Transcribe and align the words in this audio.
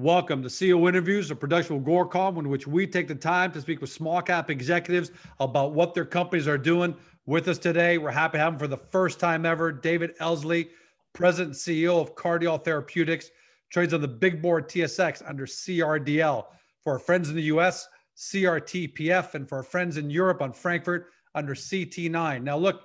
Welcome 0.00 0.42
to 0.44 0.48
CEO 0.48 0.88
Interviews, 0.88 1.30
a 1.30 1.36
production 1.36 1.76
of 1.76 1.82
Agoracom, 1.82 2.38
in 2.38 2.48
which 2.48 2.66
we 2.66 2.86
take 2.86 3.06
the 3.06 3.14
time 3.14 3.52
to 3.52 3.60
speak 3.60 3.82
with 3.82 3.90
small 3.90 4.22
cap 4.22 4.48
executives 4.48 5.10
about 5.40 5.74
what 5.74 5.92
their 5.92 6.06
companies 6.06 6.48
are 6.48 6.56
doing. 6.56 6.96
With 7.26 7.48
us 7.48 7.58
today, 7.58 7.98
we're 7.98 8.10
happy 8.10 8.38
to 8.38 8.44
have 8.44 8.54
him 8.54 8.58
for 8.58 8.66
the 8.66 8.78
first 8.78 9.20
time 9.20 9.44
ever, 9.44 9.70
David 9.70 10.14
Elsley, 10.18 10.70
President 11.12 11.48
and 11.48 11.54
CEO 11.54 12.00
of 12.00 12.14
Cardiol 12.14 12.64
Therapeutics, 12.64 13.30
trades 13.68 13.92
on 13.92 14.00
the 14.00 14.08
big 14.08 14.40
board 14.40 14.70
TSX 14.70 15.22
under 15.28 15.44
CRDL. 15.44 16.46
For 16.82 16.94
our 16.94 16.98
friends 16.98 17.28
in 17.28 17.36
the 17.36 17.42
US, 17.42 17.86
CRTPF, 18.16 19.34
and 19.34 19.46
for 19.46 19.58
our 19.58 19.62
friends 19.62 19.98
in 19.98 20.08
Europe 20.08 20.40
on 20.40 20.54
Frankfurt 20.54 21.10
under 21.34 21.54
CT9. 21.54 22.42
Now, 22.42 22.56
look, 22.56 22.84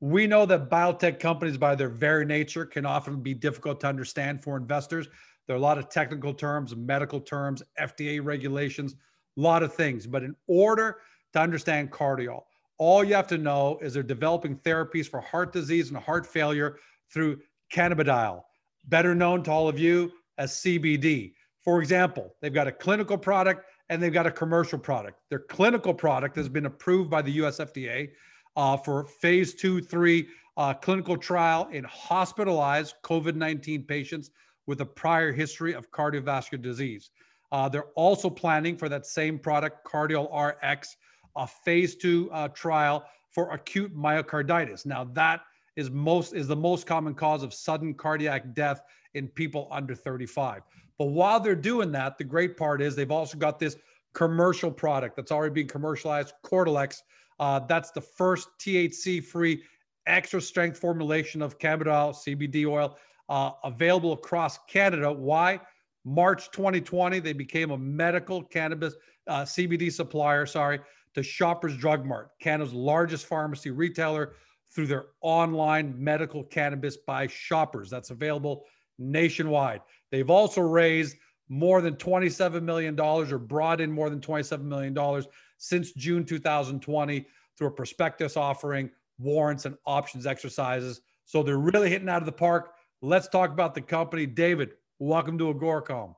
we 0.00 0.26
know 0.26 0.44
that 0.46 0.68
biotech 0.68 1.20
companies, 1.20 1.58
by 1.58 1.76
their 1.76 1.88
very 1.88 2.26
nature, 2.26 2.66
can 2.66 2.84
often 2.84 3.22
be 3.22 3.34
difficult 3.34 3.78
to 3.82 3.86
understand 3.86 4.42
for 4.42 4.56
investors. 4.56 5.06
There 5.46 5.54
are 5.54 5.58
a 5.58 5.62
lot 5.62 5.78
of 5.78 5.88
technical 5.88 6.34
terms, 6.34 6.74
medical 6.74 7.20
terms, 7.20 7.62
FDA 7.80 8.24
regulations, 8.24 8.94
a 9.36 9.40
lot 9.40 9.62
of 9.62 9.74
things. 9.74 10.06
But 10.06 10.22
in 10.22 10.34
order 10.46 10.98
to 11.32 11.40
understand 11.40 11.90
cardiol, 11.90 12.42
all 12.78 13.04
you 13.04 13.14
have 13.14 13.28
to 13.28 13.38
know 13.38 13.78
is 13.80 13.94
they're 13.94 14.02
developing 14.02 14.56
therapies 14.58 15.08
for 15.08 15.20
heart 15.20 15.52
disease 15.52 15.88
and 15.88 15.98
heart 15.98 16.26
failure 16.26 16.78
through 17.10 17.40
cannabidiol, 17.72 18.42
better 18.88 19.14
known 19.14 19.42
to 19.44 19.50
all 19.50 19.68
of 19.68 19.78
you 19.78 20.12
as 20.38 20.52
CBD. 20.52 21.32
For 21.62 21.80
example, 21.80 22.34
they've 22.40 22.52
got 22.52 22.66
a 22.66 22.72
clinical 22.72 23.16
product 23.16 23.66
and 23.88 24.02
they've 24.02 24.12
got 24.12 24.26
a 24.26 24.30
commercial 24.30 24.78
product. 24.78 25.20
Their 25.30 25.40
clinical 25.40 25.94
product 25.94 26.36
has 26.36 26.48
been 26.48 26.66
approved 26.66 27.08
by 27.08 27.22
the 27.22 27.32
US 27.32 27.58
FDA 27.58 28.10
uh, 28.56 28.76
for 28.76 29.04
phase 29.04 29.54
two, 29.54 29.80
three 29.80 30.28
uh, 30.56 30.74
clinical 30.74 31.16
trial 31.16 31.68
in 31.72 31.84
hospitalized 31.84 32.94
COVID 33.02 33.36
19 33.36 33.84
patients 33.84 34.30
with 34.66 34.80
a 34.80 34.86
prior 34.86 35.32
history 35.32 35.74
of 35.74 35.90
cardiovascular 35.90 36.60
disease. 36.60 37.10
Uh, 37.52 37.68
they're 37.68 37.90
also 37.94 38.28
planning 38.28 38.76
for 38.76 38.88
that 38.88 39.06
same 39.06 39.38
product, 39.38 39.86
Cardiol 39.86 40.28
RX, 40.32 40.96
a 41.36 41.46
phase 41.46 41.94
two 41.94 42.30
uh, 42.32 42.48
trial 42.48 43.04
for 43.30 43.52
acute 43.52 43.96
myocarditis. 43.96 44.86
Now 44.86 45.04
that 45.12 45.42
is 45.76 45.90
most 45.90 46.34
is 46.34 46.48
the 46.48 46.56
most 46.56 46.86
common 46.86 47.14
cause 47.14 47.42
of 47.42 47.52
sudden 47.52 47.94
cardiac 47.94 48.54
death 48.54 48.80
in 49.14 49.28
people 49.28 49.68
under 49.70 49.94
35. 49.94 50.62
But 50.98 51.06
while 51.06 51.38
they're 51.38 51.54
doing 51.54 51.92
that, 51.92 52.16
the 52.16 52.24
great 52.24 52.56
part 52.56 52.80
is 52.80 52.96
they've 52.96 53.10
also 53.10 53.36
got 53.36 53.58
this 53.58 53.76
commercial 54.14 54.70
product 54.70 55.14
that's 55.14 55.30
already 55.30 55.52
being 55.52 55.68
commercialized, 55.68 56.32
Cordylex. 56.42 57.02
Uh, 57.38 57.60
that's 57.60 57.90
the 57.90 58.00
first 58.00 58.48
THC-free 58.58 59.62
extra 60.06 60.40
strength 60.40 60.78
formulation 60.78 61.42
of 61.42 61.58
cannabidiol 61.58 62.14
CBD 62.14 62.66
oil 62.66 62.96
uh, 63.28 63.52
available 63.64 64.12
across 64.12 64.58
Canada. 64.66 65.12
Why? 65.12 65.60
March 66.04 66.50
2020, 66.52 67.18
they 67.18 67.32
became 67.32 67.72
a 67.72 67.78
medical 67.78 68.42
cannabis 68.42 68.94
uh, 69.26 69.42
CBD 69.42 69.92
supplier, 69.92 70.46
sorry, 70.46 70.80
to 71.14 71.22
Shoppers 71.22 71.76
Drug 71.76 72.06
Mart, 72.06 72.30
Canada's 72.40 72.72
largest 72.72 73.26
pharmacy 73.26 73.70
retailer, 73.70 74.34
through 74.72 74.86
their 74.86 75.06
online 75.22 75.94
medical 75.96 76.44
cannabis 76.44 76.96
by 76.96 77.26
shoppers. 77.26 77.88
That's 77.90 78.10
available 78.10 78.64
nationwide. 78.98 79.80
They've 80.10 80.30
also 80.30 80.60
raised 80.60 81.16
more 81.48 81.80
than 81.80 81.94
$27 81.96 82.62
million 82.62 82.98
or 82.98 83.38
brought 83.38 83.80
in 83.80 83.90
more 83.90 84.10
than 84.10 84.20
$27 84.20 84.62
million 84.62 85.24
since 85.58 85.92
June 85.92 86.24
2020 86.24 87.26
through 87.56 87.66
a 87.66 87.70
prospectus 87.70 88.36
offering, 88.36 88.90
warrants, 89.18 89.64
and 89.64 89.76
options 89.86 90.26
exercises. 90.26 91.00
So 91.24 91.42
they're 91.42 91.58
really 91.58 91.90
hitting 91.90 92.08
out 92.08 92.22
of 92.22 92.26
the 92.26 92.32
park. 92.32 92.74
Let's 93.02 93.28
talk 93.28 93.50
about 93.50 93.74
the 93.74 93.82
company. 93.82 94.24
David, 94.24 94.70
welcome 94.98 95.36
to 95.38 95.52
Agoracom. 95.52 96.14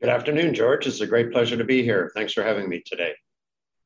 Good 0.00 0.10
afternoon, 0.10 0.54
George. 0.54 0.86
It's 0.86 1.00
a 1.00 1.06
great 1.06 1.32
pleasure 1.32 1.56
to 1.56 1.64
be 1.64 1.82
here. 1.82 2.12
Thanks 2.14 2.34
for 2.34 2.42
having 2.42 2.68
me 2.68 2.82
today. 2.84 3.14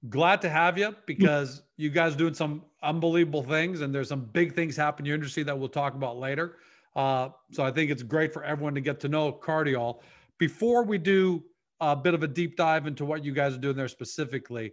Glad 0.09 0.43
to 0.43 0.51
have 0.51 0.77
you 0.77 0.97
because 1.07 1.63
you 1.77 1.89
guys 1.89 2.17
doing 2.17 2.35
some 2.35 2.65
unbelievable 2.83 3.45
things 3.45 3.81
and 3.81 3.95
there's 3.95 4.09
some 4.09 4.25
big 4.25 4.57
things 4.57 4.77
happening 4.77 5.07
in 5.07 5.09
your 5.11 5.15
industry 5.15 5.45
that 5.45 5.57
we'll 5.57 5.69
talk 5.69 5.95
about 5.95 6.19
later. 6.19 6.57
Uh, 6.97 7.29
so 7.53 7.63
I 7.63 7.71
think 7.71 7.93
it's 7.93 8.03
great 8.03 8.33
for 8.33 8.43
everyone 8.43 8.75
to 8.75 8.81
get 8.81 8.99
to 9.01 9.09
know 9.09 9.33
Cardiol. 9.33 10.01
Before 10.39 10.83
we 10.83 10.99
do 10.99 11.45
a 11.81 11.95
bit 11.95 12.13
of 12.15 12.25
a 12.25 12.29
deep 12.29 12.57
dive 12.57 12.89
into 12.89 13.05
what 13.05 13.25
you 13.25 13.33
guys 13.33 13.55
are 13.55 13.59
doing 13.59 13.77
there 13.77 13.87
specifically, 13.87 14.73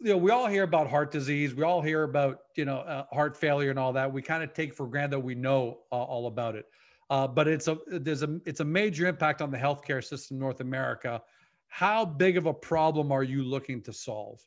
you 0.00 0.10
know, 0.10 0.16
we 0.16 0.30
all 0.30 0.46
hear 0.46 0.62
about 0.62 0.88
heart 0.88 1.10
disease. 1.10 1.54
We 1.54 1.62
all 1.62 1.80
hear 1.80 2.02
about, 2.02 2.40
you 2.56 2.64
know, 2.64 2.78
uh, 2.78 3.04
heart 3.12 3.36
failure 3.36 3.70
and 3.70 3.78
all 3.78 3.92
that. 3.94 4.12
We 4.12 4.22
kind 4.22 4.42
of 4.42 4.52
take 4.52 4.74
for 4.74 4.86
granted 4.86 5.12
that 5.12 5.20
we 5.20 5.34
know 5.34 5.80
uh, 5.92 5.96
all 5.96 6.26
about 6.26 6.54
it. 6.54 6.66
Uh, 7.10 7.26
but 7.26 7.46
it's 7.48 7.68
a 7.68 7.78
there's 7.86 8.22
a 8.22 8.40
it's 8.46 8.60
a 8.60 8.64
major 8.64 9.06
impact 9.06 9.42
on 9.42 9.50
the 9.50 9.58
healthcare 9.58 10.02
system 10.02 10.36
in 10.36 10.40
North 10.40 10.60
America. 10.60 11.22
How 11.68 12.04
big 12.04 12.36
of 12.36 12.46
a 12.46 12.54
problem 12.54 13.12
are 13.12 13.22
you 13.22 13.42
looking 13.42 13.82
to 13.82 13.92
solve? 13.92 14.40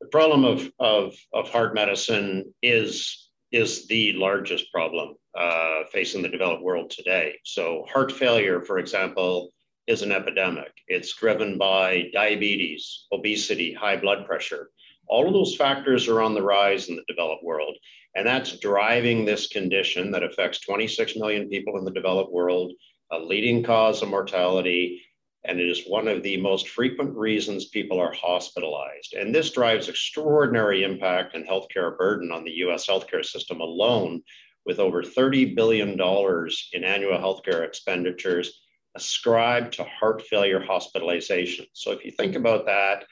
The 0.00 0.08
problem 0.08 0.44
of 0.44 0.70
of, 0.80 1.14
of 1.32 1.48
heart 1.50 1.74
medicine 1.74 2.52
is 2.62 3.30
is 3.52 3.86
the 3.86 4.12
largest 4.14 4.72
problem 4.72 5.14
uh, 5.38 5.84
facing 5.92 6.22
the 6.22 6.28
developed 6.28 6.62
world 6.62 6.90
today. 6.90 7.38
So 7.44 7.84
heart 7.88 8.10
failure, 8.10 8.60
for 8.60 8.78
example, 8.78 9.52
is 9.86 10.02
an 10.02 10.12
epidemic. 10.12 10.72
It's 10.86 11.14
driven 11.14 11.58
by 11.58 12.10
diabetes, 12.12 13.06
obesity, 13.12 13.72
high 13.72 13.96
blood 13.96 14.26
pressure. 14.26 14.70
All 15.08 15.26
of 15.26 15.32
those 15.32 15.56
factors 15.56 16.08
are 16.08 16.22
on 16.22 16.34
the 16.34 16.42
rise 16.42 16.88
in 16.88 16.96
the 16.96 17.04
developed 17.08 17.42
world. 17.42 17.76
And 18.14 18.26
that's 18.26 18.58
driving 18.58 19.24
this 19.24 19.48
condition 19.48 20.10
that 20.12 20.22
affects 20.22 20.60
26 20.60 21.16
million 21.16 21.48
people 21.48 21.78
in 21.78 21.84
the 21.84 21.90
developed 21.90 22.32
world, 22.32 22.72
a 23.10 23.18
leading 23.18 23.64
cause 23.64 24.02
of 24.02 24.08
mortality. 24.08 25.02
And 25.44 25.58
it 25.58 25.68
is 25.68 25.84
one 25.86 26.06
of 26.06 26.22
the 26.22 26.36
most 26.36 26.68
frequent 26.68 27.16
reasons 27.16 27.66
people 27.66 27.98
are 27.98 28.12
hospitalized. 28.12 29.14
And 29.14 29.34
this 29.34 29.50
drives 29.50 29.88
extraordinary 29.88 30.84
impact 30.84 31.34
and 31.34 31.46
healthcare 31.46 31.98
burden 31.98 32.30
on 32.30 32.44
the 32.44 32.52
US 32.66 32.86
healthcare 32.86 33.24
system 33.24 33.60
alone, 33.60 34.22
with 34.64 34.78
over 34.78 35.02
$30 35.02 35.56
billion 35.56 35.90
in 35.90 36.84
annual 36.84 37.18
healthcare 37.18 37.66
expenditures 37.66 38.61
ascribed 38.94 39.74
to 39.74 39.84
heart 39.84 40.22
failure 40.22 40.60
hospitalization. 40.60 41.66
So 41.72 41.92
if 41.92 42.04
you 42.04 42.10
think 42.10 42.36
about 42.36 42.66
that, 42.66 43.04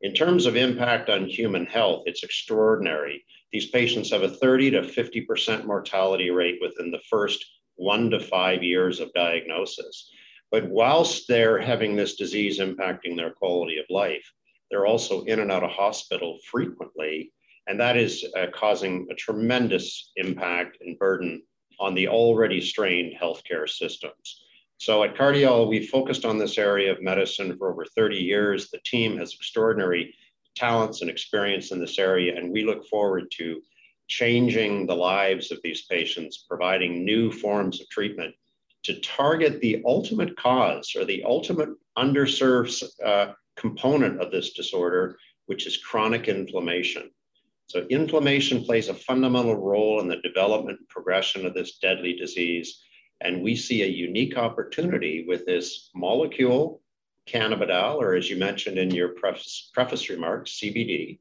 in 0.00 0.12
terms 0.12 0.46
of 0.46 0.56
impact 0.56 1.08
on 1.08 1.26
human 1.26 1.66
health, 1.66 2.02
it's 2.06 2.22
extraordinary. 2.22 3.24
These 3.52 3.70
patients 3.70 4.10
have 4.10 4.22
a 4.22 4.28
30 4.28 4.72
to 4.72 4.82
50% 4.82 5.64
mortality 5.64 6.30
rate 6.30 6.58
within 6.60 6.90
the 6.90 7.00
first 7.08 7.44
one 7.76 8.10
to 8.10 8.20
five 8.20 8.62
years 8.62 9.00
of 9.00 9.12
diagnosis. 9.14 10.10
But 10.50 10.68
whilst 10.68 11.26
they're 11.26 11.60
having 11.60 11.96
this 11.96 12.16
disease 12.16 12.60
impacting 12.60 13.16
their 13.16 13.32
quality 13.32 13.78
of 13.78 13.86
life, 13.90 14.30
they're 14.70 14.86
also 14.86 15.24
in 15.24 15.40
and 15.40 15.50
out 15.50 15.64
of 15.64 15.70
hospital 15.70 16.38
frequently. 16.50 17.32
And 17.66 17.80
that 17.80 17.96
is 17.96 18.24
uh, 18.36 18.46
causing 18.52 19.06
a 19.10 19.14
tremendous 19.14 20.12
impact 20.16 20.78
and 20.80 20.98
burden 20.98 21.42
on 21.80 21.94
the 21.94 22.08
already 22.08 22.60
strained 22.60 23.14
healthcare 23.20 23.68
systems. 23.68 24.43
So 24.78 25.02
at 25.02 25.16
Cardiol, 25.16 25.68
we 25.68 25.86
focused 25.86 26.24
on 26.24 26.38
this 26.38 26.58
area 26.58 26.92
of 26.92 27.02
medicine 27.02 27.56
for 27.56 27.72
over 27.72 27.84
30 27.84 28.16
years. 28.16 28.70
The 28.70 28.80
team 28.84 29.16
has 29.18 29.32
extraordinary 29.34 30.14
talents 30.54 31.00
and 31.00 31.10
experience 31.10 31.72
in 31.72 31.80
this 31.80 31.98
area, 31.98 32.36
and 32.36 32.52
we 32.52 32.64
look 32.64 32.86
forward 32.86 33.30
to 33.38 33.60
changing 34.08 34.86
the 34.86 34.94
lives 34.94 35.50
of 35.50 35.58
these 35.64 35.86
patients, 35.86 36.44
providing 36.48 37.04
new 37.04 37.30
forms 37.30 37.80
of 37.80 37.88
treatment 37.88 38.34
to 38.84 39.00
target 39.00 39.60
the 39.60 39.82
ultimate 39.86 40.36
cause 40.36 40.94
or 40.94 41.04
the 41.04 41.24
ultimate 41.24 41.70
underserved 41.96 42.84
uh, 43.04 43.32
component 43.56 44.20
of 44.20 44.30
this 44.30 44.52
disorder, 44.52 45.16
which 45.46 45.66
is 45.66 45.78
chronic 45.78 46.28
inflammation. 46.28 47.10
So, 47.66 47.86
inflammation 47.88 48.62
plays 48.62 48.90
a 48.90 48.94
fundamental 48.94 49.56
role 49.56 50.00
in 50.00 50.08
the 50.08 50.20
development 50.20 50.80
and 50.80 50.88
progression 50.88 51.46
of 51.46 51.54
this 51.54 51.78
deadly 51.78 52.14
disease. 52.14 52.82
And 53.24 53.42
we 53.42 53.56
see 53.56 53.82
a 53.82 53.86
unique 53.86 54.36
opportunity 54.36 55.24
with 55.26 55.46
this 55.46 55.90
molecule, 55.94 56.82
cannabidiol, 57.26 57.96
or 57.96 58.14
as 58.14 58.28
you 58.28 58.36
mentioned 58.36 58.78
in 58.78 58.90
your 58.90 59.08
preface, 59.08 59.70
preface 59.72 60.10
remarks, 60.10 60.60
CBD. 60.62 61.18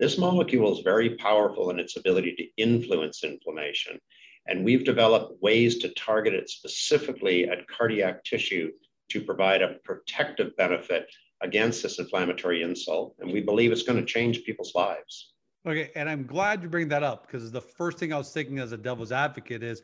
This 0.00 0.18
molecule 0.18 0.76
is 0.76 0.80
very 0.80 1.10
powerful 1.10 1.70
in 1.70 1.78
its 1.78 1.96
ability 1.96 2.34
to 2.34 2.62
influence 2.62 3.22
inflammation. 3.22 4.00
And 4.46 4.64
we've 4.64 4.84
developed 4.84 5.40
ways 5.40 5.78
to 5.78 5.88
target 5.90 6.34
it 6.34 6.50
specifically 6.50 7.48
at 7.48 7.68
cardiac 7.68 8.24
tissue 8.24 8.72
to 9.10 9.20
provide 9.22 9.62
a 9.62 9.76
protective 9.84 10.56
benefit 10.56 11.06
against 11.40 11.84
this 11.84 12.00
inflammatory 12.00 12.62
insult. 12.62 13.14
And 13.20 13.32
we 13.32 13.40
believe 13.40 13.70
it's 13.70 13.84
going 13.84 14.00
to 14.00 14.04
change 14.04 14.42
people's 14.42 14.74
lives. 14.74 15.34
Okay. 15.66 15.92
And 15.94 16.10
I'm 16.10 16.26
glad 16.26 16.64
you 16.64 16.68
bring 16.68 16.88
that 16.88 17.04
up 17.04 17.26
because 17.26 17.52
the 17.52 17.60
first 17.60 17.98
thing 17.98 18.12
I 18.12 18.18
was 18.18 18.32
thinking 18.32 18.58
as 18.58 18.72
a 18.72 18.76
devil's 18.76 19.12
advocate 19.12 19.62
is, 19.62 19.82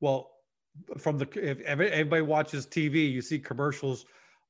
well, 0.00 0.31
from 0.98 1.18
the 1.18 1.28
if 1.34 1.60
everybody 1.60 2.22
watches 2.22 2.66
TV, 2.66 3.10
you 3.10 3.22
see 3.22 3.38
commercials 3.38 4.04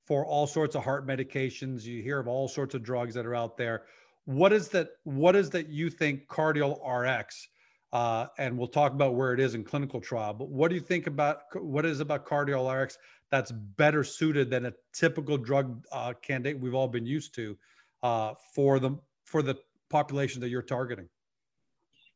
for 0.04 0.24
all 0.26 0.46
sorts 0.46 0.74
of 0.74 0.84
heart 0.84 1.06
medications. 1.06 1.84
You 1.84 2.02
hear 2.02 2.18
of 2.18 2.28
all 2.28 2.48
sorts 2.48 2.74
of 2.74 2.82
drugs 2.82 3.14
that 3.14 3.26
are 3.26 3.34
out 3.34 3.56
there. 3.56 3.82
What 4.24 4.52
is 4.52 4.68
that? 4.68 4.90
What 5.04 5.36
is 5.36 5.50
that 5.50 5.68
you 5.68 5.90
think 5.90 6.28
Cardiol 6.28 6.80
RX 6.86 7.48
uh, 7.92 8.26
and 8.38 8.56
we'll 8.56 8.68
talk 8.68 8.92
about 8.92 9.14
where 9.14 9.34
it 9.34 9.40
is 9.40 9.54
in 9.54 9.62
clinical 9.62 10.00
trial. 10.00 10.32
But 10.32 10.48
what 10.48 10.68
do 10.68 10.74
you 10.74 10.80
think 10.80 11.06
about 11.06 11.42
what 11.54 11.84
is 11.84 12.00
about 12.00 12.26
Cardiol 12.26 12.70
RX 12.72 12.98
that's 13.30 13.52
better 13.52 14.02
suited 14.02 14.50
than 14.50 14.66
a 14.66 14.72
typical 14.92 15.36
drug 15.36 15.84
uh, 15.92 16.14
candidate 16.14 16.58
we've 16.58 16.74
all 16.74 16.88
been 16.88 17.06
used 17.06 17.34
to 17.34 17.56
uh, 18.02 18.34
for 18.54 18.78
the 18.78 18.96
for 19.24 19.42
the 19.42 19.56
population 19.90 20.40
that 20.40 20.48
you're 20.48 20.62
targeting? 20.62 21.08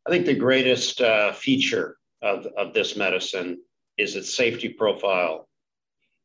I 0.07 0.11
think 0.11 0.25
the 0.25 0.35
greatest 0.35 1.01
uh, 1.01 1.33
feature 1.33 1.99
of, 2.23 2.47
of 2.57 2.73
this 2.73 2.97
medicine 2.97 3.59
is 3.99 4.17
its 4.17 4.35
safety 4.35 4.69
profile 4.69 5.49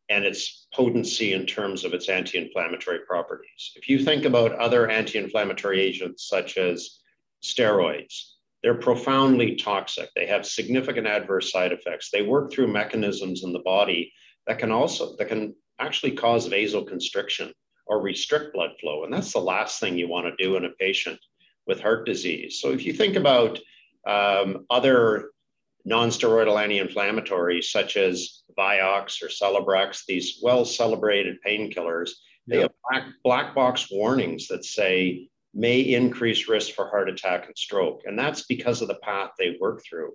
and 0.09 0.25
its 0.25 0.67
potency 0.73 1.33
in 1.33 1.45
terms 1.45 1.85
of 1.85 1.93
its 1.93 2.09
anti 2.09 2.37
inflammatory 2.37 2.99
properties. 3.07 3.71
If 3.75 3.87
you 3.87 3.99
think 3.99 4.25
about 4.25 4.53
other 4.53 4.89
anti 4.89 5.17
inflammatory 5.17 5.79
agents 5.79 6.27
such 6.27 6.57
as 6.57 6.99
steroids, 7.41 8.31
they're 8.61 8.75
profoundly 8.75 9.55
toxic. 9.55 10.09
They 10.15 10.27
have 10.27 10.45
significant 10.45 11.07
adverse 11.07 11.51
side 11.51 11.71
effects. 11.71 12.09
They 12.11 12.21
work 12.21 12.51
through 12.51 12.67
mechanisms 12.67 13.43
in 13.43 13.53
the 13.53 13.59
body 13.59 14.13
that 14.47 14.59
can 14.59 14.71
also 14.71 15.15
that 15.17 15.29
can 15.29 15.55
actually 15.79 16.11
cause 16.11 16.47
vasoconstriction 16.47 17.51
or 17.87 18.01
restrict 18.01 18.53
blood 18.53 18.71
flow. 18.79 19.03
And 19.03 19.13
that's 19.13 19.33
the 19.33 19.39
last 19.39 19.79
thing 19.79 19.97
you 19.97 20.07
want 20.07 20.27
to 20.27 20.43
do 20.43 20.55
in 20.55 20.65
a 20.65 20.69
patient 20.71 21.19
with 21.67 21.81
heart 21.81 22.05
disease. 22.05 22.59
So 22.61 22.71
if 22.71 22.85
you 22.85 22.93
think 22.93 23.15
about 23.15 23.59
um, 24.05 24.65
other 24.69 25.31
non-steroidal 25.85 26.61
anti-inflammatories 26.61 27.65
such 27.65 27.97
as 27.97 28.43
Vioxx 28.57 29.21
or 29.21 29.27
Celebrex, 29.27 30.05
these 30.07 30.39
well-celebrated 30.41 31.37
painkillers, 31.45 32.11
they 32.47 32.59
have 32.61 32.71
black, 32.89 33.03
black 33.23 33.55
box 33.55 33.87
warnings 33.91 34.47
that 34.47 34.65
say 34.65 35.27
may 35.53 35.81
increase 35.81 36.47
risk 36.47 36.73
for 36.73 36.87
heart 36.87 37.09
attack 37.09 37.47
and 37.47 37.57
stroke. 37.57 38.01
And 38.05 38.17
that's 38.17 38.43
because 38.43 38.81
of 38.81 38.87
the 38.87 38.95
path 38.95 39.31
they 39.37 39.57
work 39.59 39.83
through. 39.83 40.11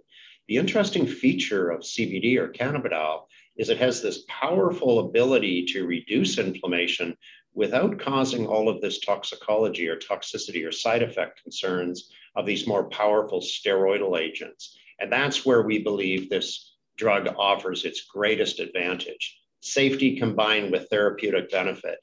The 0.48 0.56
interesting 0.56 1.06
feature 1.06 1.70
of 1.70 1.80
CBD 1.80 2.36
or 2.36 2.48
cannabidiol 2.48 3.22
is 3.56 3.68
it 3.68 3.78
has 3.78 4.00
this 4.02 4.24
powerful 4.28 5.00
ability 5.00 5.64
to 5.66 5.86
reduce 5.86 6.38
inflammation 6.38 7.16
without 7.54 7.98
causing 7.98 8.46
all 8.46 8.68
of 8.68 8.80
this 8.80 9.00
toxicology 9.00 9.88
or 9.88 9.96
toxicity 9.96 10.66
or 10.66 10.70
side 10.70 11.02
effect 11.02 11.42
concerns 11.42 12.10
of 12.36 12.46
these 12.46 12.66
more 12.66 12.88
powerful 12.90 13.40
steroidal 13.40 14.20
agents. 14.20 14.76
And 14.98 15.12
that's 15.12 15.44
where 15.44 15.62
we 15.62 15.82
believe 15.82 16.28
this 16.28 16.76
drug 16.96 17.28
offers 17.38 17.84
its 17.84 18.02
greatest 18.02 18.60
advantage 18.60 19.38
safety 19.60 20.16
combined 20.16 20.70
with 20.70 20.88
therapeutic 20.88 21.50
benefit. 21.50 21.98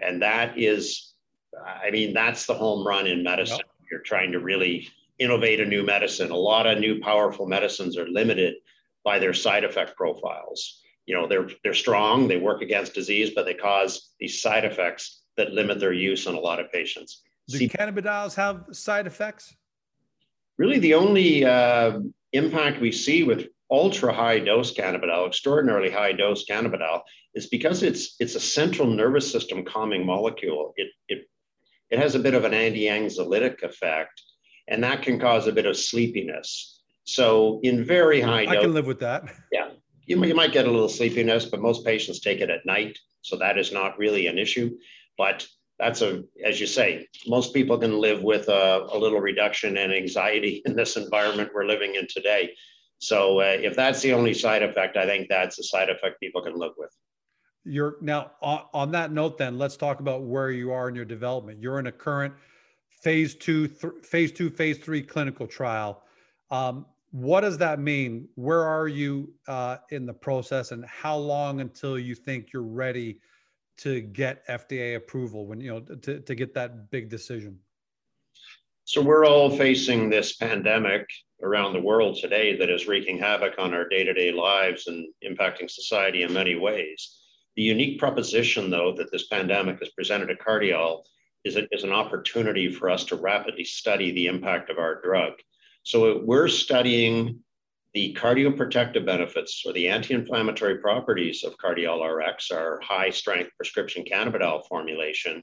And 0.00 0.22
that 0.22 0.58
is, 0.58 1.14
I 1.82 1.90
mean, 1.90 2.14
that's 2.14 2.46
the 2.46 2.54
home 2.54 2.86
run 2.86 3.06
in 3.06 3.22
medicine. 3.22 3.58
Yep. 3.58 3.66
You're 3.90 4.00
trying 4.00 4.32
to 4.32 4.40
really 4.40 4.88
innovate 5.18 5.60
a 5.60 5.66
new 5.66 5.82
medicine. 5.82 6.30
A 6.30 6.36
lot 6.36 6.66
of 6.66 6.78
new 6.78 7.00
powerful 7.00 7.46
medicines 7.46 7.98
are 7.98 8.08
limited 8.08 8.54
by 9.04 9.18
their 9.18 9.34
side 9.34 9.64
effect 9.64 9.96
profiles. 9.96 10.80
You 11.06 11.14
know, 11.14 11.26
they're 11.26 11.48
they're 11.62 11.74
strong, 11.74 12.28
they 12.28 12.36
work 12.36 12.62
against 12.62 12.94
disease, 12.94 13.32
but 13.34 13.44
they 13.44 13.54
cause 13.54 14.10
these 14.18 14.40
side 14.40 14.64
effects 14.64 15.24
that 15.36 15.52
limit 15.52 15.80
their 15.80 15.92
use 15.92 16.26
in 16.26 16.34
a 16.34 16.40
lot 16.40 16.60
of 16.60 16.70
patients. 16.72 17.22
Do 17.48 17.58
See, 17.58 17.68
cannabidiols 17.68 18.34
have 18.36 18.64
side 18.72 19.06
effects? 19.06 19.54
Really, 20.58 20.78
the 20.78 20.94
only 20.94 21.44
uh, 21.44 22.00
impact 22.32 22.80
we 22.80 22.92
see 22.92 23.24
with 23.24 23.48
ultra 23.70 24.12
high 24.12 24.38
dose 24.38 24.74
cannabidiol, 24.74 25.26
extraordinarily 25.26 25.90
high 25.90 26.12
dose 26.12 26.44
cannabidiol, 26.44 27.00
is 27.34 27.46
because 27.46 27.82
it's 27.82 28.16
it's 28.20 28.34
a 28.34 28.40
central 28.40 28.86
nervous 28.88 29.30
system 29.30 29.64
calming 29.64 30.04
molecule. 30.04 30.74
It 30.76 30.88
it 31.08 31.28
it 31.90 31.98
has 31.98 32.14
a 32.14 32.18
bit 32.18 32.34
of 32.34 32.44
an 32.44 32.54
anti-anxiolytic 32.54 33.62
effect, 33.62 34.20
and 34.68 34.84
that 34.84 35.02
can 35.02 35.18
cause 35.18 35.46
a 35.46 35.52
bit 35.52 35.66
of 35.66 35.76
sleepiness. 35.76 36.80
So 37.04 37.60
in 37.62 37.84
very 37.84 38.20
high 38.20 38.42
I 38.42 38.54
dose, 38.54 38.64
can 38.64 38.74
live 38.74 38.86
with 38.86 39.00
that. 39.00 39.24
Yeah, 39.50 39.70
you, 40.06 40.22
you 40.24 40.34
might 40.34 40.52
get 40.52 40.66
a 40.66 40.70
little 40.70 40.88
sleepiness, 40.88 41.46
but 41.46 41.60
most 41.60 41.84
patients 41.84 42.20
take 42.20 42.40
it 42.40 42.50
at 42.50 42.66
night, 42.66 42.98
so 43.22 43.36
that 43.36 43.58
is 43.58 43.72
not 43.72 43.98
really 43.98 44.26
an 44.26 44.38
issue. 44.38 44.76
But 45.16 45.46
that's 45.82 46.00
a, 46.00 46.22
as 46.44 46.60
you 46.60 46.66
say, 46.68 47.08
most 47.26 47.52
people 47.52 47.76
can 47.76 47.98
live 47.98 48.22
with 48.22 48.48
a, 48.48 48.86
a 48.92 48.96
little 48.96 49.20
reduction 49.20 49.76
in 49.76 49.92
anxiety 49.92 50.62
in 50.66 50.76
this 50.76 50.96
environment 50.96 51.50
we're 51.52 51.66
living 51.66 51.96
in 51.96 52.06
today. 52.08 52.52
So 52.98 53.40
uh, 53.40 53.56
if 53.60 53.74
that's 53.74 54.00
the 54.00 54.12
only 54.12 54.32
side 54.32 54.62
effect, 54.62 54.96
I 54.96 55.06
think 55.06 55.28
that's 55.28 55.58
a 55.58 55.64
side 55.64 55.90
effect 55.90 56.20
people 56.20 56.40
can 56.40 56.56
live 56.56 56.72
with. 56.78 56.90
You're 57.64 57.96
now 58.00 58.30
on, 58.40 58.62
on 58.72 58.92
that 58.92 59.10
note. 59.10 59.38
Then 59.38 59.58
let's 59.58 59.76
talk 59.76 59.98
about 59.98 60.22
where 60.22 60.52
you 60.52 60.70
are 60.70 60.88
in 60.88 60.94
your 60.94 61.04
development. 61.04 61.60
You're 61.60 61.80
in 61.80 61.88
a 61.88 61.92
current 61.92 62.32
phase 63.02 63.34
two, 63.34 63.66
th- 63.66 64.04
phase 64.04 64.30
two, 64.30 64.50
phase 64.50 64.78
three 64.78 65.02
clinical 65.02 65.48
trial. 65.48 66.04
Um, 66.52 66.86
what 67.10 67.40
does 67.40 67.58
that 67.58 67.80
mean? 67.80 68.28
Where 68.36 68.62
are 68.62 68.86
you 68.86 69.34
uh, 69.48 69.78
in 69.90 70.06
the 70.06 70.14
process, 70.14 70.70
and 70.70 70.84
how 70.86 71.16
long 71.16 71.60
until 71.60 71.98
you 71.98 72.14
think 72.14 72.52
you're 72.52 72.62
ready 72.62 73.18
to 73.78 74.00
get 74.00 74.46
FDA 74.48 74.96
approval 74.96 75.46
when 75.46 75.60
you 75.60 75.70
know 75.70 75.80
to, 75.80 76.20
to 76.20 76.34
get 76.34 76.54
that 76.54 76.90
big 76.90 77.08
decision? 77.08 77.58
So 78.84 79.00
we're 79.00 79.26
all 79.26 79.56
facing 79.56 80.10
this 80.10 80.34
pandemic 80.34 81.08
around 81.42 81.72
the 81.72 81.80
world 81.80 82.18
today 82.20 82.56
that 82.56 82.70
is 82.70 82.86
wreaking 82.86 83.18
havoc 83.18 83.54
on 83.58 83.74
our 83.74 83.88
day-to-day 83.88 84.32
lives 84.32 84.86
and 84.86 85.06
impacting 85.24 85.70
society 85.70 86.22
in 86.22 86.32
many 86.32 86.56
ways. 86.56 87.18
The 87.56 87.62
unique 87.62 87.98
proposition, 87.98 88.70
though, 88.70 88.94
that 88.96 89.10
this 89.12 89.26
pandemic 89.26 89.78
has 89.80 89.90
presented 89.90 90.26
to 90.26 90.34
Cardiol 90.36 91.02
is, 91.44 91.56
a, 91.56 91.66
is 91.74 91.84
an 91.84 91.92
opportunity 91.92 92.72
for 92.72 92.90
us 92.90 93.04
to 93.06 93.16
rapidly 93.16 93.64
study 93.64 94.12
the 94.12 94.26
impact 94.26 94.70
of 94.70 94.78
our 94.78 95.00
drug. 95.02 95.34
So 95.82 96.22
we're 96.24 96.48
studying 96.48 97.40
the 97.94 98.16
cardioprotective 98.18 99.04
benefits 99.04 99.62
or 99.66 99.72
the 99.72 99.88
anti-inflammatory 99.88 100.78
properties 100.78 101.44
of 101.44 101.56
Cardiol 101.58 102.02
RX, 102.02 102.50
our 102.50 102.80
high-strength 102.82 103.50
prescription 103.56 104.04
cannabidiol 104.04 104.66
formulation, 104.66 105.42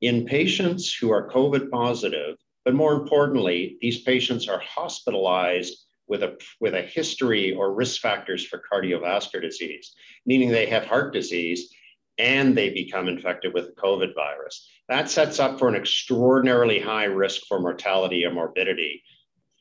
in 0.00 0.26
patients 0.26 0.94
who 0.94 1.10
are 1.10 1.30
COVID 1.30 1.70
positive, 1.70 2.36
but 2.64 2.74
more 2.74 2.92
importantly, 2.92 3.78
these 3.80 4.02
patients 4.02 4.48
are 4.48 4.60
hospitalized 4.60 5.86
with 6.06 6.22
a, 6.22 6.36
with 6.60 6.74
a 6.74 6.82
history 6.82 7.52
or 7.52 7.74
risk 7.74 8.00
factors 8.00 8.44
for 8.44 8.62
cardiovascular 8.70 9.40
disease, 9.40 9.94
meaning 10.26 10.50
they 10.50 10.66
have 10.66 10.84
heart 10.84 11.12
disease 11.12 11.72
and 12.18 12.56
they 12.56 12.70
become 12.70 13.08
infected 13.08 13.54
with 13.54 13.66
the 13.66 13.80
COVID 13.80 14.14
virus. 14.14 14.68
That 14.88 15.08
sets 15.08 15.38
up 15.38 15.58
for 15.58 15.68
an 15.68 15.76
extraordinarily 15.76 16.80
high 16.80 17.04
risk 17.04 17.42
for 17.46 17.60
mortality 17.60 18.24
or 18.24 18.32
morbidity. 18.32 19.02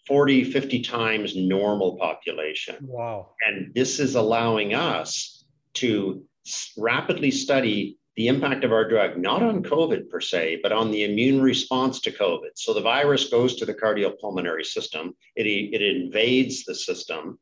40, 0.08 0.46
50 0.46 0.82
times 0.82 1.36
normal 1.36 1.98
population. 1.98 2.78
Wow. 2.82 3.34
And 3.46 3.74
this 3.74 4.00
is 4.00 4.16
allowing 4.16 4.74
us 4.74 5.44
to 5.76 6.24
rapidly 6.78 7.32
study 7.32 7.98
the 8.16 8.28
impact 8.28 8.64
of 8.64 8.72
our 8.72 8.88
drug, 8.90 9.18
not 9.18 9.44
on 9.44 9.62
COVID 9.62 10.10
per 10.10 10.20
se, 10.20 10.62
but 10.64 10.72
on 10.72 10.90
the 10.90 11.04
immune 11.04 11.40
response 11.40 12.00
to 12.02 12.12
COVID. 12.12 12.52
So 12.56 12.74
the 12.74 12.82
virus 12.82 13.30
goes 13.30 13.56
to 13.58 13.66
the 13.66 13.76
cardiopulmonary 13.76 14.66
system, 14.66 15.14
it, 15.36 15.46
it 15.46 15.82
invades 15.82 16.64
the 16.64 16.74
system. 16.74 17.38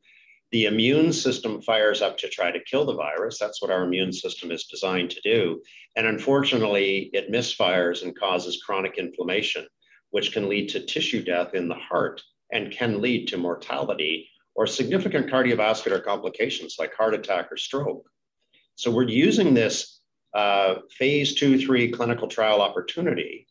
The 0.52 0.66
immune 0.66 1.12
system 1.12 1.62
fires 1.62 2.02
up 2.02 2.18
to 2.18 2.28
try 2.28 2.50
to 2.50 2.62
kill 2.64 2.84
the 2.84 2.94
virus. 2.94 3.38
That's 3.38 3.60
what 3.60 3.70
our 3.70 3.84
immune 3.84 4.12
system 4.12 4.52
is 4.52 4.64
designed 4.64 5.10
to 5.10 5.20
do. 5.22 5.60
And 5.96 6.06
unfortunately, 6.06 7.10
it 7.12 7.32
misfires 7.32 8.02
and 8.02 8.16
causes 8.16 8.62
chronic 8.64 8.96
inflammation, 8.96 9.66
which 10.10 10.32
can 10.32 10.48
lead 10.48 10.68
to 10.68 10.80
tissue 10.80 11.24
death 11.24 11.54
in 11.54 11.68
the 11.68 11.74
heart 11.74 12.22
and 12.52 12.70
can 12.70 13.00
lead 13.00 13.28
to 13.28 13.36
mortality 13.36 14.28
or 14.54 14.66
significant 14.66 15.30
cardiovascular 15.30 16.02
complications 16.02 16.76
like 16.78 16.94
heart 16.94 17.14
attack 17.14 17.52
or 17.52 17.56
stroke. 17.56 18.08
So 18.76 18.90
we're 18.90 19.08
using 19.08 19.54
this 19.54 20.00
uh, 20.34 20.76
phase 20.90 21.34
two, 21.34 21.58
three 21.58 21.90
clinical 21.90 22.28
trial 22.28 22.60
opportunity 22.60 23.46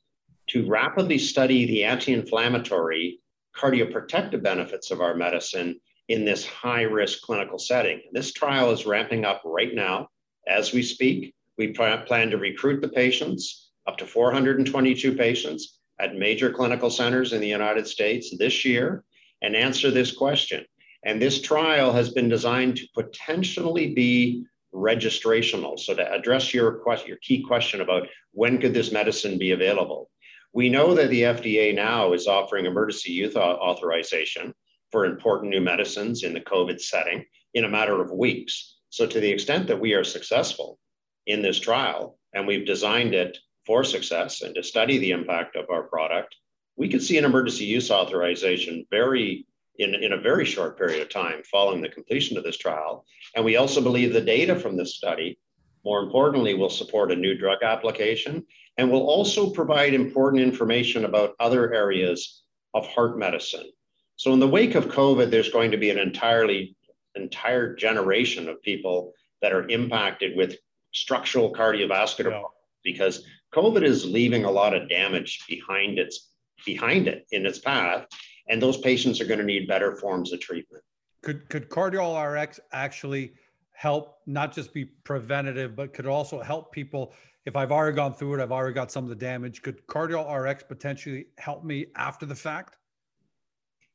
to 0.48 0.68
rapidly 0.68 1.18
study 1.18 1.66
the 1.66 1.84
anti-inflammatory 1.84 3.20
cardioprotective 3.56 4.44
benefits 4.44 4.92
of 4.92 5.02
our 5.02 5.16
medicine 5.16 5.80
in 6.10 6.26
this 6.26 6.46
high 6.46 6.84
risk 6.84 7.22
clinical 7.22 7.58
setting. 7.58 8.02
This 8.12 8.32
trial 8.32 8.72
is 8.72 8.86
ramping 8.86 9.26
up 9.26 9.42
right 9.44 9.74
now 9.74 10.10
as 10.48 10.74
we 10.74 10.84
speak. 10.84 11.34
We 11.58 11.70
plan 11.70 12.30
to 12.30 12.38
recruit 12.38 12.82
the 12.82 12.90
patients, 12.90 13.72
up 13.88 13.98
to 13.98 14.06
422 14.06 15.16
patients, 15.16 15.75
at 16.00 16.16
major 16.16 16.52
clinical 16.52 16.90
centers 16.90 17.34
in 17.34 17.42
the 17.42 17.48
United 17.48 17.88
States 17.88 18.36
this 18.38 18.66
year 18.66 19.04
and 19.42 19.56
answer 19.56 19.92
this 19.92 20.12
question. 20.12 20.66
And 21.06 21.22
this 21.22 21.42
trial 21.42 21.92
has 21.94 22.10
been 22.10 22.30
designed 22.30 22.78
to 22.78 22.88
potentially 22.94 23.94
be 23.94 24.46
registrational. 24.74 25.80
So 25.80 25.94
to 25.94 26.12
address 26.12 26.54
your 26.54 26.74
question, 26.80 27.08
your 27.08 27.18
key 27.18 27.44
question 27.44 27.82
about 27.82 28.08
when 28.32 28.60
could 28.60 28.74
this 28.74 28.92
medicine 28.92 29.38
be 29.38 29.52
available, 29.52 30.10
we 30.54 30.70
know 30.70 30.94
that 30.96 31.10
the 31.10 31.22
FDA 31.24 31.76
now 31.76 32.14
is 32.14 32.28
offering 32.28 32.66
emergency 32.66 33.12
use 33.12 33.36
authorization 33.36 34.54
for 34.92 35.06
important 35.06 35.50
new 35.50 35.62
medicines 35.62 36.24
in 36.24 36.34
the 36.34 36.42
COVID 36.42 36.80
setting 36.80 37.26
in 37.54 37.66
a 37.66 37.70
matter 37.70 38.02
of 38.02 38.12
weeks. 38.12 38.78
So 38.90 39.06
to 39.06 39.20
the 39.20 39.30
extent 39.30 39.68
that 39.68 39.80
we 39.80 39.94
are 39.94 40.04
successful 40.04 40.80
in 41.28 41.42
this 41.42 41.60
trial 41.60 42.18
and 42.34 42.48
we've 42.48 42.66
designed 42.66 43.14
it 43.14 43.38
for 43.66 43.84
success 43.84 44.42
and 44.42 44.56
to 44.56 44.64
study 44.64 44.98
the 44.98 45.12
impact 45.12 45.56
of 45.56 45.70
our 45.70 45.84
product, 45.84 46.36
we 46.78 46.90
could 46.90 47.02
see 47.02 47.18
an 47.18 47.26
emergency 47.26 47.66
use 47.66 47.90
authorization 47.90 48.86
very 48.92 49.46
in, 49.78 49.94
in 49.96 50.14
a 50.14 50.18
very 50.18 50.46
short 50.46 50.78
period 50.78 51.02
of 51.02 51.10
time 51.10 51.42
following 51.52 51.82
the 51.82 51.90
completion 51.90 52.38
of 52.38 52.44
this 52.44 52.58
trial. 52.58 53.06
And 53.36 53.44
we 53.44 53.58
also 53.58 53.82
believe 53.82 54.14
the 54.14 54.22
data 54.22 54.58
from 54.58 54.78
this 54.78 54.96
study, 54.96 55.38
more 55.84 56.02
importantly, 56.02 56.54
will 56.54 56.70
support 56.70 57.12
a 57.12 57.16
new 57.16 57.38
drug 57.38 57.62
application 57.64 58.46
and 58.78 58.92
will 58.92 59.08
also 59.08 59.50
provide 59.50 59.94
important 59.94 60.44
information 60.44 61.06
about 61.06 61.36
other 61.40 61.74
areas 61.74 62.44
of 62.74 62.88
heart 62.88 63.18
medicine. 63.18 63.70
So 64.18 64.34
in 64.34 64.40
the 64.40 64.48
wake 64.48 64.76
of 64.76 64.88
COVID, 64.88 65.30
there's 65.30 65.50
going 65.50 65.72
to 65.72 65.78
be 65.78 65.90
an 65.90 66.00
entirely 66.00 66.76
entire 67.16 67.76
generation 67.76 68.50
of 68.50 68.62
people 68.62 69.14
that 69.42 69.54
are 69.54 69.68
impacted 69.70 70.36
with 70.36 70.58
structural 70.94 71.54
cardiovascular 71.54 72.32
yeah. 72.32 72.42
because 72.84 73.26
COVID 73.56 73.84
is 73.84 74.06
leaving 74.06 74.44
a 74.44 74.52
lot 74.52 74.74
of 74.74 74.90
damage 74.90 75.46
behind 75.48 75.98
its 75.98 76.32
behind 76.66 77.08
it 77.08 77.26
in 77.32 77.46
its 77.46 77.60
path 77.60 78.08
and 78.50 78.62
those 78.62 78.78
patients 78.78 79.20
are 79.22 79.26
going 79.26 79.40
to 79.40 79.46
need 79.46 79.68
better 79.68 79.96
forms 79.96 80.32
of 80.34 80.40
treatment. 80.40 80.84
Could 81.24 81.50
could 81.50 81.70
Cardiol 81.70 82.16
RX 82.16 82.60
actually 82.72 83.34
help 83.74 84.20
not 84.26 84.54
just 84.54 84.74
be 84.74 84.86
preventative, 84.86 85.76
but 85.76 85.94
could 85.94 86.06
also 86.06 86.42
help 86.42 86.72
people 86.72 87.14
if 87.46 87.56
I've 87.56 87.72
already 87.72 87.96
gone 87.96 88.14
through 88.14 88.36
it, 88.36 88.42
I've 88.42 88.52
already 88.52 88.74
got 88.74 88.92
some 88.92 89.04
of 89.04 89.10
the 89.10 89.16
damage. 89.16 89.62
Could 89.62 89.86
Cardiol 89.88 90.34
RX 90.34 90.64
potentially 90.64 91.28
help 91.38 91.64
me 91.64 91.88
after 91.96 92.26
the 92.26 92.36
fact? 92.36 92.78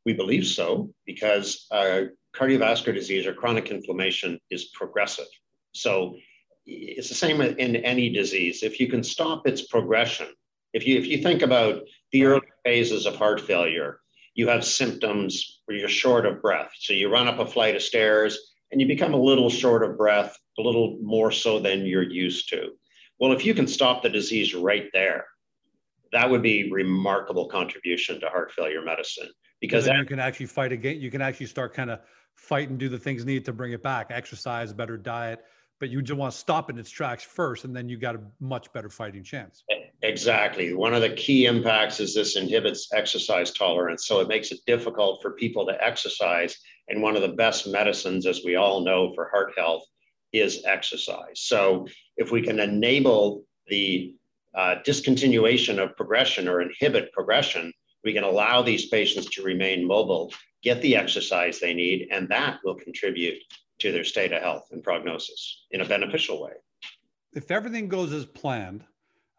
We 0.07 0.13
believe 0.13 0.47
so 0.47 0.91
because 1.05 1.67
uh, 1.71 2.03
cardiovascular 2.35 2.95
disease 2.95 3.27
or 3.27 3.35
chronic 3.35 3.71
inflammation 3.71 4.39
is 4.51 4.67
progressive. 4.67 5.27
So 5.73 6.17
it's 6.67 7.09
the 7.09 7.15
same 7.15 7.41
in 7.41 7.77
any 7.77 8.11
disease. 8.11 8.63
If 8.63 8.81
you 8.81 8.89
can 8.89 9.03
stop 9.03 9.47
its 9.47 9.63
progression, 9.63 10.29
if 10.73 10.87
you 10.87 10.99
if 10.99 11.07
you 11.07 11.19
think 11.19 11.43
about 11.43 11.83
the 12.13 12.25
early 12.25 12.47
phases 12.65 13.07
of 13.07 13.17
heart 13.17 13.41
failure, 13.41 14.01
you 14.35 14.49
have 14.49 14.65
symptoms 14.65 15.61
where 15.65 15.77
you're 15.77 15.89
short 15.89 16.27
of 16.27 16.41
breath. 16.41 16.73
So 16.79 16.93
you 16.93 17.13
run 17.13 17.29
up 17.29 17.39
a 17.39 17.47
flight 17.47 17.77
of 17.77 17.83
stairs 17.83 18.39
and 18.71 18.81
you 18.81 18.87
become 18.87 19.15
a 19.15 19.21
little 19.21 19.51
short 19.51 19.83
of 19.83 19.97
breath, 19.97 20.37
a 20.59 20.63
little 20.63 20.99
more 21.03 21.33
so 21.33 21.59
than 21.59 21.87
you're 21.87 22.09
used 22.09 22.49
to. 22.51 22.71
Well, 23.19 23.33
if 23.33 23.45
you 23.45 23.55
can 23.55 23.67
stop 23.67 24.03
the 24.03 24.09
disease 24.09 24.55
right 24.55 24.89
there, 24.93 25.27
that 26.13 26.29
would 26.29 26.43
be 26.43 26.71
remarkable 26.71 27.47
contribution 27.47 28.21
to 28.21 28.29
heart 28.29 28.53
failure 28.53 28.83
medicine 28.83 29.29
because 29.61 29.85
then 29.85 29.97
you 29.97 30.07
can 30.07 30.19
actually 30.19 30.47
fight 30.47 30.73
again. 30.73 31.01
You 31.01 31.11
can 31.11 31.21
actually 31.21 31.47
start 31.47 31.75
kind 31.75 31.91
of 31.91 32.01
fight 32.35 32.71
and 32.71 32.79
do 32.79 32.89
the 32.89 32.99
things 32.99 33.25
needed 33.25 33.45
to 33.45 33.53
bring 33.53 33.73
it 33.73 33.83
back: 33.83 34.09
exercise, 34.11 34.73
better 34.73 34.97
diet. 34.97 35.41
But 35.81 35.89
you 35.89 36.03
just 36.03 36.19
want 36.19 36.33
to 36.33 36.39
stop 36.39 36.69
in 36.69 36.79
its 36.79 36.91
tracks 36.91 37.25
first, 37.25 37.65
and 37.65 37.75
then 37.75 37.89
you 37.89 37.97
got 37.97 38.15
a 38.15 38.21
much 38.39 38.71
better 38.73 38.91
fighting 38.91 39.25
chance. 39.25 39.65
Exactly. 40.03 40.73
One 40.75 40.95
of 40.95 41.03
the 41.03 41.11
key 41.11 41.47
impacts 41.47 42.01
is 42.01 42.15
this 42.15 42.37
inhibits 42.37 42.89
exercise 42.93 43.51
tolerance. 43.53 44.07
So 44.07 44.21
it 44.21 44.29
makes 44.29 44.51
it 44.51 44.61
difficult 44.67 45.21
for 45.21 45.33
people 45.33 45.67
to 45.67 45.85
exercise. 45.85 46.57
And 46.89 47.03
one 47.03 47.17
of 47.17 47.23
the 47.23 47.29
best 47.29 47.67
medicines, 47.67 48.27
as 48.27 48.43
we 48.45 48.57
all 48.57 48.83
know, 48.83 49.13
for 49.15 49.29
heart 49.31 49.53
health 49.57 49.85
is 50.33 50.63
exercise. 50.65 51.41
So 51.41 51.87
if 52.17 52.31
we 52.31 52.43
can 52.43 52.61
enable 52.61 53.45
the 53.69 54.15
uh, 54.55 54.77
discontinuation 54.87 55.79
of 55.79 55.97
progression 55.97 56.49
or 56.49 56.61
inhibit 56.61 57.13
progression, 57.13 57.73
we 58.05 58.13
can 58.13 58.25
allow 58.25 58.63
these 58.63 58.87
patients 58.89 59.27
to 59.31 59.43
remain 59.43 59.87
mobile, 59.87 60.33
get 60.63 60.81
the 60.81 60.97
exercise 60.97 61.61
they 61.61 61.75
need, 61.75 62.09
and 62.11 62.29
that 62.29 62.59
will 62.65 62.75
contribute 62.75 63.39
to 63.81 63.93
their 63.93 64.05
state 64.05 64.33
of 64.33 64.43
health 64.43 64.69
and 64.73 64.83
prognosis 64.83 65.67
in 65.71 65.81
a 65.81 65.85
beneficial 65.85 66.43
way. 66.43 66.53
If 67.35 67.51
everything 67.51 67.89
goes 67.89 68.13
as 68.13 68.25
planned, 68.25 68.85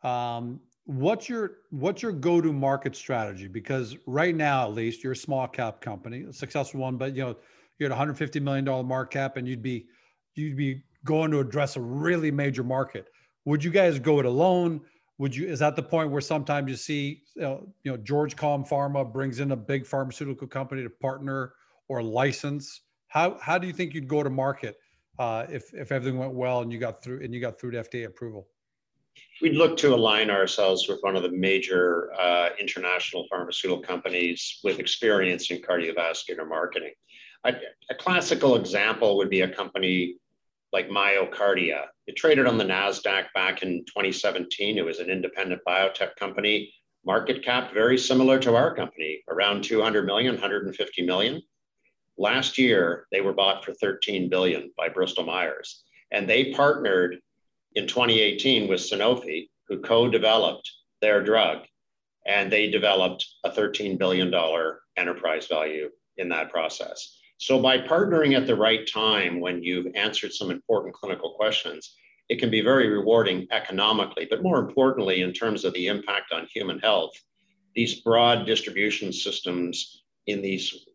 um, 0.04 0.60
what's 0.86 1.30
your 1.30 1.58
what's 1.70 2.02
your 2.02 2.12
go-to 2.12 2.54
market 2.54 2.96
strategy? 2.96 3.48
Because 3.48 3.96
right 4.06 4.36
now, 4.36 4.64
at 4.64 4.74
least, 4.74 5.04
you're 5.04 5.14
a 5.14 5.18
small 5.18 5.48
cap 5.48 5.82
company, 5.82 6.24
a 6.24 6.34
successful 6.34 6.80
one, 6.80 6.98
but 6.98 7.16
you 7.16 7.24
know 7.24 7.36
you're 7.78 7.88
at 7.88 7.92
150 7.92 8.40
million 8.40 8.66
dollar 8.66 8.84
market 8.84 9.14
cap, 9.14 9.38
and 9.38 9.48
you'd 9.48 9.62
be 9.62 9.88
you'd 10.36 10.58
be 10.58 10.84
going 11.06 11.32
to 11.32 11.40
address 11.40 11.76
a 11.76 11.82
really 11.82 12.32
major 12.32 12.64
market. 12.64 13.08
Would 13.46 13.64
you 13.64 13.72
guys 13.72 14.00
go 14.00 14.20
it 14.20 14.26
alone? 14.26 14.82
Would 15.18 15.36
you? 15.36 15.48
Is 15.48 15.60
that 15.60 15.76
the 15.76 15.84
point 15.84 16.12
where 16.12 16.22
sometimes 16.22 16.70
you 16.70 16.76
see 16.76 17.24
you 17.36 17.42
know, 17.42 17.68
you 17.84 17.92
know 17.92 17.98
George 17.98 18.36
Com 18.36 18.64
Pharma 18.64 19.12
brings 19.12 19.40
in 19.40 19.52
a 19.52 19.56
big 19.56 19.86
pharmaceutical 19.86 20.48
company 20.48 20.84
to 20.84 20.90
partner 20.90 21.54
or 21.90 22.02
license? 22.02 22.82
How 23.12 23.38
how 23.42 23.58
do 23.58 23.68
you 23.68 23.74
think 23.74 23.94
you'd 23.94 24.08
go 24.08 24.24
to 24.24 24.30
market 24.30 24.78
uh, 25.20 25.46
if 25.50 25.74
if 25.74 25.92
everything 25.92 26.18
went 26.18 26.34
well 26.34 26.62
and 26.62 26.72
you 26.72 26.80
got 26.80 27.04
through 27.04 27.22
and 27.24 27.34
you 27.34 27.42
got 27.42 27.60
through 27.60 27.72
to 27.72 27.84
FDA 27.84 28.06
approval? 28.06 28.48
we'd 29.42 29.56
look 29.56 29.78
to 29.78 29.94
align 29.94 30.30
ourselves 30.30 30.88
with 30.88 31.00
one 31.02 31.16
of 31.16 31.24
the 31.24 31.32
major 31.32 32.12
uh, 32.20 32.50
international 32.60 33.26
pharmaceutical 33.30 33.82
companies 33.82 34.60
with 34.64 34.80
experience 34.80 35.50
in 35.52 35.58
cardiovascular 35.62 36.48
marketing. 36.48 36.94
A, 37.44 37.54
a, 37.90 37.96
classical 37.96 38.56
example 38.56 39.18
would 39.18 39.30
be 39.30 39.42
a 39.42 39.48
company 39.50 40.18
like 40.72 40.90
MyoKardia. 40.90 41.86
It 42.06 42.16
traded 42.16 42.46
on 42.46 42.58
the 42.58 42.64
NASDAQ 42.64 43.26
back 43.34 43.64
in 43.64 43.84
2017. 43.86 44.78
It 44.78 44.86
was 44.86 45.00
an 45.00 45.10
independent 45.10 45.62
biotech 45.68 46.16
company, 46.18 46.72
market 47.04 47.44
cap 47.44 47.74
very 47.74 47.98
similar 47.98 48.38
to 48.40 48.56
our 48.56 48.76
company, 48.76 49.24
around 49.28 49.64
200 49.64 50.06
million, 50.06 50.36
150 50.36 51.02
million. 51.02 51.42
Last 52.22 52.60
year, 52.60 53.08
they 53.12 53.20
were 53.22 53.34
bought 53.34 53.66
for 53.66 53.74
13 53.74 54.30
billion 54.30 54.72
by 54.78 54.90
Bristol 54.90 55.24
Myers, 55.24 55.82
and 56.12 56.30
they 56.30 56.54
partnered 56.54 57.18
in 57.74 57.88
2018 57.88 58.70
with 58.70 58.80
Sanofi, 58.80 59.50
who 59.68 59.80
co 59.80 60.08
developed 60.08 60.70
their 61.02 61.24
drug, 61.24 61.66
and 62.28 62.52
they 62.52 62.70
developed 62.70 63.26
a 63.44 63.50
$13 63.50 63.98
billion 63.98 64.32
enterprise 64.98 65.48
value 65.48 65.90
in 66.18 66.30
that 66.30 66.52
process. 66.52 67.18
So, 67.40 67.60
by 67.60 67.80
partnering 67.80 68.38
at 68.38 68.46
the 68.46 68.56
right 68.56 68.88
time 68.88 69.40
when 69.40 69.64
you've 69.64 69.96
answered 69.96 70.32
some 70.32 70.52
important 70.52 70.94
clinical 70.94 71.32
questions, 71.32 71.96
it 72.30 72.40
can 72.40 72.52
be 72.52 72.62
very 72.62 72.88
rewarding 72.88 73.48
economically, 73.50 74.28
but 74.30 74.44
more 74.44 74.60
importantly, 74.60 75.24
in 75.24 75.34
terms 75.34 75.66
of 75.66 75.74
the 75.74 75.88
impact 75.88 76.32
on 76.32 76.48
human 76.54 76.78
health. 76.78 77.14
These 77.74 78.02
broad 78.02 78.46
distribution 78.46 79.12
systems 79.12 80.04
in 80.28 80.44
these 80.44 80.86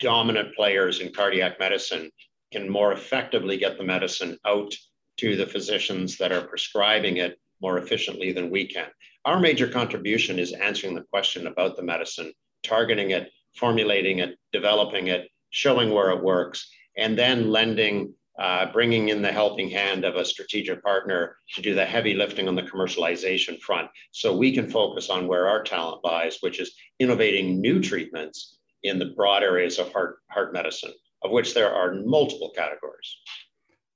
dominant 0.00 0.54
players 0.54 1.00
in 1.00 1.12
cardiac 1.12 1.58
medicine 1.58 2.10
can 2.52 2.68
more 2.68 2.92
effectively 2.92 3.56
get 3.56 3.76
the 3.76 3.84
medicine 3.84 4.38
out 4.46 4.74
to 5.18 5.36
the 5.36 5.46
physicians 5.46 6.16
that 6.18 6.32
are 6.32 6.46
prescribing 6.46 7.18
it 7.18 7.38
more 7.60 7.78
efficiently 7.78 8.32
than 8.32 8.50
we 8.50 8.66
can. 8.66 8.86
Our 9.24 9.40
major 9.40 9.68
contribution 9.68 10.38
is 10.38 10.52
answering 10.52 10.94
the 10.94 11.04
question 11.10 11.46
about 11.48 11.76
the 11.76 11.82
medicine, 11.82 12.32
targeting 12.62 13.10
it, 13.10 13.30
formulating 13.56 14.20
it, 14.20 14.38
developing 14.52 15.08
it, 15.08 15.28
showing 15.50 15.90
where 15.90 16.10
it 16.10 16.22
works, 16.22 16.70
and 16.96 17.18
then 17.18 17.50
lending, 17.50 18.14
uh, 18.38 18.70
bringing 18.72 19.08
in 19.08 19.20
the 19.20 19.32
helping 19.32 19.68
hand 19.68 20.04
of 20.04 20.14
a 20.14 20.24
strategic 20.24 20.82
partner 20.82 21.36
to 21.54 21.62
do 21.62 21.74
the 21.74 21.84
heavy 21.84 22.14
lifting 22.14 22.46
on 22.46 22.54
the 22.54 22.62
commercialization 22.62 23.60
front 23.60 23.90
so 24.12 24.36
we 24.36 24.52
can 24.52 24.70
focus 24.70 25.10
on 25.10 25.26
where 25.26 25.48
our 25.48 25.62
talent 25.64 26.04
lies, 26.04 26.38
which 26.40 26.60
is 26.60 26.76
innovating 27.00 27.60
new 27.60 27.80
treatments 27.80 28.57
in 28.82 28.98
the 28.98 29.06
broad 29.16 29.42
areas 29.42 29.78
of 29.78 29.92
heart, 29.92 30.18
heart 30.28 30.52
medicine, 30.52 30.92
of 31.22 31.30
which 31.30 31.54
there 31.54 31.72
are 31.72 31.94
multiple 31.94 32.52
categories. 32.54 33.16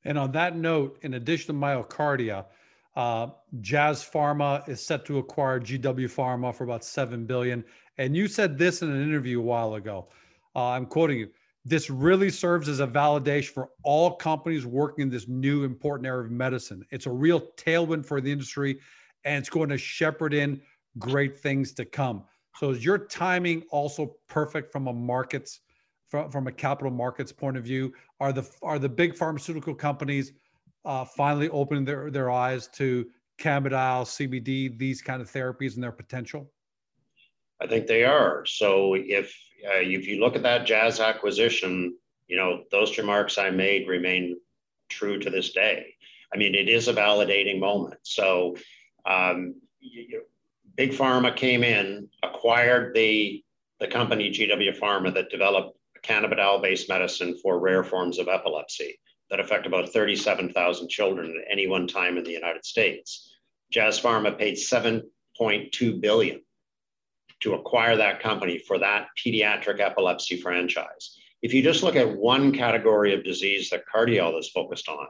And 0.04 0.18
on 0.18 0.32
that 0.32 0.56
note, 0.56 0.98
in 1.02 1.14
addition 1.14 1.54
to 1.54 1.60
MyoKardia, 1.60 2.44
uh, 2.96 3.28
Jazz 3.60 4.04
Pharma 4.04 4.68
is 4.68 4.84
set 4.84 5.04
to 5.06 5.18
acquire 5.18 5.60
GW 5.60 6.10
Pharma 6.10 6.54
for 6.54 6.64
about 6.64 6.84
seven 6.84 7.24
billion. 7.24 7.64
And 7.98 8.16
you 8.16 8.28
said 8.28 8.58
this 8.58 8.82
in 8.82 8.90
an 8.90 9.02
interview 9.02 9.40
a 9.40 9.42
while 9.42 9.74
ago. 9.74 10.08
Uh, 10.54 10.68
I'm 10.68 10.86
quoting 10.86 11.18
you. 11.18 11.28
This 11.64 11.88
really 11.88 12.28
serves 12.28 12.68
as 12.68 12.80
a 12.80 12.86
validation 12.86 13.50
for 13.50 13.70
all 13.84 14.16
companies 14.16 14.66
working 14.66 15.02
in 15.02 15.10
this 15.10 15.28
new 15.28 15.62
important 15.62 16.06
area 16.06 16.24
of 16.24 16.32
medicine. 16.32 16.84
It's 16.90 17.06
a 17.06 17.10
real 17.10 17.40
tailwind 17.56 18.04
for 18.04 18.20
the 18.20 18.32
industry, 18.32 18.80
and 19.24 19.38
it's 19.38 19.48
going 19.48 19.68
to 19.68 19.78
shepherd 19.78 20.34
in 20.34 20.60
great 20.98 21.38
things 21.38 21.72
to 21.74 21.84
come. 21.84 22.24
So, 22.56 22.70
is 22.70 22.84
your 22.84 22.98
timing 22.98 23.62
also 23.70 24.16
perfect 24.28 24.72
from 24.72 24.88
a 24.88 24.92
markets 24.92 25.60
from, 26.08 26.30
from 26.30 26.46
a 26.46 26.52
capital 26.52 26.92
markets 26.92 27.32
point 27.32 27.56
of 27.56 27.64
view? 27.64 27.92
Are 28.20 28.32
the 28.32 28.48
are 28.62 28.78
the 28.78 28.88
big 28.88 29.16
pharmaceutical 29.16 29.74
companies 29.74 30.32
uh, 30.84 31.04
finally 31.04 31.48
opening 31.48 31.84
their, 31.84 32.10
their 32.10 32.30
eyes 32.30 32.68
to 32.68 33.06
cannabidiol, 33.38 34.04
CBD, 34.04 34.78
these 34.78 35.00
kind 35.00 35.22
of 35.22 35.30
therapies 35.30 35.74
and 35.74 35.82
their 35.82 35.92
potential? 35.92 36.50
I 37.60 37.66
think 37.66 37.86
they 37.86 38.04
are. 38.04 38.44
So 38.44 38.94
if 38.94 39.34
uh, 39.66 39.78
if 39.78 40.06
you 40.06 40.20
look 40.20 40.36
at 40.36 40.42
that 40.42 40.66
Jazz 40.66 41.00
acquisition, 41.00 41.96
you 42.26 42.36
know 42.36 42.64
those 42.70 42.98
remarks 42.98 43.38
I 43.38 43.50
made 43.50 43.88
remain 43.88 44.36
true 44.88 45.18
to 45.18 45.30
this 45.30 45.52
day. 45.52 45.94
I 46.32 46.38
mean, 46.38 46.54
it 46.54 46.68
is 46.68 46.88
a 46.88 46.94
validating 46.94 47.58
moment. 47.58 48.00
So, 48.02 48.56
um, 49.04 49.54
you, 49.80 50.22
Big 50.76 50.92
Pharma 50.92 51.34
came 51.34 51.64
in, 51.64 52.08
acquired 52.22 52.94
the 52.94 53.42
the 53.80 53.88
company 53.88 54.30
GW 54.30 54.78
Pharma 54.78 55.12
that 55.12 55.28
developed 55.28 55.76
cannabidiol-based 56.04 56.88
medicine 56.88 57.36
for 57.42 57.58
rare 57.58 57.82
forms 57.82 58.18
of 58.18 58.28
epilepsy 58.28 58.98
that 59.28 59.40
affect 59.40 59.66
about 59.66 59.88
37,000 59.88 60.88
children 60.88 61.30
at 61.36 61.50
any 61.50 61.66
one 61.66 61.86
time 61.86 62.16
in 62.16 62.24
the 62.24 62.30
United 62.30 62.64
States. 62.64 63.34
Jazz 63.72 64.00
Pharma 64.00 64.38
paid 64.38 64.54
7.2 64.54 66.00
billion 66.00 66.42
to 67.40 67.54
acquire 67.54 67.96
that 67.96 68.20
company 68.20 68.58
for 68.58 68.78
that 68.78 69.08
pediatric 69.18 69.80
epilepsy 69.80 70.36
franchise. 70.36 71.18
If 71.42 71.52
you 71.52 71.62
just 71.62 71.82
look 71.82 71.96
at 71.96 72.16
one 72.16 72.52
category 72.52 73.14
of 73.14 73.24
disease 73.24 73.70
that 73.70 73.84
Cardiol 73.92 74.38
is 74.38 74.50
focused 74.50 74.88
on, 74.88 75.08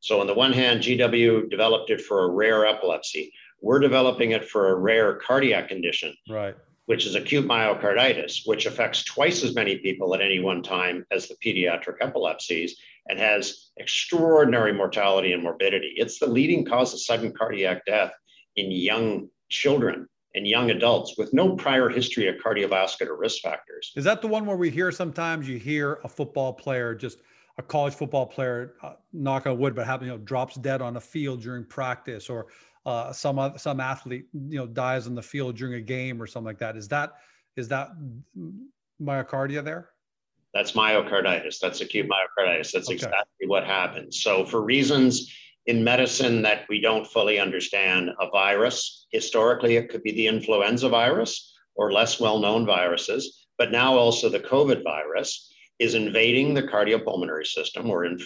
so 0.00 0.20
on 0.20 0.26
the 0.26 0.34
one 0.34 0.52
hand, 0.52 0.82
GW 0.82 1.50
developed 1.50 1.90
it 1.90 2.00
for 2.00 2.24
a 2.24 2.30
rare 2.30 2.66
epilepsy. 2.66 3.32
We're 3.64 3.80
developing 3.80 4.32
it 4.32 4.44
for 4.44 4.68
a 4.68 4.74
rare 4.74 5.14
cardiac 5.14 5.68
condition. 5.68 6.14
Right 6.28 6.54
which 6.86 7.06
is 7.06 7.14
acute 7.14 7.46
myocarditis, 7.46 8.46
which 8.46 8.66
affects 8.66 9.04
twice 9.04 9.42
as 9.42 9.54
many 9.54 9.78
people 9.78 10.14
at 10.14 10.20
any 10.20 10.38
one 10.38 10.62
time 10.62 11.06
as 11.10 11.28
the 11.28 11.34
pediatric 11.44 11.96
epilepsies 12.00 12.76
and 13.08 13.18
has 13.18 13.70
extraordinary 13.76 14.72
mortality 14.72 15.32
and 15.32 15.42
morbidity. 15.42 15.94
It's 15.96 16.18
the 16.18 16.26
leading 16.26 16.64
cause 16.64 16.92
of 16.92 17.00
sudden 17.00 17.32
cardiac 17.32 17.84
death 17.86 18.12
in 18.56 18.70
young 18.70 19.28
children 19.48 20.08
and 20.34 20.46
young 20.46 20.70
adults 20.70 21.16
with 21.16 21.32
no 21.32 21.54
prior 21.54 21.88
history 21.88 22.28
of 22.28 22.36
cardiovascular 22.36 23.18
risk 23.18 23.40
factors. 23.42 23.92
Is 23.96 24.04
that 24.04 24.20
the 24.20 24.28
one 24.28 24.46
where 24.46 24.56
we 24.56 24.70
hear 24.70 24.90
sometimes 24.90 25.48
you 25.48 25.58
hear 25.58 26.00
a 26.04 26.08
football 26.08 26.52
player, 26.52 26.94
just 26.94 27.20
a 27.56 27.62
college 27.62 27.94
football 27.94 28.26
player, 28.26 28.74
uh, 28.82 28.94
knock 29.12 29.46
on 29.46 29.58
wood, 29.58 29.76
but 29.76 29.86
happen, 29.86 30.08
you 30.08 30.12
know, 30.12 30.18
drops 30.18 30.56
dead 30.56 30.82
on 30.82 30.96
a 30.96 31.00
field 31.00 31.40
during 31.40 31.64
practice 31.64 32.28
or 32.28 32.46
uh, 32.86 33.12
some 33.12 33.52
some 33.56 33.80
athlete 33.80 34.26
you 34.32 34.58
know 34.58 34.66
dies 34.66 35.06
on 35.06 35.14
the 35.14 35.22
field 35.22 35.56
during 35.56 35.74
a 35.74 35.80
game 35.80 36.20
or 36.20 36.26
something 36.26 36.46
like 36.46 36.58
that. 36.58 36.76
Is 36.76 36.88
that 36.88 37.14
is 37.56 37.68
that 37.68 37.90
myocardia 39.00 39.64
there? 39.64 39.90
That's 40.52 40.72
myocarditis. 40.72 41.58
That's 41.60 41.80
acute 41.80 42.08
myocarditis. 42.08 42.70
That's 42.72 42.88
okay. 42.88 42.94
exactly 42.94 43.46
what 43.46 43.64
happens. 43.64 44.22
So 44.22 44.44
for 44.44 44.62
reasons 44.62 45.32
in 45.66 45.82
medicine 45.82 46.42
that 46.42 46.66
we 46.68 46.80
don't 46.80 47.06
fully 47.06 47.40
understand, 47.40 48.10
a 48.20 48.30
virus 48.30 49.06
historically 49.10 49.76
it 49.76 49.88
could 49.88 50.02
be 50.02 50.12
the 50.12 50.26
influenza 50.26 50.88
virus 50.88 51.54
or 51.74 51.92
less 51.92 52.20
well-known 52.20 52.66
viruses, 52.66 53.46
but 53.58 53.72
now 53.72 53.96
also 53.96 54.28
the 54.28 54.38
COVID 54.38 54.84
virus 54.84 55.52
is 55.78 55.94
invading 55.94 56.54
the 56.54 56.62
cardiopulmonary 56.62 57.46
system 57.46 57.90
or 57.90 58.04
in, 58.04 58.20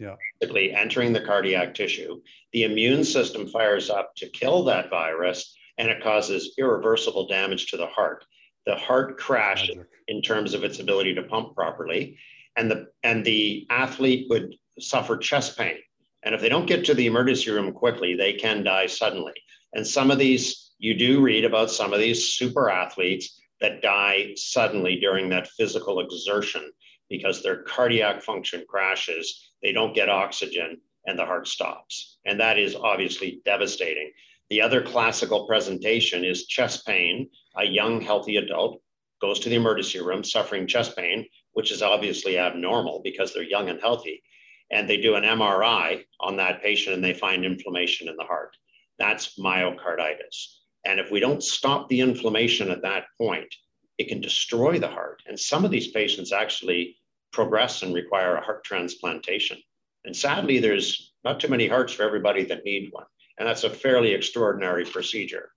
yeah. 0.00 0.16
basically 0.40 0.72
entering 0.72 1.12
the 1.12 1.20
cardiac 1.20 1.74
tissue. 1.74 2.20
The 2.52 2.64
immune 2.64 3.04
system 3.04 3.46
fires 3.46 3.90
up 3.90 4.14
to 4.16 4.28
kill 4.28 4.64
that 4.64 4.90
virus 4.90 5.54
and 5.78 5.88
it 5.88 6.02
causes 6.02 6.54
irreversible 6.58 7.28
damage 7.28 7.66
to 7.66 7.76
the 7.76 7.86
heart. 7.86 8.24
The 8.66 8.76
heart 8.76 9.18
crashes 9.18 9.78
in 10.08 10.22
terms 10.22 10.54
of 10.54 10.64
its 10.64 10.80
ability 10.80 11.14
to 11.14 11.22
pump 11.22 11.54
properly, 11.54 12.18
and 12.56 12.70
the 12.70 12.88
and 13.02 13.24
the 13.24 13.66
athlete 13.70 14.26
would 14.28 14.54
suffer 14.78 15.16
chest 15.16 15.56
pain. 15.56 15.78
And 16.22 16.34
if 16.34 16.42
they 16.42 16.50
don't 16.50 16.66
get 16.66 16.84
to 16.84 16.94
the 16.94 17.06
emergency 17.06 17.50
room 17.50 17.72
quickly, 17.72 18.14
they 18.14 18.34
can 18.34 18.62
die 18.62 18.86
suddenly. 18.86 19.32
And 19.72 19.86
some 19.86 20.10
of 20.10 20.18
these, 20.18 20.72
you 20.78 20.94
do 20.94 21.22
read 21.22 21.46
about 21.46 21.70
some 21.70 21.94
of 21.94 22.00
these 22.00 22.34
super 22.34 22.68
athletes 22.68 23.40
that 23.62 23.80
die 23.80 24.32
suddenly 24.36 24.96
during 25.00 25.30
that 25.30 25.48
physical 25.48 26.00
exertion 26.00 26.70
because 27.10 27.42
their 27.42 27.62
cardiac 27.64 28.22
function 28.22 28.64
crashes 28.66 29.50
they 29.62 29.72
don't 29.72 29.94
get 29.94 30.08
oxygen, 30.08 30.80
and 31.06 31.18
the 31.18 31.24
heart 31.24 31.48
stops. 31.48 32.18
And 32.24 32.40
that 32.40 32.58
is 32.58 32.74
obviously 32.74 33.40
devastating. 33.44 34.12
The 34.48 34.62
other 34.62 34.82
classical 34.82 35.46
presentation 35.46 36.24
is 36.24 36.46
chest 36.46 36.86
pain. 36.86 37.28
A 37.56 37.64
young, 37.64 38.00
healthy 38.00 38.36
adult 38.36 38.80
goes 39.20 39.38
to 39.40 39.48
the 39.48 39.56
emergency 39.56 40.00
room 40.00 40.24
suffering 40.24 40.66
chest 40.66 40.96
pain, 40.96 41.26
which 41.52 41.70
is 41.70 41.82
obviously 41.82 42.38
abnormal 42.38 43.00
because 43.04 43.32
they're 43.32 43.42
young 43.42 43.68
and 43.68 43.80
healthy. 43.80 44.22
And 44.70 44.88
they 44.88 44.98
do 44.98 45.14
an 45.14 45.24
MRI 45.24 46.04
on 46.20 46.36
that 46.36 46.62
patient 46.62 46.94
and 46.94 47.04
they 47.04 47.14
find 47.14 47.44
inflammation 47.44 48.08
in 48.08 48.16
the 48.16 48.24
heart. 48.24 48.56
That's 48.98 49.38
myocarditis. 49.38 50.56
And 50.84 51.00
if 51.00 51.10
we 51.10 51.20
don't 51.20 51.42
stop 51.42 51.88
the 51.88 52.00
inflammation 52.00 52.70
at 52.70 52.82
that 52.82 53.04
point, 53.18 53.52
it 53.98 54.08
can 54.08 54.20
destroy 54.20 54.78
the 54.78 54.88
heart. 54.88 55.22
And 55.26 55.38
some 55.38 55.64
of 55.64 55.70
these 55.70 55.88
patients 55.88 56.32
actually 56.32 56.96
progress 57.32 57.82
and 57.82 57.94
require 57.94 58.36
a 58.36 58.44
heart 58.44 58.64
transplantation. 58.64 59.58
And 60.04 60.16
sadly, 60.16 60.58
there's 60.58 61.12
not 61.24 61.40
too 61.40 61.48
many 61.48 61.68
hearts 61.68 61.92
for 61.92 62.02
everybody 62.02 62.44
that 62.44 62.64
need 62.64 62.88
one. 62.92 63.04
And 63.38 63.48
that's 63.48 63.64
a 63.64 63.70
fairly 63.70 64.12
extraordinary 64.12 64.84
procedure. 64.84 65.50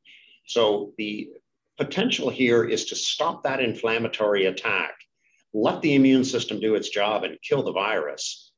So 0.45 0.93
the 0.97 1.29
potential 1.77 2.29
here 2.29 2.63
is 2.63 2.85
to 2.85 2.95
stop 2.95 3.43
that 3.43 3.59
inflammatory 3.59 4.45
attack, 4.45 4.95
let 5.53 5.81
the 5.81 5.95
immune 5.95 6.23
system 6.23 6.59
do 6.59 6.75
its 6.75 6.89
job 6.89 7.23
and 7.23 7.37
kill 7.41 7.63
the 7.63 7.71
virus, 7.71 8.51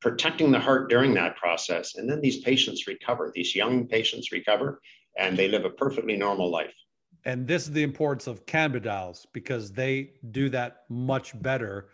protecting 0.00 0.50
the 0.50 0.58
heart 0.58 0.88
during 0.88 1.14
that 1.14 1.36
process. 1.36 1.96
And 1.96 2.08
then 2.08 2.20
these 2.20 2.38
patients 2.38 2.86
recover, 2.86 3.32
these 3.34 3.54
young 3.54 3.86
patients 3.86 4.32
recover, 4.32 4.80
and 5.18 5.36
they 5.36 5.48
live 5.48 5.64
a 5.64 5.70
perfectly 5.70 6.16
normal 6.16 6.50
life. 6.50 6.74
And 7.24 7.46
this 7.46 7.64
is 7.64 7.72
the 7.72 7.82
importance 7.82 8.26
of 8.26 8.46
cannabidiols 8.46 9.26
because 9.32 9.72
they 9.72 10.12
do 10.30 10.48
that 10.50 10.84
much 10.88 11.40
better 11.42 11.88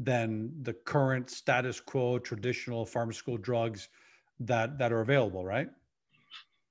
than 0.00 0.50
the 0.62 0.72
current 0.72 1.28
status 1.28 1.78
quo 1.78 2.18
traditional 2.18 2.86
pharmaceutical 2.86 3.36
drugs 3.36 3.90
that 4.40 4.78
that 4.78 4.92
are 4.92 5.02
available 5.02 5.44
right? 5.44 5.68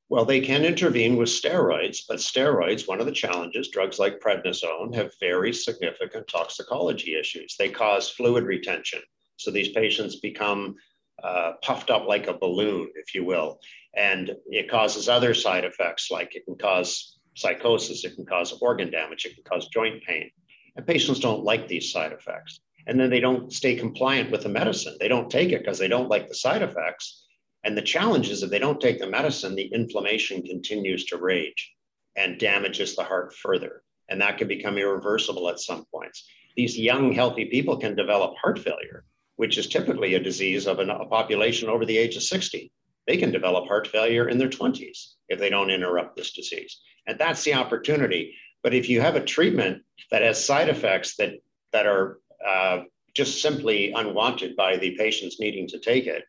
Well 0.10 0.26
they 0.26 0.42
can 0.42 0.66
intervene 0.66 1.16
with 1.16 1.30
steroids 1.30 2.00
but 2.08 2.18
steroids 2.18 2.88
one 2.88 3.00
of 3.00 3.06
the 3.06 3.12
challenges 3.12 3.70
drugs 3.70 4.00
like 4.00 4.20
prednisone 4.20 4.96
have 4.96 5.12
very 5.20 5.54
significant 5.54 6.28
toxicology 6.28 7.16
issues. 7.20 7.56
They 7.58 7.70
cause 7.70 8.10
fluid 8.10 8.46
retention. 8.46 9.02
So 9.38 9.52
these 9.52 9.70
patients 9.70 10.16
become 10.16 10.76
uh, 11.24 11.54
puffed 11.62 11.92
up 11.92 12.08
like 12.08 12.28
a 12.28 12.34
balloon 12.34 12.90
if 12.96 13.14
you 13.14 13.24
will. 13.26 13.60
And 13.96 14.32
it 14.48 14.72
causes 14.72 15.08
other 15.08 15.36
side 15.36 15.66
effects 15.66 16.10
like 16.10 16.36
it 16.36 16.46
can 16.46 16.56
cause 16.56 17.20
psychosis 17.36 18.04
it 18.04 18.16
can 18.16 18.26
cause 18.26 18.58
organ 18.60 18.90
damage 18.90 19.26
it 19.26 19.36
can 19.36 19.44
cause 19.44 19.68
joint 19.68 20.04
pain. 20.04 20.32
And 20.76 20.88
patients 20.88 21.20
don't 21.20 21.44
like 21.44 21.68
these 21.68 21.92
side 21.92 22.12
effects 22.12 22.62
and 22.90 23.00
then 23.00 23.12
they 23.12 23.20
don't 23.20 23.54
stay 23.54 23.76
compliant 23.76 24.32
with 24.32 24.42
the 24.42 24.50
medicine. 24.50 24.98
They 25.00 25.08
don't 25.08 25.30
take 25.30 25.52
it 25.52 25.60
because 25.60 25.78
they 25.78 25.88
don't 25.88 26.10
like 26.10 26.28
the 26.28 26.34
side 26.34 26.64
effects. 26.64 27.24
And 27.64 27.78
the 27.78 27.84
challenge 27.84 28.32
is 28.32 28.42
if 28.42 28.50
they 28.50 28.58
don't 28.58 28.82
take 28.82 29.00
the 29.00 29.08
medicine, 29.08 29.54
the 29.54 29.70
inflammation 29.72 30.42
continues 30.42 31.06
to 31.06 31.18
rage 31.18 31.72
and 32.16 32.40
damages 32.40 32.96
the 32.96 33.04
heart 33.04 33.36
further. 33.36 33.84
And 34.10 34.20
that 34.22 34.40
can 34.40 34.48
become 34.48 34.80
irreversible 34.80 35.50
at 35.50 35.60
some 35.60 35.86
points. 35.94 36.28
These 36.58 36.80
young, 36.80 37.12
healthy 37.12 37.46
people 37.46 37.78
can 37.78 37.96
develop 37.96 38.34
heart 38.42 38.58
failure, 38.58 39.06
which 39.36 39.60
is 39.60 39.68
typically 39.68 40.16
a 40.16 40.20
disease 40.20 40.66
of 40.66 40.80
a 40.80 41.06
population 41.06 41.70
over 41.70 41.86
the 41.86 41.98
age 41.98 42.16
of 42.16 42.24
60. 42.24 42.72
They 43.06 43.18
can 43.18 43.30
develop 43.30 43.68
heart 43.68 43.88
failure 43.88 44.30
in 44.30 44.40
their 44.40 44.50
20s 44.50 45.14
if 45.28 45.38
they 45.38 45.52
don't 45.52 45.70
interrupt 45.70 46.16
this 46.16 46.32
disease. 46.32 46.82
And 47.06 47.20
that's 47.20 47.44
the 47.44 47.54
opportunity. 47.54 48.34
But 48.64 48.74
if 48.74 48.90
you 48.90 49.00
have 49.00 49.16
a 49.16 49.24
treatment 49.24 49.84
that 50.10 50.24
has 50.24 50.44
side 50.44 50.70
effects 50.70 51.18
that, 51.18 51.34
that 51.72 51.86
are 51.86 52.18
uh, 52.46 52.84
just 53.14 53.42
simply 53.42 53.92
unwanted 53.92 54.56
by 54.56 54.78
the 54.78 54.96
patients 54.98 55.40
needing 55.40 55.68
to 55.68 55.80
take 55.80 56.08
it, 56.08 56.24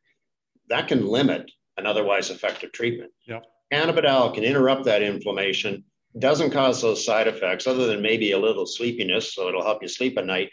that 0.68 0.88
can 0.88 1.06
limit 1.06 1.50
an 1.76 1.86
otherwise 1.86 2.30
effective 2.30 2.72
treatment. 2.72 3.10
Yep. 3.26 3.44
Cannabidiol 3.72 4.34
can 4.34 4.44
interrupt 4.44 4.84
that 4.84 5.02
inflammation, 5.02 5.84
doesn't 6.18 6.50
cause 6.50 6.82
those 6.82 7.04
side 7.04 7.28
effects 7.28 7.66
other 7.66 7.86
than 7.86 8.02
maybe 8.02 8.32
a 8.32 8.38
little 8.38 8.66
sleepiness, 8.66 9.34
so 9.34 9.48
it'll 9.48 9.62
help 9.62 9.82
you 9.82 9.88
sleep 9.88 10.18
at 10.18 10.26
night. 10.26 10.50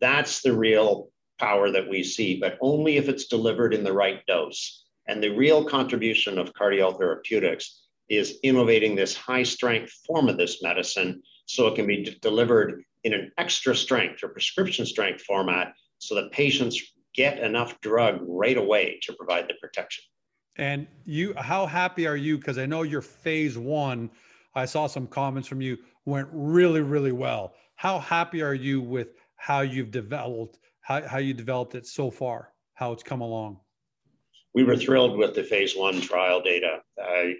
That's 0.00 0.42
the 0.42 0.56
real 0.56 1.10
power 1.38 1.70
that 1.70 1.88
we 1.88 2.02
see, 2.02 2.38
but 2.38 2.56
only 2.60 2.96
if 2.96 3.08
it's 3.08 3.26
delivered 3.26 3.74
in 3.74 3.84
the 3.84 3.92
right 3.92 4.24
dose. 4.26 4.84
And 5.08 5.22
the 5.22 5.30
real 5.36 5.64
contribution 5.64 6.38
of 6.38 6.52
Cardiol 6.54 6.96
Therapeutics 6.96 7.82
is 8.08 8.38
innovating 8.42 8.94
this 8.94 9.16
high 9.16 9.42
strength 9.42 9.92
form 10.06 10.28
of 10.28 10.38
this 10.38 10.62
medicine 10.62 11.22
so 11.46 11.66
it 11.66 11.74
can 11.74 11.86
be 11.86 12.04
d- 12.04 12.18
delivered 12.22 12.84
in 13.06 13.14
an 13.14 13.30
extra 13.38 13.74
strength 13.74 14.24
or 14.24 14.28
prescription 14.28 14.84
strength 14.84 15.22
format 15.22 15.74
so 15.98 16.16
that 16.16 16.32
patients 16.32 16.82
get 17.14 17.38
enough 17.38 17.80
drug 17.80 18.18
right 18.26 18.56
away 18.56 18.98
to 19.02 19.12
provide 19.12 19.46
the 19.48 19.54
protection. 19.60 20.02
And 20.56 20.88
you, 21.04 21.32
how 21.36 21.66
happy 21.66 22.08
are 22.08 22.16
you? 22.16 22.36
Because 22.36 22.58
I 22.58 22.66
know 22.66 22.82
your 22.82 23.02
phase 23.02 23.56
one, 23.56 24.10
I 24.56 24.64
saw 24.64 24.88
some 24.88 25.06
comments 25.06 25.48
from 25.48 25.60
you 25.60 25.78
went 26.04 26.28
really, 26.32 26.80
really 26.80 27.12
well. 27.12 27.54
How 27.76 28.00
happy 28.00 28.42
are 28.42 28.54
you 28.54 28.80
with 28.80 29.08
how 29.36 29.60
you've 29.60 29.92
developed, 29.92 30.58
how, 30.80 31.06
how 31.06 31.18
you 31.18 31.32
developed 31.32 31.76
it 31.76 31.86
so 31.86 32.10
far, 32.10 32.52
how 32.74 32.90
it's 32.90 33.04
come 33.04 33.20
along? 33.20 33.60
We 34.52 34.64
were 34.64 34.76
thrilled 34.76 35.16
with 35.16 35.34
the 35.34 35.44
phase 35.44 35.76
one 35.76 36.00
trial 36.00 36.42
data. 36.42 36.80
Uh, 37.00 37.34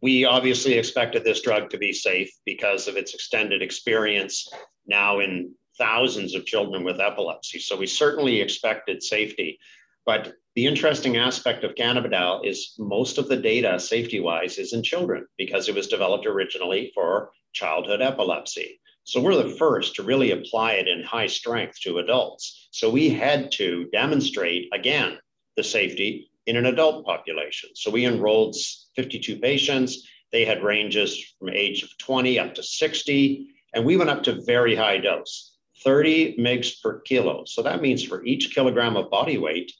we 0.00 0.24
obviously 0.24 0.74
expected 0.74 1.22
this 1.22 1.42
drug 1.42 1.68
to 1.70 1.78
be 1.78 1.92
safe 1.92 2.30
because 2.46 2.88
of 2.88 2.96
its 2.96 3.12
extended 3.12 3.60
experience 3.60 4.48
now 4.86 5.20
in 5.20 5.52
thousands 5.78 6.34
of 6.34 6.46
children 6.46 6.84
with 6.84 7.00
epilepsy. 7.00 7.58
So 7.58 7.76
we 7.76 7.86
certainly 7.86 8.40
expected 8.40 9.02
safety. 9.02 9.58
But 10.04 10.34
the 10.54 10.66
interesting 10.66 11.16
aspect 11.16 11.64
of 11.64 11.74
cannabidiol 11.74 12.46
is 12.46 12.74
most 12.78 13.18
of 13.18 13.28
the 13.28 13.36
data, 13.36 13.78
safety 13.78 14.20
wise, 14.20 14.56
is 14.58 14.72
in 14.72 14.82
children 14.82 15.26
because 15.36 15.68
it 15.68 15.74
was 15.74 15.88
developed 15.88 16.26
originally 16.26 16.92
for 16.94 17.30
childhood 17.52 18.00
epilepsy. 18.00 18.80
So 19.04 19.20
we're 19.20 19.42
the 19.42 19.56
first 19.56 19.94
to 19.96 20.02
really 20.02 20.32
apply 20.32 20.74
it 20.74 20.88
in 20.88 21.02
high 21.02 21.26
strength 21.26 21.78
to 21.82 21.98
adults. 21.98 22.68
So 22.70 22.90
we 22.90 23.08
had 23.10 23.52
to 23.52 23.88
demonstrate 23.92 24.68
again 24.72 25.18
the 25.56 25.62
safety 25.62 26.30
in 26.46 26.56
an 26.56 26.66
adult 26.66 27.04
population. 27.04 27.70
So 27.74 27.90
we 27.90 28.04
enrolled 28.04 28.56
52 28.94 29.38
patients. 29.38 30.08
They 30.32 30.44
had 30.44 30.62
ranges 30.62 31.34
from 31.38 31.50
age 31.50 31.82
of 31.82 31.96
20 31.98 32.38
up 32.38 32.54
to 32.54 32.62
60 32.62 33.48
And 33.76 33.84
we 33.84 33.98
went 33.98 34.08
up 34.08 34.22
to 34.22 34.40
very 34.40 34.74
high 34.74 34.96
dose, 34.96 35.54
30 35.84 36.38
mgs 36.38 36.80
per 36.82 37.00
kilo. 37.00 37.44
So 37.44 37.62
that 37.62 37.82
means 37.82 38.02
for 38.02 38.24
each 38.24 38.54
kilogram 38.54 38.96
of 38.96 39.10
body 39.10 39.36
weight, 39.36 39.70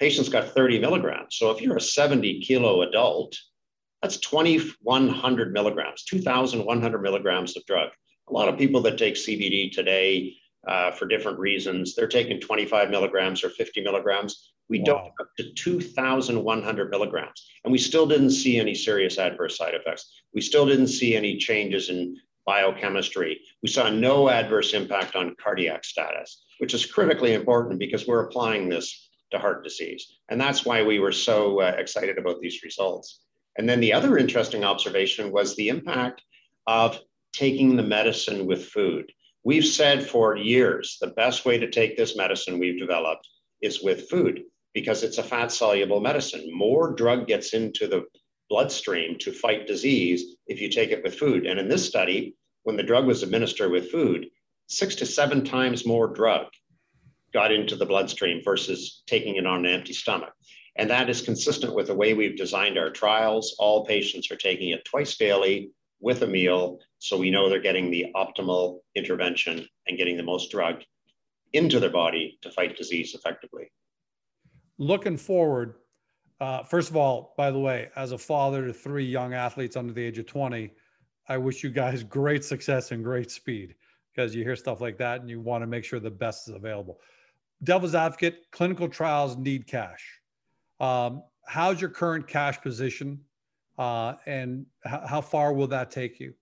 patients 0.00 0.28
got 0.28 0.48
30 0.48 0.80
milligrams. 0.80 1.36
So 1.36 1.52
if 1.52 1.62
you're 1.62 1.76
a 1.76 1.80
70 1.80 2.40
kilo 2.40 2.82
adult, 2.82 3.36
that's 4.02 4.16
2,100 4.16 5.52
milligrams, 5.52 6.02
2,100 6.02 7.00
milligrams 7.00 7.56
of 7.56 7.64
drug. 7.66 7.90
A 8.28 8.32
lot 8.32 8.48
of 8.48 8.58
people 8.58 8.80
that 8.82 8.98
take 8.98 9.14
CBD 9.14 9.70
today 9.70 10.34
uh, 10.66 10.90
for 10.90 11.06
different 11.06 11.38
reasons, 11.38 11.94
they're 11.94 12.08
taking 12.08 12.40
25 12.40 12.90
milligrams 12.90 13.44
or 13.44 13.50
50 13.50 13.82
milligrams. 13.82 14.50
We 14.68 14.80
wow. 14.80 14.84
dosed 14.84 15.20
up 15.20 15.28
to 15.36 15.52
2,100 15.52 16.90
milligrams, 16.90 17.46
and 17.62 17.70
we 17.70 17.78
still 17.78 18.06
didn't 18.06 18.30
see 18.30 18.58
any 18.58 18.74
serious 18.74 19.16
adverse 19.16 19.56
side 19.56 19.74
effects. 19.74 20.22
We 20.32 20.40
still 20.40 20.66
didn't 20.66 20.88
see 20.88 21.14
any 21.14 21.36
changes 21.36 21.88
in 21.88 22.16
biochemistry. 22.46 23.40
We 23.62 23.68
saw 23.68 23.88
no 23.90 24.28
adverse 24.28 24.74
impact 24.74 25.16
on 25.16 25.36
cardiac 25.42 25.84
status, 25.84 26.44
which 26.58 26.74
is 26.74 26.86
critically 26.86 27.34
important 27.34 27.78
because 27.78 28.06
we're 28.06 28.26
applying 28.26 28.68
this 28.68 29.10
to 29.30 29.38
heart 29.38 29.64
disease. 29.64 30.18
And 30.28 30.40
that's 30.40 30.64
why 30.64 30.82
we 30.82 30.98
were 30.98 31.12
so 31.12 31.60
uh, 31.60 31.74
excited 31.78 32.18
about 32.18 32.40
these 32.40 32.62
results. 32.62 33.20
And 33.56 33.68
then 33.68 33.80
the 33.80 33.92
other 33.92 34.18
interesting 34.18 34.64
observation 34.64 35.30
was 35.30 35.54
the 35.54 35.68
impact 35.68 36.22
of 36.66 36.98
taking 37.32 37.76
the 37.76 37.82
medicine 37.82 38.46
with 38.46 38.66
food. 38.66 39.10
We've 39.44 39.66
said 39.66 40.08
for 40.08 40.36
years 40.36 40.98
the 41.00 41.08
best 41.08 41.44
way 41.44 41.58
to 41.58 41.70
take 41.70 41.96
this 41.96 42.16
medicine 42.16 42.58
we've 42.58 42.78
developed 42.78 43.28
is 43.60 43.82
with 43.82 44.08
food 44.08 44.42
because 44.72 45.02
it's 45.02 45.18
a 45.18 45.22
fat 45.22 45.52
soluble 45.52 46.00
medicine. 46.00 46.48
More 46.52 46.92
drug 46.92 47.26
gets 47.26 47.54
into 47.54 47.86
the 47.86 48.04
bloodstream 48.48 49.18
to 49.18 49.32
fight 49.32 49.66
disease 49.66 50.36
if 50.46 50.60
you 50.60 50.68
take 50.68 50.90
it 50.90 51.02
with 51.02 51.18
food. 51.18 51.46
And 51.46 51.58
in 51.58 51.68
this 51.68 51.86
study, 51.86 52.36
when 52.64 52.76
the 52.76 52.82
drug 52.82 53.06
was 53.06 53.22
administered 53.22 53.70
with 53.70 53.90
food, 53.90 54.28
six 54.66 54.94
to 54.96 55.06
seven 55.06 55.44
times 55.44 55.86
more 55.86 56.08
drug 56.08 56.46
got 57.32 57.52
into 57.52 57.76
the 57.76 57.86
bloodstream 57.86 58.40
versus 58.44 59.02
taking 59.06 59.36
it 59.36 59.46
on 59.46 59.66
an 59.66 59.72
empty 59.72 59.92
stomach. 59.92 60.32
And 60.76 60.90
that 60.90 61.10
is 61.10 61.20
consistent 61.20 61.74
with 61.74 61.88
the 61.88 61.94
way 61.94 62.14
we've 62.14 62.36
designed 62.36 62.78
our 62.78 62.90
trials. 62.90 63.54
All 63.58 63.84
patients 63.84 64.30
are 64.30 64.36
taking 64.36 64.70
it 64.70 64.84
twice 64.84 65.16
daily 65.16 65.70
with 66.00 66.22
a 66.22 66.26
meal, 66.26 66.78
so 66.98 67.16
we 67.16 67.30
know 67.30 67.48
they're 67.48 67.60
getting 67.60 67.90
the 67.90 68.06
optimal 68.14 68.80
intervention 68.94 69.66
and 69.86 69.98
getting 69.98 70.16
the 70.16 70.22
most 70.22 70.50
drug 70.50 70.82
into 71.52 71.80
their 71.80 71.90
body 71.90 72.38
to 72.42 72.50
fight 72.50 72.76
disease 72.76 73.14
effectively. 73.14 73.70
Looking 74.78 75.16
forward, 75.16 75.76
uh, 76.44 76.62
first 76.62 76.90
of 76.90 76.96
all, 76.96 77.34
by 77.36 77.50
the 77.50 77.58
way, 77.58 77.88
as 77.96 78.12
a 78.12 78.18
father 78.18 78.66
to 78.66 78.72
three 78.72 79.04
young 79.04 79.34
athletes 79.34 79.76
under 79.76 79.92
the 79.92 80.02
age 80.02 80.18
of 80.18 80.26
20, 80.26 80.70
I 81.28 81.36
wish 81.38 81.64
you 81.64 81.70
guys 81.70 82.02
great 82.20 82.44
success 82.44 82.92
and 82.92 83.02
great 83.02 83.30
speed 83.30 83.74
because 84.14 84.34
you 84.34 84.44
hear 84.44 84.56
stuff 84.56 84.80
like 84.80 84.98
that 84.98 85.20
and 85.20 85.30
you 85.30 85.40
want 85.40 85.62
to 85.62 85.66
make 85.66 85.84
sure 85.84 85.98
the 85.98 86.10
best 86.10 86.48
is 86.48 86.54
available 86.54 87.00
devil's 87.64 87.94
advocate, 87.94 88.44
clinical 88.50 88.88
trials 88.88 89.36
need 89.36 89.66
cash. 89.66 90.20
Um, 90.80 91.22
how's 91.46 91.80
your 91.80 91.90
current 91.90 92.26
cash 92.26 92.60
position, 92.60 93.20
uh, 93.78 94.14
and 94.26 94.66
h- 94.86 95.00
how 95.06 95.20
far 95.20 95.52
will 95.52 95.66
that 95.68 95.90
take 95.90 96.20
you? 96.20 96.34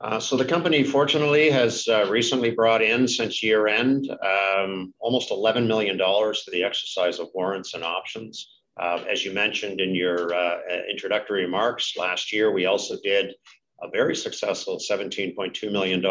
Uh, 0.00 0.18
so 0.18 0.36
the 0.36 0.44
company, 0.44 0.82
fortunately, 0.82 1.50
has 1.50 1.86
uh, 1.88 2.06
recently 2.10 2.50
brought 2.50 2.82
in 2.82 3.06
since 3.06 3.42
year 3.42 3.68
end 3.68 4.10
um, 4.10 4.92
almost 4.98 5.30
$11 5.30 5.66
million 5.66 5.96
for 5.96 6.50
the 6.50 6.64
exercise 6.64 7.18
of 7.18 7.28
warrants 7.34 7.74
and 7.74 7.84
options. 7.84 8.50
Uh, 8.78 9.02
as 9.10 9.24
you 9.24 9.32
mentioned 9.32 9.80
in 9.80 9.94
your 9.94 10.34
uh, 10.34 10.58
introductory 10.90 11.44
remarks, 11.44 11.96
last 11.96 12.32
year 12.32 12.52
we 12.52 12.66
also 12.66 12.96
did 13.04 13.34
a 13.82 13.88
very 13.88 14.16
successful 14.16 14.78
$17.2 14.78 15.70
million 15.70 16.02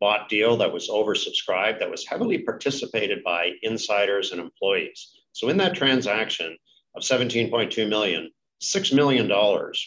bought 0.00 0.28
deal 0.28 0.56
that 0.56 0.72
was 0.72 0.88
oversubscribed, 0.88 1.80
that 1.80 1.90
was 1.90 2.06
heavily 2.06 2.38
participated 2.38 3.22
by 3.24 3.50
insiders 3.62 4.32
and 4.32 4.40
employees. 4.40 5.12
So 5.32 5.48
in 5.48 5.56
that 5.58 5.74
transaction 5.74 6.56
of 6.96 7.02
17.2 7.02 7.88
million, 7.88 8.30
$6 8.62 8.94
million 8.94 9.28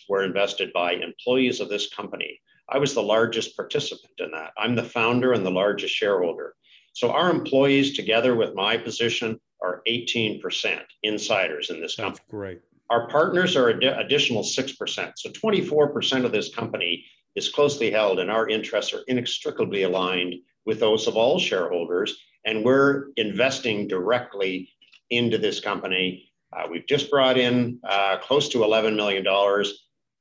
were 0.10 0.24
invested 0.24 0.74
by 0.74 0.94
employees 0.94 1.60
of 1.60 1.70
this 1.70 1.94
company. 1.94 2.40
I 2.70 2.78
was 2.78 2.94
the 2.94 3.04
largest 3.04 3.56
participant 3.56 4.14
in 4.20 4.32
that. 4.32 4.52
I'm 4.58 4.76
the 4.76 4.84
founder 4.84 5.34
and 5.34 5.46
the 5.46 5.52
largest 5.52 5.94
shareholder. 5.94 6.56
So 6.94 7.12
our 7.12 7.30
employees, 7.30 7.96
together 7.96 8.36
with 8.36 8.56
my 8.56 8.78
position, 8.78 9.40
are 9.62 9.82
18% 9.88 10.82
insiders 11.04 11.70
in 11.70 11.82
this 11.82 11.96
company. 11.96 12.18
That's 12.20 12.32
great. 12.32 12.62
Our 12.90 13.08
partners 13.10 13.56
are 13.56 13.70
ad- 13.70 13.84
additional 13.84 14.44
6%. 14.44 15.12
So 15.18 15.30
24% 15.30 16.26
of 16.26 16.32
this 16.32 16.54
company 16.54 17.06
is 17.36 17.50
closely 17.50 17.92
held 17.92 18.20
and 18.20 18.32
our 18.32 18.48
interests 18.48 18.94
are 18.94 19.04
inextricably 19.08 19.84
aligned 19.84 20.36
with 20.66 20.80
those 20.80 21.08
of 21.08 21.16
all 21.18 21.38
shareholders. 21.40 22.18
And 22.46 22.64
we're 22.64 23.08
investing 23.18 23.88
directly 23.88 24.70
into 25.10 25.38
this 25.38 25.60
company. 25.60 26.30
Uh, 26.56 26.68
we've 26.70 26.88
just 26.88 27.10
brought 27.12 27.38
in 27.38 27.80
uh, 27.84 28.18
close 28.18 28.50
to 28.50 28.60
$11 28.60 28.96
million 28.96 29.26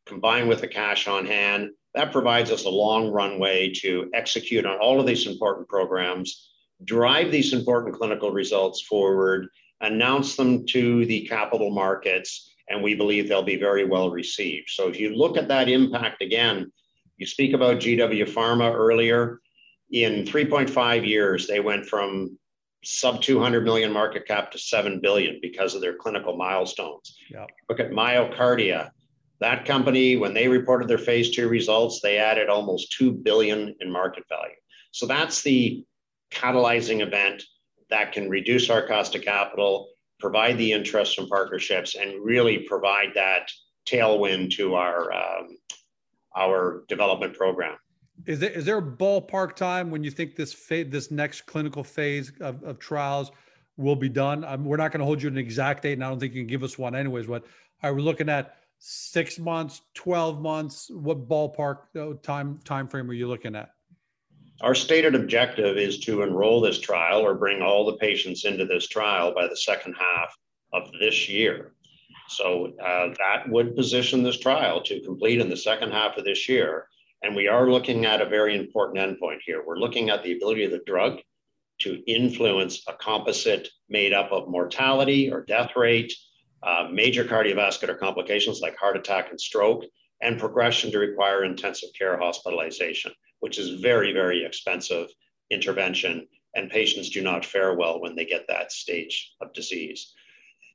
combined 0.07 0.49
with 0.49 0.61
the 0.61 0.69
cash 0.69 1.07
on 1.07 1.25
hand. 1.25 1.71
That 1.95 2.13
provides 2.13 2.51
us 2.51 2.65
a 2.65 2.71
long 2.71 3.11
runway 3.11 3.73
to 3.77 4.11
execute 4.15 4.67
on 4.67 4.79
all 4.79 5.01
of 5.01 5.07
these 5.07 5.27
important 5.27 5.69
programs, 5.69 6.51
drive 6.85 7.31
these 7.31 7.53
important 7.53 7.95
clinical 7.95 8.33
results 8.33 8.83
forward, 8.83 9.49
announce 9.81 10.37
them 10.37 10.67
to 10.67 11.07
the 11.07 11.27
capital 11.27 11.71
markets, 11.71 12.51
and 12.69 12.83
we 12.83 12.95
believe 12.95 13.29
they'll 13.29 13.43
be 13.43 13.57
very 13.57 13.85
well 13.85 14.11
received. 14.11 14.71
So 14.71 14.89
if 14.89 14.99
you 14.99 15.15
look 15.15 15.37
at 15.37 15.49
that 15.49 15.69
impact 15.69 16.23
again, 16.23 16.73
you 17.17 17.27
speak 17.27 17.53
about 17.53 17.79
GW 17.79 18.29
Pharma 18.29 18.75
earlier. 18.75 19.41
In 19.93 20.25
3.5 20.25 21.07
years, 21.07 21.47
they 21.47 21.61
went 21.61 21.87
from 21.87 22.37
sub 22.83 23.23
200 23.23 23.65
million 23.65 23.93
market 23.93 24.27
cap 24.27 24.51
to 24.53 24.59
7 24.59 25.01
billion 25.01 25.39
because 25.41 25.75
of 25.75 25.81
their 25.81 25.95
clinical 25.95 26.37
milestones. 26.37 27.17
Yep. 27.31 27.51
Look 27.69 27.81
at 27.81 27.91
MyoKardia. 27.91 28.91
That 29.41 29.65
company, 29.65 30.17
when 30.17 30.33
they 30.33 30.49
reported 30.49 30.89
their 30.89 30.99
phase 30.99 31.31
two 31.31 31.49
results, 31.49 32.01
they 32.01 32.19
added 32.19 32.49
almost 32.49 32.93
2 32.93 33.13
billion 33.13 33.75
in 33.81 33.91
market 33.91 34.25
value. 34.29 34.55
So 34.93 35.07
that's 35.07 35.43
the 35.43 35.85
catalyzing 36.31 37.01
event 37.01 37.43
that 37.91 38.13
can 38.13 38.29
reduce 38.31 38.71
our 38.71 38.87
cost 38.87 39.15
of 39.15 39.23
capital, 39.23 39.89
provide 40.21 40.57
the 40.59 40.73
interest 40.73 41.17
from 41.17 41.29
partnerships, 41.29 41.95
and 41.95 42.25
really 42.25 42.59
provide 42.61 43.11
that 43.15 43.51
tailwind 43.87 44.55
to 44.57 44.75
our 44.75 45.13
um, 45.13 45.59
our 46.37 46.85
development 46.89 47.35
program. 47.35 47.77
Is 48.27 48.41
there, 48.41 48.51
is 48.51 48.65
there 48.65 48.79
a 48.79 48.83
ballpark 48.83 49.55
time 49.55 49.91
when 49.91 50.03
you 50.03 50.11
think 50.11 50.37
this 50.37 50.55
this 50.69 51.11
next 51.11 51.43
clinical 51.43 51.85
phase 51.85 52.33
of, 52.41 52.79
trials 52.79 53.33
will 53.77 53.97
be 53.97 54.09
done? 54.09 54.41
We're 54.65 54.77
not 54.77 54.93
going 54.93 55.01
to 55.01 55.05
hold 55.05 55.23
you 55.23 55.31
to 55.31 55.35
an 55.35 55.39
exact 55.39 55.83
date, 55.83 55.95
and 55.95 56.05
I 56.05 56.09
don't 56.09 56.21
think 56.21 56.35
you 56.35 56.41
can 56.41 56.49
give 56.49 56.63
us 56.63 56.79
one 56.79 56.95
anyways. 56.95 57.27
But 57.27 57.45
are 57.83 57.93
we 57.93 58.03
looking 58.03 58.29
at 58.29 58.57
six 58.85 59.39
months, 59.39 59.81
twelve 59.95 60.43
months? 60.43 60.91
What 60.93 61.27
ballpark 61.27 62.23
time 62.23 62.61
time 62.65 62.87
frame 62.87 63.11
are 63.11 63.15
you 63.15 63.29
looking 63.29 63.57
at? 63.57 63.71
Our 64.61 64.75
stated 64.75 65.15
objective 65.15 65.79
is 65.79 65.99
to 66.01 66.23
enroll 66.23 66.61
this 66.61 66.79
trial 66.79 67.21
or 67.21 67.35
bring 67.35 67.63
all 67.63 67.85
the 67.87 67.97
patients 67.97 68.45
into 68.45 68.65
this 68.67 68.87
trial 68.87 69.35
by 69.35 69.49
the 69.49 69.57
second 69.57 69.95
half 69.95 70.37
of 70.73 70.93
this 71.01 71.29
year. 71.29 71.73
So 72.29 72.73
uh, 72.83 73.09
that 73.19 73.49
would 73.49 73.75
position 73.75 74.23
this 74.23 74.39
trial 74.39 74.83
to 74.83 75.01
complete 75.01 75.41
in 75.41 75.51
the 75.51 75.57
second 75.57 75.91
half 75.91 76.17
of 76.17 76.25
this 76.25 76.49
year. 76.49 76.87
And 77.23 77.35
we 77.35 77.49
are 77.49 77.71
looking 77.71 78.05
at 78.05 78.21
a 78.21 78.29
very 78.29 78.57
important 78.57 78.99
endpoint 78.99 79.39
here. 79.45 79.63
We're 79.67 79.79
looking 79.79 80.11
at 80.11 80.23
the 80.23 80.37
ability 80.37 80.65
of 80.65 80.71
the 80.71 80.83
drug 80.87 81.19
to 81.81 82.03
influence 82.07 82.83
a 82.87 82.93
composite 82.93 83.69
made 83.89 84.13
up 84.13 84.31
of 84.31 84.49
mortality 84.49 85.33
or 85.33 85.43
death 85.43 85.73
rate, 85.75 86.13
uh, 86.65 86.89
major 86.91 87.25
cardiovascular 87.25 87.99
complications 87.99 88.61
like 88.61 88.77
heart 88.77 88.97
attack 88.97 89.31
and 89.31 89.41
stroke, 89.41 89.85
and 90.23 90.39
progression 90.39 90.91
to 90.91 90.99
require 90.99 91.45
intensive 91.45 91.91
care 91.99 92.19
hospitalization, 92.19 93.13
which 93.41 93.59
is 93.59 93.81
very, 93.81 94.13
very 94.13 94.45
expensive 94.45 95.09
intervention. 95.51 96.27
And 96.57 96.71
patients 96.71 97.11
do 97.11 97.21
not 97.21 97.45
fare 97.45 97.75
well 97.75 98.01
when 98.01 98.15
they 98.15 98.25
get 98.25 98.47
that 98.49 98.73
stage 98.73 99.33
of 99.41 99.53
disease. 99.53 100.15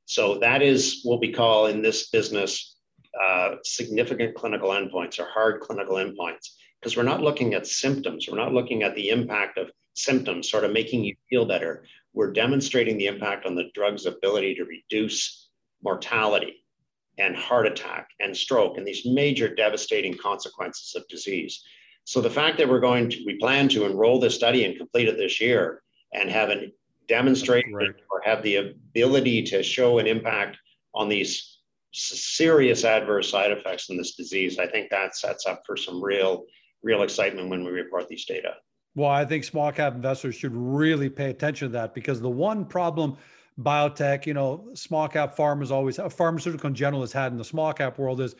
So 0.04 0.38
that 0.38 0.62
is 0.62 1.00
what 1.04 1.20
we 1.20 1.32
call 1.32 1.66
in 1.66 1.82
this 1.82 2.10
business 2.10 2.76
uh, 3.20 3.56
significant 3.64 4.34
clinical 4.34 4.70
endpoints 4.70 5.18
or 5.18 5.26
hard 5.26 5.60
clinical 5.60 5.96
endpoints, 5.96 6.50
because 6.78 6.96
we're 6.96 7.02
not 7.02 7.22
looking 7.22 7.54
at 7.54 7.66
symptoms. 7.66 8.28
We're 8.28 8.36
not 8.36 8.52
looking 8.52 8.82
at 8.82 8.94
the 8.94 9.08
impact 9.08 9.58
of 9.58 9.70
symptoms 9.94 10.50
sort 10.50 10.64
of 10.64 10.72
making 10.72 11.04
you 11.04 11.16
feel 11.28 11.46
better. 11.46 11.84
We're 12.12 12.32
demonstrating 12.32 12.98
the 12.98 13.06
impact 13.06 13.46
on 13.46 13.54
the 13.54 13.70
drug's 13.74 14.06
ability 14.06 14.54
to 14.56 14.64
reduce 14.64 15.49
mortality 15.82 16.64
and 17.18 17.36
heart 17.36 17.66
attack 17.66 18.08
and 18.20 18.36
stroke 18.36 18.78
and 18.78 18.86
these 18.86 19.04
major 19.04 19.54
devastating 19.54 20.16
consequences 20.16 20.94
of 20.94 21.06
disease. 21.08 21.62
So 22.04 22.20
the 22.20 22.30
fact 22.30 22.58
that 22.58 22.68
we're 22.68 22.80
going 22.80 23.10
to, 23.10 23.22
we 23.26 23.36
plan 23.38 23.68
to 23.70 23.84
enroll 23.84 24.18
this 24.18 24.34
study 24.34 24.64
and 24.64 24.76
complete 24.76 25.08
it 25.08 25.16
this 25.16 25.40
year 25.40 25.82
and 26.12 26.30
have 26.30 26.48
an 26.48 26.72
demonstrate 27.08 27.66
or 27.74 28.22
have 28.24 28.42
the 28.42 28.56
ability 28.56 29.42
to 29.42 29.62
show 29.64 29.98
an 29.98 30.06
impact 30.06 30.56
on 30.94 31.08
these 31.08 31.58
serious 31.92 32.84
adverse 32.84 33.28
side 33.28 33.50
effects 33.50 33.90
in 33.90 33.96
this 33.96 34.14
disease, 34.14 34.60
I 34.60 34.68
think 34.68 34.90
that 34.90 35.16
sets 35.16 35.44
up 35.44 35.62
for 35.66 35.76
some 35.76 36.02
real 36.02 36.44
real 36.82 37.02
excitement 37.02 37.50
when 37.50 37.62
we 37.62 37.70
report 37.70 38.08
these 38.08 38.24
data. 38.24 38.54
Well, 38.94 39.10
I 39.10 39.24
think 39.24 39.44
small 39.44 39.70
cap 39.70 39.94
investors 39.94 40.34
should 40.34 40.54
really 40.54 41.10
pay 41.10 41.28
attention 41.30 41.68
to 41.68 41.72
that 41.72 41.94
because 41.94 42.20
the 42.20 42.30
one 42.30 42.64
problem 42.64 43.18
biotech, 43.62 44.26
you 44.26 44.34
know, 44.34 44.68
small 44.74 45.08
cap 45.08 45.34
farmers 45.34 45.70
always, 45.70 45.98
pharmaceutical 46.10 46.68
in 46.68 46.74
general 46.74 47.02
has 47.02 47.12
had 47.12 47.32
in 47.32 47.38
the 47.38 47.44
small 47.44 47.72
cap 47.72 47.98
world 47.98 48.20
is 48.20 48.34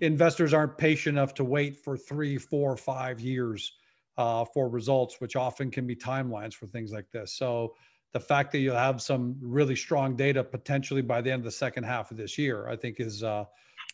investors 0.00 0.52
aren't 0.52 0.76
patient 0.76 1.16
enough 1.16 1.34
to 1.34 1.44
wait 1.44 1.76
for 1.76 1.96
three, 1.96 2.36
four, 2.36 2.76
five 2.76 3.20
years 3.20 3.72
uh, 4.18 4.44
for 4.44 4.68
results, 4.68 5.20
which 5.20 5.36
often 5.36 5.70
can 5.70 5.86
be 5.86 5.94
timelines 5.94 6.54
for 6.54 6.66
things 6.66 6.92
like 6.92 7.10
this. 7.10 7.32
So 7.32 7.74
the 8.12 8.20
fact 8.20 8.52
that 8.52 8.58
you'll 8.58 8.76
have 8.76 9.02
some 9.02 9.36
really 9.40 9.76
strong 9.76 10.16
data 10.16 10.42
potentially 10.42 11.02
by 11.02 11.20
the 11.20 11.30
end 11.30 11.40
of 11.40 11.44
the 11.44 11.50
second 11.50 11.84
half 11.84 12.10
of 12.10 12.16
this 12.16 12.38
year, 12.38 12.68
I 12.68 12.76
think 12.76 13.00
is, 13.00 13.22
uh, 13.22 13.44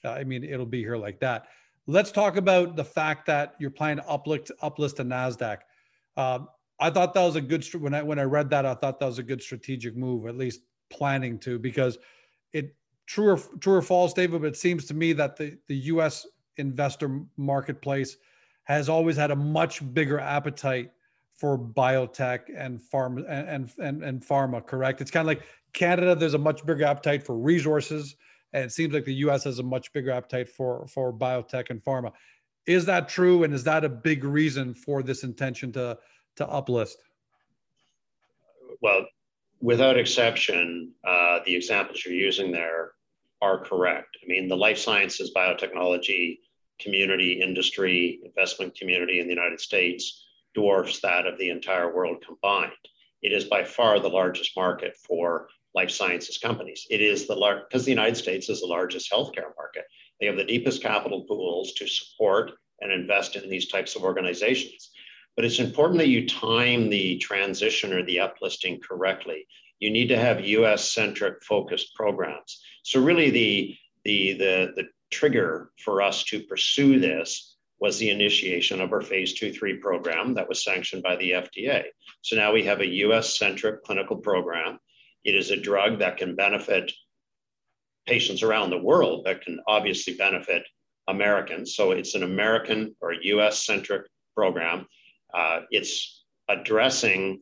I 0.05 0.25
mean, 0.25 0.45
it'll 0.45 0.67
be 0.67 0.81
here 0.81 0.97
like 0.97 1.19
that. 1.21 1.47
Let's 1.87 2.13
talk 2.13 2.37
about 2.37 2.77
the 2.77 2.85
fact 2.85 3.27
that 3.27 3.55
you're 3.59 3.71
planning 3.71 4.05
to 4.05 4.09
uplift, 4.09 4.53
uplist 4.63 4.97
to 4.97 5.05
NASDAQ. 5.05 5.59
Uh, 6.17 6.41
I 6.83 6.90
thought 6.90 7.14
that 7.14 7.23
was 7.23 7.37
a 7.37 7.40
good, 7.40 7.64
when 7.75 7.95
I, 7.95 8.03
when 8.03 8.18
I 8.18 8.25
read 8.25 8.51
that, 8.51 8.66
I 8.66 8.75
thought 8.75 8.99
that 8.99 9.07
was 9.07 9.21
a 9.21 9.23
good 9.23 9.40
strategic 9.40 9.97
move, 9.97 10.27
at 10.27 10.37
least 10.37 10.62
planning 10.90 11.38
to, 11.40 11.59
because 11.59 11.97
it, 12.53 12.75
true 13.07 13.31
or, 13.31 13.38
true 13.61 13.75
or 13.75 13.83
false, 13.83 14.12
David, 14.12 14.42
but 14.42 14.49
it 14.49 14.57
seems 14.57 14.85
to 14.87 14.95
me 14.95 15.12
that 15.12 15.37
the, 15.37 15.57
the 15.68 15.77
US 15.77 16.27
investor 16.57 17.21
marketplace 17.37 18.16
has 18.64 18.88
always 18.88 19.16
had 19.16 19.31
a 19.31 19.37
much 19.37 19.95
bigger 19.95 20.18
appetite 20.18 20.90
for 21.37 21.57
biotech 21.57 22.40
and 22.57 22.81
pharma 22.81 23.25
and, 23.29 23.71
and, 23.79 24.03
and 24.03 24.21
pharma, 24.21 24.64
correct? 24.64 25.01
It's 25.01 25.11
kind 25.11 25.23
of 25.23 25.29
like 25.29 25.42
Canada, 25.73 26.16
there's 26.16 26.35
a 26.35 26.38
much 26.38 26.66
bigger 26.66 26.85
appetite 26.85 27.23
for 27.23 27.37
resources. 27.37 28.16
And 28.53 28.64
it 28.64 28.73
seems 28.73 28.92
like 28.92 29.05
the 29.05 29.14
US 29.27 29.45
has 29.45 29.61
a 29.61 29.62
much 29.62 29.92
bigger 29.92 30.11
appetite 30.11 30.49
for, 30.49 30.87
for 30.88 31.12
biotech 31.12 31.71
and 31.71 31.83
pharma. 31.83 32.12
Is 32.66 32.85
that 32.87 33.09
true? 33.09 33.45
And 33.45 33.55
is 33.55 33.64
that 33.64 33.85
a 33.85 33.88
big 33.88 34.25
reason 34.25 34.75
for 34.75 35.03
this 35.03 35.23
intention 35.23 35.73
to, 35.73 35.97
to 36.37 36.47
uplist? 36.47 36.97
Well, 38.81 39.07
without 39.61 39.99
exception, 39.99 40.92
uh, 41.07 41.40
the 41.47 41.55
examples 41.55 42.05
you're 42.05 42.14
using 42.14 42.51
there 42.51 42.92
are 43.40 43.64
correct. 43.64 44.16
I 44.23 44.27
mean, 44.27 44.49
the 44.49 44.57
life 44.57 44.79
sciences, 44.79 45.33
biotechnology 45.35 46.38
community, 46.81 47.40
industry, 47.40 48.21
investment 48.25 48.75
community 48.77 49.21
in 49.21 49.27
the 49.27 49.35
United 49.35 49.61
States 49.61 50.27
dwarfs 50.55 51.01
that 51.01 51.27
of 51.27 51.38
the 51.38 51.51
entire 51.51 51.95
world 51.95 52.25
combined. 52.27 52.73
It 53.23 53.33
is 53.33 53.45
by 53.45 53.64
far 53.64 54.01
the 54.01 54.09
largest 54.09 54.57
market 54.57 54.97
for 54.97 55.49
life 55.75 55.90
sciences 55.90 56.38
companies. 56.38 56.87
It 56.90 57.01
is 57.01 57.27
the 57.27 57.35
large 57.35 57.62
because 57.68 57.85
the 57.85 57.90
United 57.90 58.16
States 58.16 58.49
is 58.49 58.61
the 58.61 58.66
largest 58.66 59.11
healthcare 59.11 59.55
market. 59.57 59.85
They 60.21 60.27
have 60.27 60.37
the 60.37 60.45
deepest 60.45 60.83
capital 60.83 61.23
pools 61.23 61.73
to 61.75 61.87
support 61.87 62.53
and 62.81 62.92
invest 62.92 63.37
in 63.37 63.49
these 63.49 63.68
types 63.68 63.97
of 63.97 64.03
organizations. 64.03 64.90
But 65.37 65.45
it's 65.45 65.59
important 65.59 65.99
that 65.99 66.09
you 66.09 66.29
time 66.29 66.90
the 66.90 67.16
transition 67.18 67.92
or 67.92 68.05
the 68.05 68.16
uplisting 68.16 68.83
correctly. 68.83 69.47
You 69.79 69.90
need 69.90 70.09
to 70.09 70.18
have 70.18 70.45
US 70.45 70.92
centric 70.92 71.42
focused 71.42 71.95
programs. 71.95 72.61
So 72.83 73.03
really 73.03 73.31
the 73.31 73.77
the 74.05 74.35
the 74.35 74.73
the 74.77 74.85
trigger 75.11 75.71
for 75.79 76.03
us 76.03 76.25
to 76.25 76.42
pursue 76.42 76.99
this 76.99 77.57
was 77.81 77.99
the 77.99 78.11
initiation 78.11 78.81
of 78.81 78.92
our 78.92 79.01
phase 79.01 79.35
two, 79.35 79.53
three 79.53 79.77
program 79.77 80.35
that 80.35 80.49
was 80.49 80.62
sanctioned 80.62 81.03
by 81.03 81.16
the 81.16 81.33
FDA. 81.33 81.85
So 82.21 82.37
now 82.37 82.53
we 82.53 82.62
have 82.64 82.81
a 82.81 82.95
US 83.07 83.38
centric 83.38 83.83
clinical 83.83 84.16
program. 84.16 84.79
It 85.25 85.35
is 85.35 85.51
a 85.51 85.57
drug 85.57 85.99
that 85.99 86.16
can 86.16 86.37
benefit 86.37 86.92
patients 88.07 88.42
around 88.42 88.71
the 88.71 88.79
world, 88.79 89.25
that 89.27 89.42
can 89.42 89.61
obviously 89.66 90.14
benefit 90.14 90.62
Americans. 91.09 91.75
So 91.75 91.90
it's 91.92 92.14
an 92.14 92.23
American 92.23 92.95
or 93.01 93.12
US 93.14 93.64
centric 93.64 94.07
program. 94.35 94.87
Uh, 95.35 95.61
it's 95.71 96.25
addressing 96.49 97.40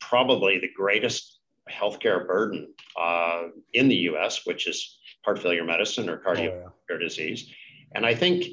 probably 0.00 0.58
the 0.58 0.70
greatest 0.76 1.40
healthcare 1.70 2.26
burden 2.26 2.72
uh, 3.00 3.44
in 3.72 3.88
the 3.88 3.96
US, 3.96 4.44
which 4.44 4.66
is 4.66 4.98
heart 5.24 5.38
failure 5.38 5.64
medicine 5.64 6.08
or 6.08 6.18
cardiovascular 6.18 6.66
oh, 6.68 6.72
yeah. 6.90 6.98
disease. 6.98 7.52
And 7.94 8.06
I 8.06 8.14
think 8.14 8.44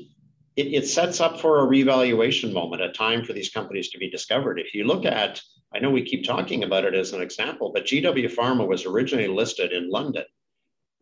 it, 0.56 0.74
it 0.74 0.88
sets 0.88 1.22
up 1.22 1.40
for 1.40 1.60
a 1.60 1.66
revaluation 1.66 2.54
moment, 2.54 2.82
a 2.82 2.92
time 2.92 3.24
for 3.24 3.34
these 3.34 3.50
companies 3.50 3.90
to 3.90 3.98
be 3.98 4.10
discovered. 4.10 4.60
If 4.60 4.74
you 4.74 4.84
look 4.84 5.06
at, 5.06 5.42
I 5.74 5.80
know 5.80 5.90
we 5.90 6.04
keep 6.04 6.26
talking 6.26 6.64
about 6.64 6.86
it 6.86 6.96
as 6.96 7.14
an 7.14 7.22
example, 7.22 7.72
but 7.74 7.86
GW 7.86 8.34
Pharma 8.34 8.68
was 8.68 8.86
originally 8.86 9.28
listed 9.28 9.72
in 9.72 9.90
London. 9.90 10.26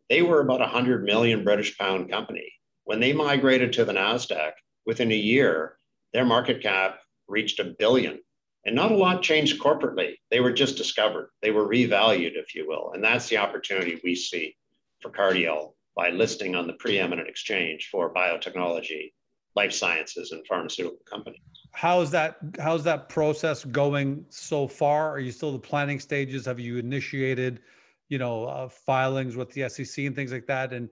They 0.10 0.22
were 0.22 0.42
about 0.42 0.62
a 0.62 0.66
100 0.66 1.04
million 1.04 1.44
British 1.44 1.78
pound 1.78 2.10
company. 2.10 2.52
When 2.84 3.00
they 3.00 3.14
migrated 3.14 3.74
to 3.74 3.86
the 3.86 3.94
NASDAQ, 3.94 4.52
within 4.86 5.12
a 5.12 5.16
year, 5.16 5.78
their 6.14 6.26
market 6.26 6.62
cap 6.62 7.00
reached 7.28 7.60
a 7.60 7.76
billion. 7.78 8.20
And 8.66 8.76
not 8.76 8.92
a 8.92 8.96
lot 8.96 9.22
changed 9.22 9.62
corporately. 9.62 10.16
They 10.32 10.40
were 10.40 10.52
just 10.52 10.76
discovered. 10.76 11.30
They 11.44 11.52
were 11.52 11.68
revalued, 11.68 12.36
if 12.36 12.56
you 12.56 12.68
will. 12.68 12.92
And 12.94 13.04
that's 13.04 13.30
the 13.30 13.38
opportunity 13.38 14.02
we 14.04 14.16
see 14.16 14.56
for 15.02 15.12
Cardiol 15.12 15.74
by 15.96 16.10
listing 16.10 16.56
on 16.56 16.66
the 16.66 16.74
preeminent 16.74 17.30
exchange 17.30 17.90
for 17.92 18.12
biotechnology 18.14 19.12
life 19.56 19.72
sciences 19.72 20.32
and 20.32 20.46
pharmaceutical 20.48 21.00
companies. 21.10 21.40
How's 21.72 22.12
that? 22.12 22.38
How's 22.60 22.84
that 22.84 23.08
process 23.10 23.64
going 23.66 24.26
so 24.30 24.68
far? 24.68 25.12
Are 25.12 25.20
you 25.20 25.32
still 25.32 25.52
the 25.52 25.60
planning 25.60 26.00
stages? 26.00 26.46
Have 26.46 26.60
you 26.60 26.78
initiated, 26.78 27.62
you 28.10 28.18
know, 28.18 28.46
uh, 28.46 28.70
filings 28.70 29.36
with 29.36 29.52
the 29.52 29.70
SEC 29.70 30.06
and 30.06 30.16
things 30.16 30.32
like 30.32 30.48
that? 30.48 30.74
And 30.74 30.90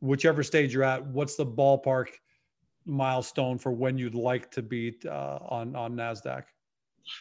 whichever 0.00 0.42
stage 0.42 0.74
you're 0.74 0.84
at, 0.84 1.04
what's 1.06 1.36
the 1.36 1.46
ballpark 1.46 2.08
milestone 2.86 3.58
for 3.58 3.72
when 3.72 3.98
you'd 3.98 4.14
like 4.14 4.50
to 4.52 4.62
be 4.62 4.96
uh, 5.06 5.38
on 5.48 5.76
on 5.76 5.94
Nasdaq? 5.94 6.44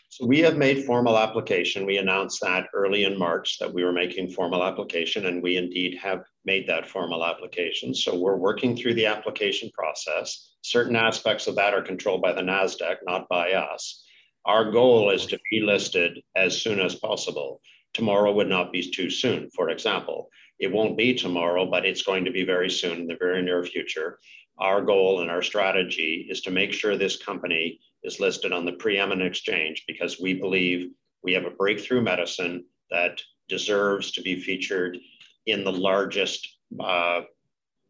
So 0.10 0.26
we 0.26 0.40
have 0.40 0.58
made 0.58 0.86
formal 0.86 1.18
application. 1.18 1.86
We 1.86 1.98
announced 1.98 2.42
that 2.42 2.68
early 2.74 3.04
in 3.04 3.18
March 3.18 3.60
that 3.60 3.72
we 3.72 3.84
were 3.84 3.92
making 3.92 4.30
formal 4.30 4.64
application, 4.64 5.28
and 5.28 5.44
we 5.44 5.58
indeed 5.58 5.98
have 6.02 6.24
made 6.44 6.68
that 6.68 6.88
formal 6.88 7.24
application. 7.24 7.94
So 7.94 8.18
we're 8.18 8.38
working 8.38 8.76
through 8.76 8.96
the 8.96 9.06
application 9.06 9.70
process. 9.74 10.54
Certain 10.62 10.96
aspects 10.96 11.48
of 11.48 11.56
that 11.56 11.74
are 11.74 11.84
controlled 11.84 12.22
by 12.22 12.34
the 12.34 12.42
NASDAQ, 12.42 12.98
not 13.06 13.30
by 13.30 13.54
us. 13.54 14.04
Our 14.46 14.72
goal 14.72 15.10
is 15.10 15.26
to 15.28 15.40
be 15.52 15.62
listed 15.62 16.20
as 16.36 16.60
soon 16.60 16.80
as 16.80 16.96
possible. 16.96 17.62
Tomorrow 17.94 18.34
would 18.34 18.50
not 18.50 18.72
be 18.72 18.90
too 18.90 19.10
soon, 19.10 19.50
for 19.52 19.70
example. 19.70 20.30
It 20.60 20.72
won't 20.72 20.98
be 20.98 21.14
tomorrow, 21.14 21.66
but 21.66 21.86
it's 21.86 22.04
going 22.04 22.26
to 22.26 22.32
be 22.32 22.46
very 22.46 22.70
soon 22.70 23.02
in 23.02 23.08
the 23.08 23.18
very 23.18 23.42
near 23.42 23.64
future. 23.64 24.20
Our 24.58 24.82
goal 24.82 25.22
and 25.22 25.30
our 25.30 25.42
strategy 25.42 26.28
is 26.30 26.42
to 26.42 26.52
make 26.52 26.72
sure 26.72 26.96
this 26.96 27.18
company 27.18 27.80
is 28.04 28.20
listed 28.20 28.52
on 28.52 28.66
the 28.66 28.74
preeminent 28.74 29.28
exchange 29.28 29.84
because 29.88 30.20
we 30.20 30.34
believe 30.34 30.92
we 31.24 31.34
have 31.34 31.46
a 31.46 31.52
breakthrough 31.52 32.02
medicine 32.02 32.66
that 32.92 33.22
deserves 33.50 34.12
to 34.12 34.22
be 34.22 34.40
featured 34.40 34.98
in 35.46 35.64
the 35.64 35.72
largest 35.72 36.48
uh, 36.80 37.22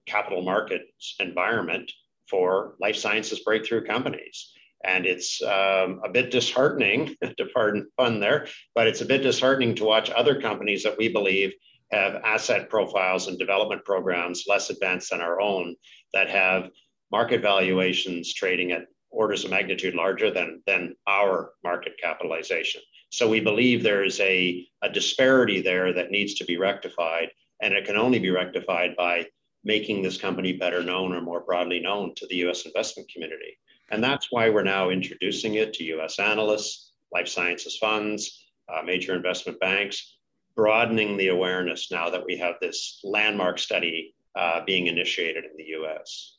capital 0.06 0.42
markets 0.42 1.16
environment 1.20 1.92
for 2.30 2.76
life 2.80 2.96
sciences 2.96 3.40
breakthrough 3.42 3.86
companies. 3.86 4.52
And 4.84 5.06
it's 5.06 5.42
um, 5.42 6.02
a 6.04 6.10
bit 6.12 6.32
disheartening, 6.32 7.16
to 7.38 7.46
pardon 7.54 7.88
fun 7.98 8.20
there, 8.20 8.48
but 8.74 8.88
it's 8.88 9.02
a 9.02 9.06
bit 9.06 9.24
disheartening 9.24 9.76
to 9.76 9.86
watch 9.86 10.10
other 10.10 10.42
companies 10.42 10.84
that 10.84 10.98
we 10.98 11.10
believe 11.10 11.54
have 11.92 12.16
asset 12.24 12.70
profiles 12.70 13.28
and 13.28 13.38
development 13.38 13.86
programs 13.86 14.46
less 14.48 14.70
advanced 14.70 15.12
than 15.12 15.22
our 15.22 15.40
own 15.40 15.76
that 16.16 16.30
have 16.30 16.72
market 17.12 17.42
valuations 17.42 18.34
trading 18.34 18.72
at 18.72 18.88
orders 19.12 19.44
of 19.44 19.52
magnitude 19.52 19.94
larger 19.94 20.32
than, 20.32 20.62
than 20.66 20.96
our 21.08 21.52
market 21.64 21.94
capitalization. 22.02 22.82
So 23.10 23.30
we 23.30 23.40
believe 23.40 23.84
there 23.84 24.04
is 24.04 24.20
a, 24.20 24.66
a 24.82 24.90
disparity 24.90 25.62
there 25.62 25.94
that 25.94 26.12
needs 26.12 26.34
to 26.36 26.46
be 26.46 26.58
rectified, 26.58 27.30
and 27.62 27.74
it 27.74 27.86
can 27.86 27.98
only 27.98 28.20
be 28.20 28.32
rectified 28.32 28.96
by 28.98 29.26
making 29.64 30.02
this 30.02 30.18
company 30.18 30.54
better 30.54 30.84
known 30.84 31.14
or 31.14 31.22
more 31.22 31.42
broadly 31.42 31.80
known 31.80 32.14
to 32.16 32.28
the 32.28 32.48
US 32.48 32.66
investment 32.66 33.10
community. 33.12 33.58
And 33.92 34.04
that's 34.04 34.28
why 34.32 34.50
we're 34.50 34.64
now 34.64 34.90
introducing 34.90 35.56
it 35.56 35.74
to 35.74 35.84
US 35.96 36.20
analysts, 36.20 36.94
life 37.14 37.28
sciences 37.28 37.78
funds, 37.78 38.46
uh, 38.68 38.82
major 38.84 39.16
investment 39.16 39.60
banks, 39.60 40.18
broadening 40.56 41.18
the 41.18 41.28
awareness 41.28 41.92
now 41.92 42.10
that 42.10 42.26
we 42.26 42.38
have 42.38 42.56
this 42.62 43.00
landmark 43.04 43.60
study 43.60 44.16
uh, 44.36 44.64
being 44.66 44.88
initiated 44.88 45.46
in 45.46 45.52
the 45.58 45.64
US. 45.80 46.38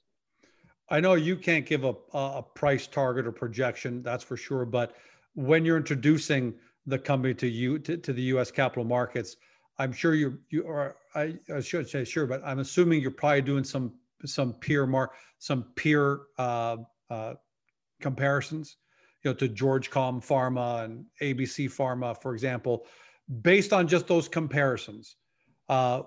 I 0.89 1.01
know 1.01 1.15
you 1.15 1.37
can't 1.37 1.67
give 1.67 1.85
a, 1.85 1.95
a 2.13 2.43
price 2.43 2.87
target 2.87 3.27
or 3.27 3.33
projection, 3.33 4.03
that's 4.03 4.23
for 4.23 4.37
sure. 4.37 4.65
But 4.65 4.95
when 5.35 5.65
you're 5.65 5.77
introducing 5.77 6.55
the 6.87 6.99
company 6.99 7.35
to 7.35 7.49
you 7.49 7.79
to, 7.81 7.97
to 7.97 8.13
the 8.13 8.23
U.S. 8.23 8.51
capital 8.51 8.85
markets, 8.85 9.37
I'm 9.79 9.93
sure 9.93 10.15
you 10.15 10.39
you 10.49 10.67
are. 10.67 10.97
I, 11.15 11.35
I, 11.55 11.61
should 11.61 11.89
say 11.89 12.05
sure, 12.05 12.27
but 12.27 12.41
I'm 12.45 12.61
assuming 12.61 13.03
you're 13.03 13.11
probably 13.11 13.43
doing 13.43 13.65
some 13.65 13.95
some 14.25 14.55
peer 14.55 14.87
mark 14.87 15.13
some 15.39 15.65
peer 15.75 16.21
uh, 16.39 16.77
uh, 17.11 17.35
comparisons, 18.01 18.77
you 19.23 19.31
know, 19.31 19.35
to 19.37 19.49
George 19.49 19.91
Com 19.91 20.21
Pharma 20.21 20.85
and 20.85 21.05
ABC 21.21 21.67
Pharma, 21.67 22.21
for 22.21 22.33
example. 22.33 22.87
Based 23.43 23.73
on 23.73 23.89
just 23.89 24.07
those 24.07 24.29
comparisons, 24.29 25.17
Uh, 25.69 26.03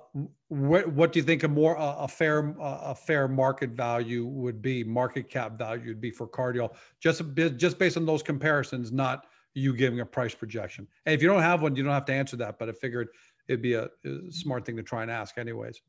what 0.48 0.88
what 0.94 1.12
do 1.12 1.20
you 1.20 1.26
think 1.26 1.44
a 1.44 1.48
more 1.48 1.76
a, 1.76 1.96
a 2.00 2.08
fair 2.08 2.56
a 2.60 2.96
fair 2.96 3.28
market 3.28 3.72
value 3.72 4.26
would 4.26 4.62
be? 4.62 4.84
Market 4.84 5.30
cap 5.30 5.58
value 5.58 5.90
would 5.90 6.02
be 6.02 6.12
for 6.12 6.28
Cardiol, 6.28 6.74
just 7.00 7.36
bit, 7.36 7.58
just 7.58 7.78
based 7.78 7.98
on 7.98 8.06
those 8.06 8.24
comparisons, 8.24 8.92
not 8.92 9.26
you 9.54 9.76
giving 9.76 10.00
a 10.00 10.06
price 10.06 10.34
projection. 10.34 10.88
And 11.06 11.14
if 11.14 11.22
you 11.22 11.28
don't 11.28 11.42
have 11.42 11.62
one, 11.62 11.76
you 11.76 11.84
don't 11.84 11.94
have 11.94 12.06
to 12.06 12.14
answer 12.14 12.38
that. 12.38 12.58
But 12.58 12.70
I 12.70 12.72
figured 12.72 13.10
it'd 13.48 13.62
be 13.62 13.74
a, 13.74 13.90
a 14.06 14.32
smart 14.32 14.66
thing 14.66 14.78
to 14.78 14.84
try 14.84 15.02
and 15.02 15.12
ask, 15.12 15.38
anyways. 15.38 15.82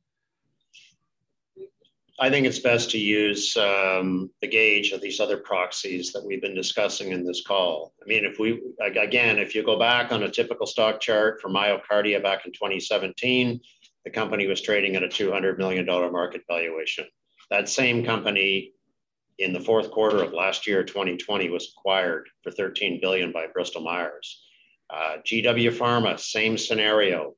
I 2.22 2.28
think 2.28 2.46
it's 2.46 2.58
best 2.58 2.90
to 2.90 2.98
use 2.98 3.56
um, 3.56 4.30
the 4.42 4.46
gauge 4.46 4.92
of 4.92 5.00
these 5.00 5.20
other 5.20 5.38
proxies 5.38 6.12
that 6.12 6.22
we've 6.22 6.42
been 6.42 6.54
discussing 6.54 7.12
in 7.12 7.24
this 7.24 7.42
call. 7.42 7.94
I 8.02 8.06
mean, 8.06 8.26
if 8.26 8.38
we, 8.38 8.60
again, 8.78 9.38
if 9.38 9.54
you 9.54 9.64
go 9.64 9.78
back 9.78 10.12
on 10.12 10.24
a 10.24 10.30
typical 10.30 10.66
stock 10.66 11.00
chart 11.00 11.40
for 11.40 11.48
MyoKardia 11.48 12.22
back 12.22 12.44
in 12.44 12.52
2017, 12.52 13.58
the 14.04 14.10
company 14.10 14.46
was 14.46 14.60
trading 14.60 14.96
at 14.96 15.02
a 15.02 15.08
$200 15.08 15.56
million 15.56 15.86
market 15.86 16.42
valuation. 16.46 17.06
That 17.50 17.70
same 17.70 18.04
company 18.04 18.72
in 19.38 19.54
the 19.54 19.60
fourth 19.60 19.90
quarter 19.90 20.22
of 20.22 20.34
last 20.34 20.66
year, 20.66 20.84
2020, 20.84 21.48
was 21.48 21.72
acquired 21.74 22.28
for 22.42 22.50
13 22.50 23.00
billion 23.00 23.32
by 23.32 23.46
Bristol 23.46 23.80
Myers. 23.80 24.44
Uh, 24.90 25.16
GW 25.24 25.74
Pharma, 25.74 26.20
same 26.20 26.58
scenario, 26.58 27.34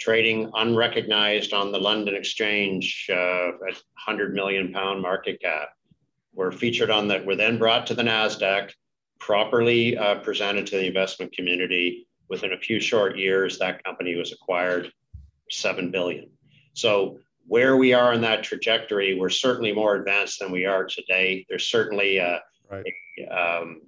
trading 0.00 0.50
unrecognized 0.54 1.52
on 1.52 1.70
the 1.70 1.78
London 1.78 2.14
Exchange 2.14 3.06
uh, 3.10 3.48
at 3.68 3.74
100 4.06 4.34
million 4.34 4.72
pound 4.72 5.02
market 5.02 5.40
cap. 5.40 5.68
Were 6.32 6.50
featured 6.50 6.90
on 6.90 7.08
that, 7.08 7.26
were 7.26 7.36
then 7.36 7.58
brought 7.58 7.86
to 7.88 7.94
the 7.94 8.02
NASDAQ, 8.02 8.70
properly 9.18 9.98
uh, 9.98 10.16
presented 10.20 10.66
to 10.68 10.76
the 10.76 10.86
investment 10.86 11.32
community. 11.32 12.06
Within 12.28 12.52
a 12.52 12.58
few 12.58 12.80
short 12.80 13.18
years, 13.18 13.58
that 13.58 13.84
company 13.84 14.14
was 14.14 14.32
acquired 14.32 14.92
7 15.50 15.90
billion. 15.90 16.30
So 16.72 17.18
where 17.46 17.76
we 17.76 17.92
are 17.92 18.12
in 18.12 18.20
that 18.20 18.44
trajectory, 18.44 19.18
we're 19.18 19.28
certainly 19.28 19.72
more 19.72 19.96
advanced 19.96 20.38
than 20.38 20.52
we 20.52 20.64
are 20.64 20.84
today. 20.84 21.44
There's 21.48 21.66
certainly 21.66 22.18
a, 22.18 22.40
right. 22.70 22.86
a, 23.18 23.26
um, 23.28 23.82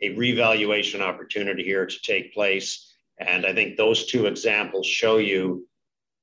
a 0.00 0.14
revaluation 0.14 1.02
opportunity 1.02 1.64
here 1.64 1.84
to 1.84 2.02
take 2.02 2.32
place 2.32 2.93
and 3.18 3.46
I 3.46 3.52
think 3.52 3.76
those 3.76 4.06
two 4.06 4.26
examples 4.26 4.86
show 4.86 5.18
you 5.18 5.66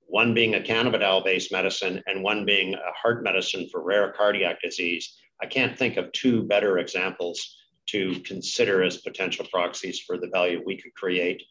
one 0.07 0.33
being 0.33 0.55
a 0.55 0.59
cannabidiol 0.59 1.23
based 1.23 1.51
medicine 1.51 2.03
and 2.05 2.21
one 2.21 2.45
being 2.45 2.73
a 2.73 2.91
heart 3.01 3.23
medicine 3.23 3.67
for 3.71 3.81
rare 3.81 4.11
cardiac 4.11 4.61
disease. 4.61 5.17
I 5.41 5.45
can't 5.45 5.77
think 5.77 5.97
of 5.97 6.11
two 6.11 6.43
better 6.43 6.79
examples 6.79 7.57
to 7.87 8.19
consider 8.21 8.83
as 8.83 8.97
potential 8.97 9.45
proxies 9.51 10.01
for 10.01 10.17
the 10.17 10.27
value 10.27 10.61
we 10.65 10.77
could 10.77 10.93
create 10.95 11.41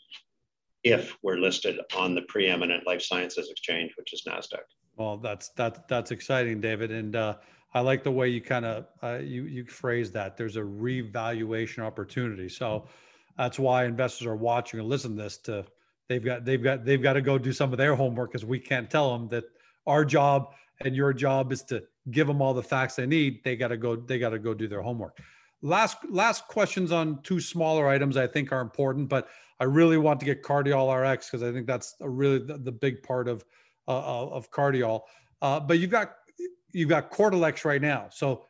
if 0.85 1.17
we're 1.23 1.39
listed 1.39 1.79
on 1.97 2.15
the 2.15 2.23
preeminent 2.23 2.87
life 2.87 3.03
sciences 3.03 3.51
exchange, 3.51 3.93
which 3.97 4.13
is 4.13 4.23
NASDAQ. 4.27 4.61
Well, 4.97 5.17
that's 5.17 5.51
that's 5.51 5.81
that's 5.89 6.11
exciting, 6.11 6.61
David, 6.61 6.91
and 6.91 7.17
uh, 7.17 7.37
I 7.73 7.81
like 7.81 8.03
the 8.03 8.11
way 8.11 8.29
you 8.29 8.41
kind 8.41 8.65
of 8.65 8.87
uh, 9.03 9.19
you 9.23 9.45
you 9.45 9.65
phrase 9.65 10.11
that. 10.13 10.37
There's 10.37 10.57
a 10.57 10.65
revaluation 10.65 11.83
opportunity. 11.83 12.49
So 12.49 12.87
that's 13.37 13.59
why 13.59 13.85
investors 13.85 14.27
are 14.27 14.37
watching 14.37 14.81
and 14.81 14.89
listening 14.89 15.17
to 15.17 15.23
this 15.25 15.39
to 15.39 15.65
they've 16.09 16.25
got 16.25 16.45
they've 16.45 16.63
got 16.63 16.85
they've 16.85 17.03
got 17.03 17.15
to 17.15 17.23
go 17.23 17.39
do 17.39 17.53
some 17.53 17.73
of 17.73 17.79
their 17.79 17.95
homework 17.95 18.31
because 18.31 18.45
we 18.45 18.59
can't 18.59 18.91
tell 18.91 19.13
them 19.13 19.29
that 19.29 19.45
our 19.87 20.05
job 20.05 20.53
and 20.81 20.95
your 20.95 21.13
job 21.13 21.53
is 21.53 21.63
to 21.63 21.83
give 22.11 22.27
them 22.27 22.41
all 22.41 22.55
the 22.55 22.63
facts 22.63 22.97
they 22.97 23.07
need. 23.07 23.43
They 23.45 23.57
got 23.57 23.69
to 23.69 23.77
go 23.77 23.97
they 23.97 24.19
got 24.19 24.31
to 24.31 24.39
go 24.39 24.55
do 24.55 24.69
their 24.69 24.83
homework. 24.83 25.19
Last 25.63 25.99
last 26.09 26.49
questions 26.49 26.93
on 26.93 27.21
two 27.23 27.39
smaller 27.39 27.87
items 27.87 28.17
i 28.17 28.27
think 28.27 28.51
are 28.51 28.63
important 28.63 29.11
but 29.11 29.29
i 29.61 29.65
really 29.65 29.99
want 29.99 30.19
to 30.19 30.25
get 30.25 30.43
cardiol 30.43 30.89
rx 30.91 31.27
because 31.27 31.43
i 31.43 31.53
think 31.53 31.67
that's 31.67 31.97
a 32.01 32.09
really 32.09 32.39
the, 32.39 32.57
the 32.57 32.73
big 32.73 33.03
part 33.03 33.29
of 33.29 33.45
uh, 33.89 34.29
of 34.29 34.51
cardiol. 34.51 35.03
Uh, 35.43 35.59
but 35.59 35.79
you've 35.79 35.91
got 35.91 36.13
you've 36.73 36.89
got 36.89 37.11
Cordelex 37.11 37.65
right 37.65 37.83
now. 37.83 38.09
So 38.11 38.47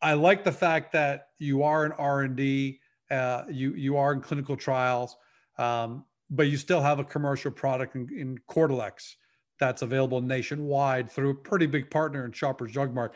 i 0.00 0.12
like 0.12 0.44
the 0.44 0.52
fact 0.52 0.92
that 0.92 1.30
you 1.38 1.62
are 1.64 1.84
an 1.84 1.92
r&d 1.92 2.78
uh, 3.10 3.44
you 3.50 3.74
you 3.74 3.96
are 3.96 4.12
in 4.12 4.20
clinical 4.20 4.56
trials, 4.56 5.16
um, 5.58 6.04
but 6.30 6.48
you 6.48 6.56
still 6.56 6.82
have 6.82 6.98
a 6.98 7.04
commercial 7.04 7.50
product 7.50 7.94
in, 7.94 8.08
in 8.16 8.38
that's 9.58 9.82
available 9.82 10.20
nationwide 10.20 11.10
through 11.10 11.30
a 11.30 11.34
pretty 11.34 11.66
big 11.66 11.90
partner 11.90 12.24
in 12.24 12.32
Shoppers 12.32 12.72
Drug 12.72 12.94
Mart. 12.94 13.14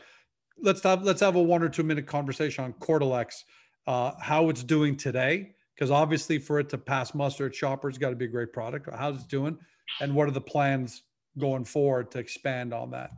Let's 0.59 0.83
have 0.83 1.03
let's 1.03 1.21
have 1.21 1.37
a 1.37 1.43
one 1.43 1.63
or 1.63 1.69
two 1.69 1.83
minute 1.83 2.07
conversation 2.07 2.65
on 2.65 2.73
Cordelex, 2.75 3.45
uh, 3.87 4.13
how 4.21 4.49
it's 4.49 4.63
doing 4.63 4.97
today, 4.97 5.53
because 5.75 5.91
obviously 5.91 6.39
for 6.39 6.59
it 6.59 6.69
to 6.71 6.79
pass 6.79 7.15
muster 7.15 7.47
at 7.47 7.55
Shoppers, 7.55 7.99
got 7.99 8.11
to 8.11 8.17
be 8.17 8.27
a 8.27 8.29
great 8.29 8.53
product. 8.53 8.89
How's 8.95 9.23
it 9.23 9.29
doing, 9.29 9.59
and 10.01 10.15
what 10.15 10.29
are 10.29 10.33
the 10.33 10.41
plans 10.41 11.03
going 11.39 11.65
forward 11.65 12.11
to 12.13 12.19
expand 12.19 12.75
on 12.75 12.91
that? 12.91 13.11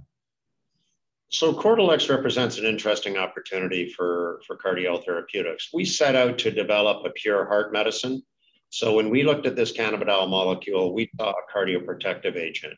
So 1.31 1.53
Cordelex 1.53 2.09
represents 2.09 2.59
an 2.59 2.65
interesting 2.65 3.17
opportunity 3.17 3.93
for, 3.93 4.41
for 4.47 4.57
Cardiol 4.57 5.05
Therapeutics. 5.05 5.71
We 5.73 5.85
set 5.85 6.15
out 6.15 6.39
to 6.39 6.51
develop 6.51 7.05
a 7.05 7.11
pure 7.11 7.45
heart 7.47 7.73
medicine. 7.73 8.23
So 8.71 8.95
when 8.95 9.11
we 9.11 9.25
looked 9.25 9.47
at 9.47 9.57
this 9.57 9.73
cannabidiol 9.73 10.29
molecule, 10.29 10.95
we 10.95 11.11
saw 11.19 11.31
a 11.31 11.57
cardioprotective 11.57 12.37
agent. 12.37 12.77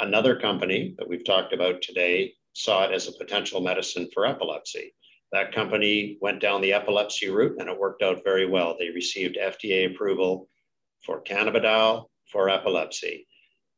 Another 0.00 0.38
company 0.38 0.94
that 0.98 1.08
we've 1.08 1.24
talked 1.24 1.52
about 1.52 1.82
today 1.82 2.32
saw 2.54 2.84
it 2.84 2.92
as 2.92 3.08
a 3.08 3.12
potential 3.12 3.60
medicine 3.60 4.08
for 4.14 4.26
epilepsy. 4.26 4.94
That 5.32 5.54
company 5.54 6.16
went 6.20 6.40
down 6.40 6.60
the 6.62 6.72
epilepsy 6.72 7.28
route 7.28 7.56
and 7.58 7.68
it 7.68 7.78
worked 7.78 8.02
out 8.02 8.24
very 8.24 8.46
well. 8.46 8.76
They 8.78 8.90
received 8.90 9.36
FDA 9.36 9.90
approval 9.90 10.48
for 11.04 11.22
cannabidiol 11.22 12.06
for 12.30 12.48
epilepsy. 12.48 13.26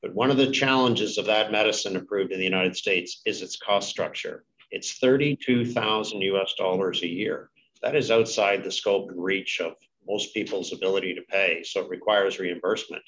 But 0.03 0.15
one 0.15 0.31
of 0.31 0.39
the 0.39 0.51
challenges 0.51 1.19
of 1.19 1.27
that 1.27 1.53
medicine 1.53 1.97
approved 1.97 2.33
in 2.33 2.39
the 2.39 2.45
United 2.45 2.77
States 2.77 3.21
is 3.27 3.43
its 3.43 3.57
cost 3.57 3.89
structure. 3.89 4.45
It's 4.71 4.99
32,000 4.99 6.21
US 6.23 6.55
dollars 6.55 7.03
a 7.03 7.09
year. 7.09 7.51
That 7.83 7.97
is 7.97 8.11
outside 8.11 8.63
the 8.63 8.71
scope 8.71 9.11
and 9.11 9.23
reach 9.23 9.61
of 9.61 9.75
most 10.07 10.33
people's 10.33 10.73
ability 10.73 11.15
to 11.15 11.23
pay. 11.23 11.63
So 11.65 11.83
it 11.83 11.91
requires 11.91 12.39
reimbursement. 12.39 13.03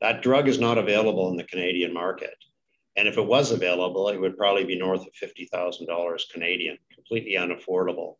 That 0.00 0.22
drug 0.22 0.48
is 0.48 0.58
not 0.58 0.78
available 0.78 1.30
in 1.30 1.36
the 1.36 1.44
Canadian 1.44 1.92
market. 1.92 2.36
And 2.96 3.08
if 3.08 3.16
it 3.16 3.26
was 3.26 3.52
available, 3.52 4.08
it 4.08 4.20
would 4.20 4.36
probably 4.36 4.64
be 4.64 4.78
north 4.78 5.02
of 5.02 5.12
$50,000 5.14 6.30
Canadian, 6.30 6.78
completely 6.94 7.34
unaffordable. 7.34 8.16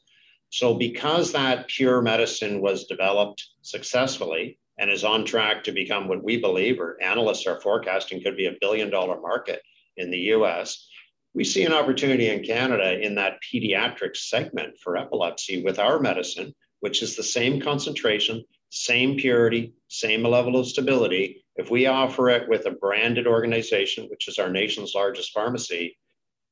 So, 0.50 0.74
because 0.74 1.32
that 1.32 1.68
pure 1.68 2.02
medicine 2.02 2.60
was 2.60 2.84
developed 2.84 3.44
successfully, 3.62 4.58
and 4.82 4.90
is 4.90 5.04
on 5.04 5.24
track 5.24 5.62
to 5.62 5.70
become 5.70 6.08
what 6.08 6.24
we 6.24 6.36
believe, 6.40 6.80
or 6.80 7.00
analysts 7.00 7.46
are 7.46 7.60
forecasting, 7.60 8.20
could 8.20 8.36
be 8.36 8.46
a 8.46 8.56
billion 8.60 8.90
dollar 8.90 9.20
market 9.20 9.62
in 9.96 10.10
the 10.10 10.18
US. 10.34 10.88
We 11.34 11.44
see 11.44 11.64
an 11.64 11.72
opportunity 11.72 12.28
in 12.30 12.42
Canada 12.42 13.00
in 13.00 13.14
that 13.14 13.38
pediatric 13.40 14.16
segment 14.16 14.76
for 14.82 14.96
epilepsy 14.96 15.62
with 15.62 15.78
our 15.78 16.00
medicine, 16.00 16.52
which 16.80 17.00
is 17.00 17.14
the 17.14 17.22
same 17.22 17.60
concentration, 17.60 18.44
same 18.70 19.16
purity, 19.16 19.72
same 19.86 20.24
level 20.24 20.56
of 20.56 20.66
stability. 20.66 21.44
If 21.54 21.70
we 21.70 21.86
offer 21.86 22.28
it 22.30 22.48
with 22.48 22.66
a 22.66 22.72
branded 22.72 23.28
organization, 23.28 24.08
which 24.08 24.26
is 24.26 24.40
our 24.40 24.50
nation's 24.50 24.96
largest 24.96 25.30
pharmacy, 25.32 25.96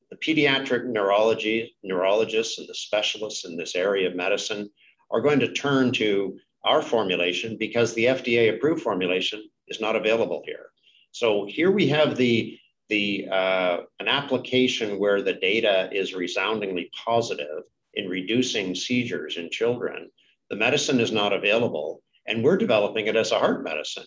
the 0.09 0.15
pediatric 0.15 0.85
neurology, 0.85 1.75
neurologists 1.83 2.59
and 2.59 2.69
the 2.69 2.75
specialists 2.75 3.43
in 3.43 3.57
this 3.57 3.75
area 3.75 4.07
of 4.07 4.15
medicine 4.15 4.69
are 5.11 5.19
going 5.19 5.41
to 5.41 5.51
turn 5.51 5.91
to 5.91 6.39
our 6.63 6.81
formulation 6.81 7.57
because 7.57 7.93
the 7.93 8.05
FDA 8.05 8.53
approved 8.53 8.81
formulation 8.81 9.43
is 9.67 9.81
not 9.81 9.95
available 9.95 10.43
here. 10.45 10.67
So 11.11 11.45
here 11.45 11.71
we 11.71 11.87
have 11.87 12.15
the 12.15 12.57
the 12.89 13.27
uh, 13.31 13.77
an 13.99 14.07
application 14.07 14.99
where 14.99 15.21
the 15.21 15.33
data 15.33 15.89
is 15.93 16.13
resoundingly 16.13 16.89
positive 17.05 17.63
in 17.93 18.09
reducing 18.09 18.75
seizures 18.75 19.37
in 19.37 19.49
children. 19.49 20.09
The 20.49 20.57
medicine 20.57 20.99
is 20.99 21.11
not 21.11 21.31
available, 21.31 22.03
and 22.27 22.43
we're 22.43 22.57
developing 22.57 23.07
it 23.07 23.15
as 23.15 23.31
a 23.31 23.39
heart 23.39 23.63
medicine. 23.63 24.05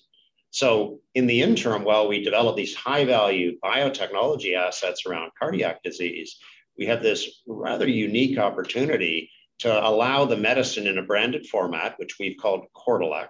So 0.50 1.00
in 1.14 1.26
the 1.26 1.42
interim, 1.42 1.82
while 1.82 2.06
we 2.06 2.22
develop 2.22 2.56
these 2.56 2.74
high 2.74 3.04
value 3.04 3.58
biotechnology 3.64 4.54
assets 4.54 5.04
around 5.06 5.32
cardiac 5.38 5.82
disease, 5.82 6.36
we 6.78 6.86
have 6.86 7.02
this 7.02 7.42
rather 7.46 7.88
unique 7.88 8.38
opportunity 8.38 9.30
to 9.60 9.88
allow 9.88 10.24
the 10.24 10.36
medicine 10.36 10.86
in 10.86 10.98
a 10.98 11.02
branded 11.02 11.46
format, 11.46 11.98
which 11.98 12.16
we've 12.18 12.36
called 12.36 12.66
Cordelex, 12.76 13.28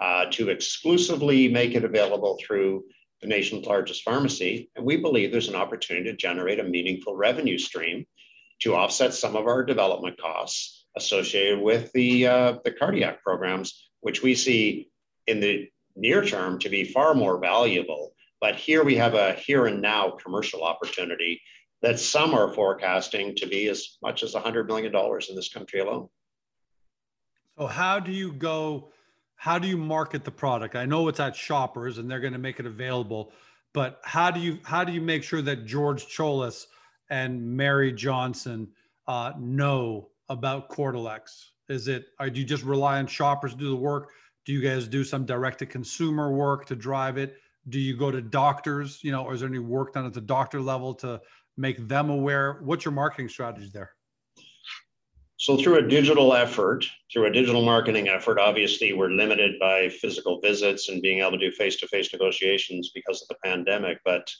uh, 0.00 0.26
to 0.32 0.48
exclusively 0.48 1.48
make 1.48 1.74
it 1.74 1.84
available 1.84 2.38
through 2.44 2.84
the 3.20 3.28
nation's 3.28 3.66
largest 3.66 4.02
pharmacy. 4.02 4.70
And 4.74 4.84
we 4.84 4.96
believe 4.96 5.30
there's 5.30 5.48
an 5.48 5.54
opportunity 5.54 6.10
to 6.10 6.16
generate 6.16 6.58
a 6.58 6.64
meaningful 6.64 7.14
revenue 7.14 7.58
stream 7.58 8.04
to 8.62 8.74
offset 8.74 9.14
some 9.14 9.36
of 9.36 9.46
our 9.46 9.64
development 9.64 10.18
costs 10.20 10.86
associated 10.96 11.60
with 11.60 11.92
the, 11.92 12.26
uh, 12.26 12.54
the 12.64 12.72
cardiac 12.72 13.22
programs, 13.22 13.90
which 14.00 14.22
we 14.22 14.34
see 14.34 14.88
in 15.26 15.40
the 15.40 15.68
near 15.96 16.24
term 16.24 16.58
to 16.58 16.68
be 16.68 16.84
far 16.84 17.14
more 17.14 17.38
valuable. 17.38 18.14
But 18.40 18.56
here 18.56 18.82
we 18.82 18.96
have 18.96 19.14
a 19.14 19.34
here 19.34 19.66
and 19.66 19.80
now 19.80 20.10
commercial 20.10 20.64
opportunity 20.64 21.40
that 21.82 21.98
some 21.98 22.32
are 22.32 22.52
forecasting 22.52 23.34
to 23.36 23.46
be 23.46 23.68
as 23.68 23.98
much 24.02 24.22
as 24.22 24.34
$100 24.34 24.66
million 24.66 24.92
in 25.28 25.36
this 25.36 25.52
country 25.52 25.80
alone. 25.80 26.08
So, 27.58 27.66
how 27.66 27.98
do 28.00 28.12
you 28.12 28.32
go? 28.32 28.92
How 29.36 29.58
do 29.58 29.66
you 29.68 29.76
market 29.76 30.24
the 30.24 30.30
product? 30.30 30.76
I 30.76 30.86
know 30.86 31.08
it's 31.08 31.20
at 31.20 31.34
shoppers 31.34 31.98
and 31.98 32.10
they're 32.10 32.20
going 32.20 32.32
to 32.32 32.38
make 32.38 32.60
it 32.60 32.66
available, 32.66 33.32
but 33.74 34.00
how 34.04 34.30
do 34.30 34.40
you 34.40 34.58
how 34.62 34.84
do 34.84 34.92
you 34.92 35.00
make 35.00 35.22
sure 35.22 35.42
that 35.42 35.66
George 35.66 36.06
Tsiolis 36.06 36.66
and 37.10 37.42
Mary 37.42 37.92
Johnson 37.92 38.68
uh, 39.06 39.32
know 39.38 40.08
about 40.28 40.70
Cordelex? 40.70 41.48
Is 41.68 41.88
it 41.88 42.06
are 42.18 42.28
you 42.28 42.44
just 42.44 42.62
rely 42.62 42.98
on 42.98 43.06
shoppers 43.06 43.52
to 43.52 43.58
do 43.58 43.68
the 43.68 43.76
work? 43.76 44.10
Do 44.46 44.52
you 44.52 44.62
guys 44.62 44.88
do 44.88 45.04
some 45.04 45.26
direct 45.26 45.58
to 45.58 45.66
consumer 45.66 46.32
work 46.32 46.64
to 46.66 46.76
drive 46.76 47.18
it? 47.18 47.36
Do 47.68 47.78
you 47.78 47.96
go 47.96 48.10
to 48.10 48.22
doctors? 48.22 49.00
You 49.02 49.12
know, 49.12 49.24
or 49.24 49.34
is 49.34 49.40
there 49.40 49.48
any 49.48 49.58
work 49.58 49.94
done 49.94 50.06
at 50.06 50.14
the 50.14 50.20
doctor 50.20 50.60
level 50.60 50.94
to 50.94 51.20
make 51.56 51.88
them 51.88 52.10
aware? 52.10 52.58
What's 52.62 52.84
your 52.84 52.92
marketing 52.92 53.28
strategy 53.28 53.70
there? 53.72 53.90
So 55.36 55.56
through 55.56 55.78
a 55.78 55.88
digital 55.88 56.34
effort, 56.34 56.84
through 57.12 57.26
a 57.26 57.32
digital 57.32 57.64
marketing 57.64 58.08
effort, 58.08 58.38
obviously 58.38 58.92
we're 58.92 59.10
limited 59.10 59.58
by 59.58 59.88
physical 59.88 60.40
visits 60.40 60.88
and 60.88 61.02
being 61.02 61.18
able 61.18 61.32
to 61.32 61.38
do 61.38 61.50
face-to-face 61.50 62.12
negotiations 62.12 62.92
because 62.94 63.22
of 63.22 63.28
the 63.28 63.34
pandemic. 63.44 63.98
But 64.04 64.30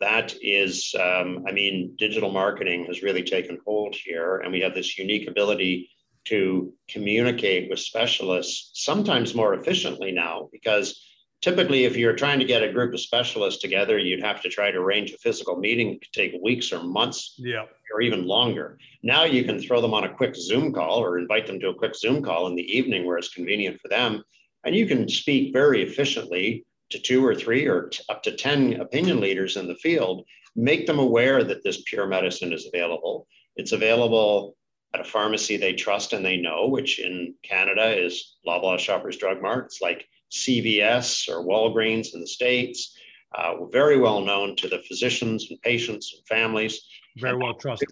that 0.00 0.34
is, 0.40 0.94
um, 0.98 1.44
I 1.46 1.52
mean, 1.52 1.94
digital 1.98 2.30
marketing 2.30 2.86
has 2.86 3.02
really 3.02 3.22
taken 3.22 3.58
hold 3.66 3.94
here, 3.94 4.38
and 4.38 4.50
we 4.50 4.60
have 4.60 4.74
this 4.74 4.96
unique 4.96 5.28
ability 5.28 5.90
to 6.26 6.72
communicate 6.88 7.68
with 7.68 7.78
specialists 7.78 8.70
sometimes 8.82 9.34
more 9.34 9.54
efficiently 9.54 10.10
now 10.10 10.48
because 10.52 11.00
typically 11.42 11.84
if 11.84 11.96
you're 11.96 12.14
trying 12.14 12.38
to 12.38 12.44
get 12.44 12.62
a 12.62 12.72
group 12.72 12.92
of 12.92 13.00
specialists 13.00 13.60
together 13.60 13.98
you'd 13.98 14.22
have 14.22 14.40
to 14.40 14.48
try 14.48 14.70
to 14.70 14.78
arrange 14.78 15.12
a 15.12 15.18
physical 15.18 15.56
meeting. 15.56 15.90
It 15.90 16.00
could 16.00 16.12
take 16.12 16.40
weeks 16.42 16.72
or 16.72 16.82
months 16.82 17.34
yeah. 17.38 17.64
or 17.92 18.00
even 18.00 18.26
longer. 18.26 18.78
Now 19.02 19.24
you 19.24 19.44
can 19.44 19.60
throw 19.60 19.80
them 19.80 19.94
on 19.94 20.04
a 20.04 20.14
quick 20.14 20.34
zoom 20.34 20.72
call 20.72 20.98
or 20.98 21.18
invite 21.18 21.46
them 21.46 21.60
to 21.60 21.68
a 21.68 21.74
quick 21.74 21.94
zoom 21.94 22.22
call 22.22 22.46
in 22.46 22.56
the 22.56 22.76
evening 22.76 23.06
where 23.06 23.18
it's 23.18 23.34
convenient 23.34 23.80
for 23.80 23.88
them. 23.88 24.22
And 24.64 24.74
you 24.74 24.86
can 24.86 25.08
speak 25.08 25.52
very 25.52 25.82
efficiently 25.82 26.64
to 26.90 26.98
two 26.98 27.24
or 27.24 27.34
three 27.34 27.66
or 27.66 27.88
t- 27.88 28.02
up 28.08 28.22
to 28.24 28.32
10 28.32 28.80
opinion 28.80 29.20
leaders 29.20 29.56
in 29.56 29.66
the 29.66 29.74
field. 29.76 30.24
Make 30.54 30.86
them 30.86 30.98
aware 30.98 31.44
that 31.44 31.62
this 31.62 31.82
pure 31.86 32.06
medicine 32.06 32.52
is 32.52 32.66
available. 32.66 33.26
It's 33.56 33.72
available 33.72 34.56
at 34.94 35.00
a 35.00 35.04
pharmacy 35.04 35.56
they 35.56 35.74
trust 35.74 36.12
and 36.12 36.24
they 36.24 36.36
know 36.36 36.68
which 36.68 37.00
in 37.00 37.34
canada 37.42 38.02
is 38.02 38.36
loblaw 38.46 38.78
shoppers 38.78 39.16
drug 39.16 39.42
mart. 39.42 39.66
It's 39.66 39.82
like 39.82 40.08
CVS 40.36 41.28
or 41.28 41.44
Walgreens 41.44 42.14
in 42.14 42.20
the 42.20 42.26
States. 42.26 42.96
Uh, 43.34 43.66
very 43.66 43.98
well 43.98 44.20
known 44.20 44.56
to 44.56 44.68
the 44.68 44.82
physicians 44.88 45.48
and 45.50 45.60
patients 45.62 46.14
and 46.14 46.26
families. 46.26 46.80
Very 47.16 47.36
well 47.36 47.54
trusted. 47.54 47.88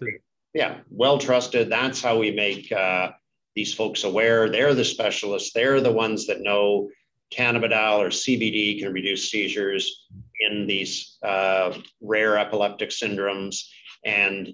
Yeah, 0.53 0.77
well 0.89 1.17
trusted. 1.17 1.69
That's 1.69 2.01
how 2.01 2.17
we 2.17 2.31
make 2.31 2.71
uh, 2.71 3.11
these 3.55 3.73
folks 3.73 4.03
aware. 4.03 4.49
They're 4.49 4.73
the 4.73 4.85
specialists. 4.85 5.51
They're 5.53 5.81
the 5.81 5.91
ones 5.91 6.27
that 6.27 6.41
know 6.41 6.89
cannabidiol 7.31 7.99
or 7.99 8.09
CBD 8.09 8.79
can 8.79 8.93
reduce 8.93 9.29
seizures 9.29 10.07
in 10.39 10.67
these 10.67 11.17
uh, 11.23 11.77
rare 12.01 12.37
epileptic 12.37 12.89
syndromes. 12.89 13.67
And 14.05 14.53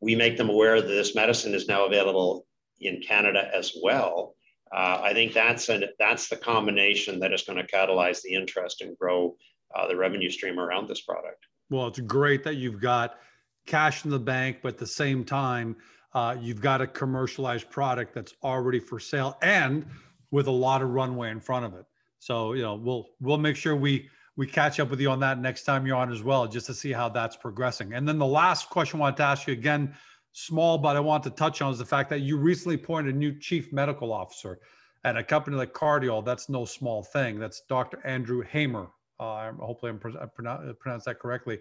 we 0.00 0.14
make 0.14 0.36
them 0.36 0.50
aware 0.50 0.80
that 0.80 0.86
this 0.86 1.14
medicine 1.14 1.54
is 1.54 1.68
now 1.68 1.86
available 1.86 2.46
in 2.80 3.02
Canada 3.02 3.50
as 3.52 3.72
well 3.82 4.34
uh, 4.74 5.00
I 5.02 5.12
think 5.12 5.32
that's 5.32 5.68
an, 5.68 5.84
that's 5.98 6.28
the 6.28 6.36
combination 6.36 7.18
that 7.20 7.32
is 7.32 7.42
going 7.42 7.58
to 7.58 7.66
catalyze 7.66 8.22
the 8.22 8.32
interest 8.34 8.82
and 8.82 8.96
grow 8.96 9.36
uh, 9.74 9.88
the 9.88 9.96
revenue 9.96 10.30
stream 10.30 10.58
around 10.58 10.88
this 10.88 11.00
product. 11.00 11.46
Well, 11.70 11.88
it's 11.88 12.00
great 12.00 12.44
that 12.44 12.56
you've 12.56 12.80
got 12.80 13.18
cash 13.66 14.04
in 14.04 14.10
the 14.10 14.18
bank, 14.18 14.58
but 14.62 14.74
at 14.74 14.78
the 14.78 14.86
same 14.86 15.24
time, 15.24 15.76
uh, 16.14 16.36
you've 16.40 16.60
got 16.60 16.80
a 16.80 16.86
commercialized 16.86 17.70
product 17.70 18.14
that's 18.14 18.34
already 18.42 18.80
for 18.80 18.98
sale 18.98 19.38
and 19.42 19.86
with 20.30 20.46
a 20.46 20.52
lot 20.52 20.82
of 20.82 20.90
runway 20.90 21.30
in 21.30 21.40
front 21.40 21.64
of 21.64 21.74
it. 21.74 21.84
So 22.18 22.52
you 22.52 22.62
know, 22.62 22.74
we'll 22.74 23.08
we'll 23.20 23.38
make 23.38 23.56
sure 23.56 23.76
we 23.76 24.08
we 24.36 24.46
catch 24.46 24.80
up 24.80 24.90
with 24.90 25.00
you 25.00 25.10
on 25.10 25.20
that 25.20 25.40
next 25.40 25.64
time 25.64 25.86
you're 25.86 25.96
on 25.96 26.12
as 26.12 26.22
well, 26.22 26.46
just 26.46 26.66
to 26.66 26.74
see 26.74 26.92
how 26.92 27.08
that's 27.08 27.36
progressing. 27.36 27.94
And 27.94 28.06
then 28.06 28.18
the 28.18 28.26
last 28.26 28.70
question 28.70 28.98
I 28.98 29.02
want 29.02 29.16
to 29.18 29.22
ask 29.22 29.46
you 29.46 29.52
again 29.52 29.94
small, 30.32 30.78
but 30.78 30.96
I 30.96 31.00
want 31.00 31.22
to 31.24 31.30
touch 31.30 31.62
on 31.62 31.72
is 31.72 31.78
the 31.78 31.84
fact 31.84 32.10
that 32.10 32.20
you 32.20 32.36
recently 32.36 32.76
appointed 32.76 33.14
a 33.14 33.18
new 33.18 33.38
chief 33.38 33.72
medical 33.72 34.12
officer 34.12 34.60
at 35.04 35.16
a 35.16 35.24
company 35.24 35.56
like 35.56 35.72
Cardiol. 35.72 36.24
That's 36.24 36.48
no 36.48 36.64
small 36.64 37.02
thing. 37.02 37.38
That's 37.38 37.62
Dr. 37.68 38.00
Andrew 38.04 38.42
Hamer. 38.42 38.88
Uh, 39.18 39.52
hopefully, 39.52 39.90
I'm 39.90 39.98
pro- 39.98 40.26
pronounce, 40.28 40.76
pronounce 40.78 41.04
that 41.04 41.18
correctly. 41.18 41.58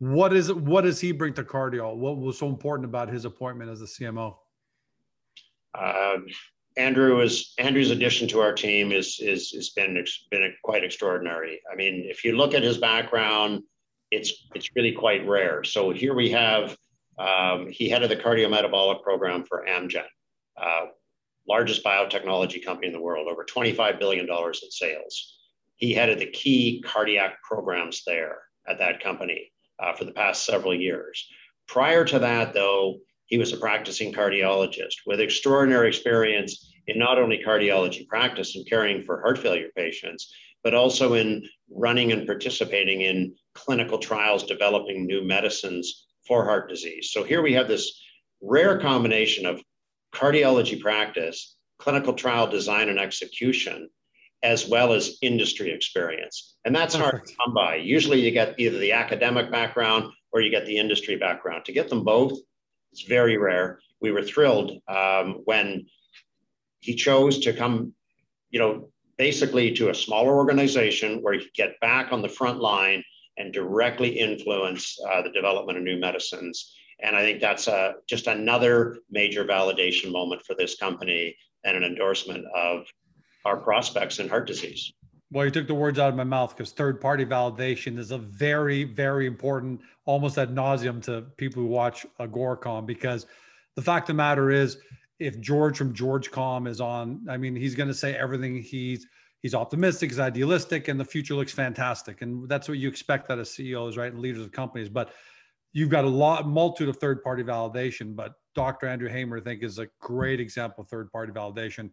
What 0.00 0.32
is? 0.32 0.52
What 0.52 0.82
does 0.82 1.00
he 1.00 1.12
bring 1.12 1.34
to 1.34 1.44
Cardiol? 1.44 1.96
What 1.96 2.18
was 2.18 2.38
so 2.38 2.48
important 2.48 2.88
about 2.88 3.08
his 3.08 3.24
appointment 3.24 3.70
as 3.70 3.80
the 3.80 3.86
CMO? 3.86 4.36
Uh, 5.74 6.16
Andrew 6.76 7.20
is 7.20 7.54
Andrew's 7.58 7.90
addition 7.90 8.26
to 8.28 8.40
our 8.40 8.52
team 8.52 8.90
is 8.90 9.20
is 9.20 9.50
has 9.50 9.70
been 9.70 10.04
been 10.30 10.54
quite 10.64 10.82
extraordinary. 10.82 11.60
I 11.70 11.76
mean, 11.76 12.04
if 12.08 12.24
you 12.24 12.36
look 12.36 12.54
at 12.54 12.62
his 12.62 12.78
background, 12.78 13.62
it's 14.10 14.48
it's 14.54 14.70
really 14.74 14.92
quite 14.92 15.26
rare. 15.26 15.62
So 15.62 15.90
here 15.90 16.14
we 16.14 16.30
have 16.30 16.76
um, 17.20 17.68
he 17.68 17.88
headed 17.88 18.10
the 18.10 18.16
cardiometabolic 18.16 19.02
program 19.02 19.44
for 19.44 19.64
Amgen, 19.68 20.04
uh, 20.56 20.86
largest 21.46 21.84
biotechnology 21.84 22.64
company 22.64 22.86
in 22.86 22.92
the 22.94 23.00
world, 23.00 23.28
over 23.30 23.44
$25 23.44 23.98
billion 23.98 24.26
in 24.26 24.70
sales. 24.70 25.38
He 25.76 25.92
headed 25.92 26.18
the 26.18 26.30
key 26.30 26.82
cardiac 26.86 27.42
programs 27.42 28.02
there 28.06 28.38
at 28.66 28.78
that 28.78 29.02
company 29.02 29.52
uh, 29.78 29.92
for 29.94 30.04
the 30.04 30.12
past 30.12 30.46
several 30.46 30.74
years. 30.74 31.26
Prior 31.68 32.04
to 32.06 32.18
that, 32.18 32.54
though, 32.54 32.98
he 33.26 33.38
was 33.38 33.52
a 33.52 33.58
practicing 33.58 34.12
cardiologist 34.12 34.96
with 35.06 35.20
extraordinary 35.20 35.88
experience 35.88 36.72
in 36.86 36.98
not 36.98 37.18
only 37.18 37.42
cardiology 37.46 38.06
practice 38.08 38.56
and 38.56 38.66
caring 38.66 39.02
for 39.04 39.20
heart 39.20 39.38
failure 39.38 39.68
patients, 39.76 40.32
but 40.64 40.74
also 40.74 41.14
in 41.14 41.46
running 41.70 42.12
and 42.12 42.26
participating 42.26 43.02
in 43.02 43.34
clinical 43.54 43.98
trials 43.98 44.42
developing 44.44 45.06
new 45.06 45.22
medicines 45.22 46.08
for 46.30 46.44
heart 46.44 46.68
disease. 46.68 47.10
So 47.10 47.24
here 47.24 47.42
we 47.42 47.54
have 47.54 47.66
this 47.66 48.00
rare 48.40 48.78
combination 48.78 49.46
of 49.46 49.60
cardiology 50.14 50.80
practice, 50.80 51.56
clinical 51.80 52.12
trial 52.12 52.46
design 52.46 52.88
and 52.88 53.00
execution, 53.00 53.90
as 54.40 54.68
well 54.68 54.92
as 54.92 55.18
industry 55.22 55.72
experience. 55.72 56.56
And 56.64 56.74
that's 56.74 56.94
Perfect. 56.94 57.10
hard 57.10 57.26
to 57.26 57.34
come 57.34 57.52
by. 57.52 57.74
Usually 57.76 58.20
you 58.20 58.30
get 58.30 58.54
either 58.60 58.78
the 58.78 58.92
academic 58.92 59.50
background 59.50 60.12
or 60.30 60.40
you 60.40 60.52
get 60.52 60.66
the 60.66 60.78
industry 60.78 61.16
background. 61.16 61.64
To 61.64 61.72
get 61.72 61.88
them 61.88 62.04
both, 62.04 62.38
it's 62.92 63.02
very 63.02 63.36
rare. 63.36 63.80
We 64.00 64.12
were 64.12 64.22
thrilled 64.22 64.70
um, 64.86 65.40
when 65.46 65.86
he 66.78 66.94
chose 66.94 67.40
to 67.40 67.52
come, 67.52 67.92
you 68.50 68.60
know, 68.60 68.90
basically 69.18 69.72
to 69.72 69.90
a 69.90 69.94
smaller 69.96 70.36
organization 70.36 71.22
where 71.22 71.32
he 71.32 71.40
could 71.40 71.54
get 71.54 71.80
back 71.80 72.12
on 72.12 72.22
the 72.22 72.28
front 72.28 72.60
line 72.60 73.02
and 73.36 73.52
directly 73.52 74.18
influence 74.18 74.98
uh, 75.10 75.22
the 75.22 75.30
development 75.30 75.78
of 75.78 75.84
new 75.84 75.98
medicines. 75.98 76.74
And 77.02 77.16
I 77.16 77.22
think 77.22 77.40
that's 77.40 77.68
uh, 77.68 77.92
just 78.06 78.26
another 78.26 78.98
major 79.10 79.44
validation 79.44 80.12
moment 80.12 80.42
for 80.42 80.54
this 80.54 80.76
company 80.76 81.36
and 81.64 81.76
an 81.76 81.84
endorsement 81.84 82.44
of 82.54 82.86
our 83.44 83.56
prospects 83.56 84.18
in 84.18 84.28
heart 84.28 84.46
disease. 84.46 84.92
Well, 85.32 85.44
you 85.44 85.50
took 85.50 85.68
the 85.68 85.74
words 85.74 85.98
out 85.98 86.08
of 86.08 86.16
my 86.16 86.24
mouth 86.24 86.56
because 86.56 86.72
third 86.72 87.00
party 87.00 87.24
validation 87.24 87.98
is 87.98 88.10
a 88.10 88.18
very, 88.18 88.84
very 88.84 89.26
important, 89.26 89.80
almost 90.04 90.38
ad 90.38 90.54
nauseum 90.54 91.00
to 91.04 91.22
people 91.36 91.62
who 91.62 91.68
watch 91.68 92.04
Agoracom 92.18 92.84
because 92.84 93.26
the 93.76 93.82
fact 93.82 94.04
of 94.04 94.16
the 94.16 94.18
matter 94.18 94.50
is, 94.50 94.78
if 95.20 95.38
George 95.38 95.76
from 95.76 95.94
GeorgeCom 95.94 96.66
is 96.66 96.80
on, 96.80 97.26
I 97.28 97.36
mean, 97.36 97.54
he's 97.54 97.74
going 97.74 97.88
to 97.88 97.94
say 97.94 98.16
everything 98.16 98.60
he's 98.60 99.06
he's 99.42 99.54
optimistic, 99.54 100.10
he's 100.10 100.20
idealistic, 100.20 100.88
and 100.88 100.98
the 100.98 101.04
future 101.04 101.34
looks 101.34 101.52
fantastic. 101.52 102.22
And 102.22 102.48
that's 102.48 102.68
what 102.68 102.78
you 102.78 102.88
expect 102.88 103.30
out 103.30 103.38
of 103.38 103.48
CEOs, 103.48 103.96
right, 103.96 104.12
and 104.12 104.20
leaders 104.20 104.44
of 104.44 104.52
companies. 104.52 104.88
But 104.88 105.12
you've 105.72 105.90
got 105.90 106.04
a 106.04 106.08
lot, 106.08 106.48
multitude 106.48 106.88
of 106.88 106.96
third-party 106.96 107.44
validation. 107.44 108.14
But 108.14 108.34
Dr. 108.54 108.86
Andrew 108.86 109.08
Hamer, 109.08 109.38
I 109.38 109.40
think, 109.40 109.62
is 109.62 109.78
a 109.78 109.88
great 110.00 110.40
example 110.40 110.82
of 110.82 110.88
third-party 110.88 111.32
validation. 111.32 111.90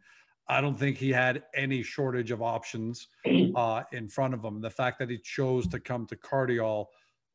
I 0.49 0.61
don't 0.61 0.77
think 0.77 0.97
he 0.97 1.11
had 1.11 1.43
any 1.55 1.83
shortage 1.83 2.31
of 2.31 2.41
options 2.41 3.07
uh, 3.55 3.83
in 3.91 4.07
front 4.07 4.33
of 4.33 4.43
him. 4.43 4.61
The 4.61 4.69
fact 4.69 4.99
that 4.99 5.09
he 5.09 5.17
chose 5.17 5.67
to 5.67 5.79
come 5.79 6.05
to 6.07 6.15
Cardiol 6.15 6.85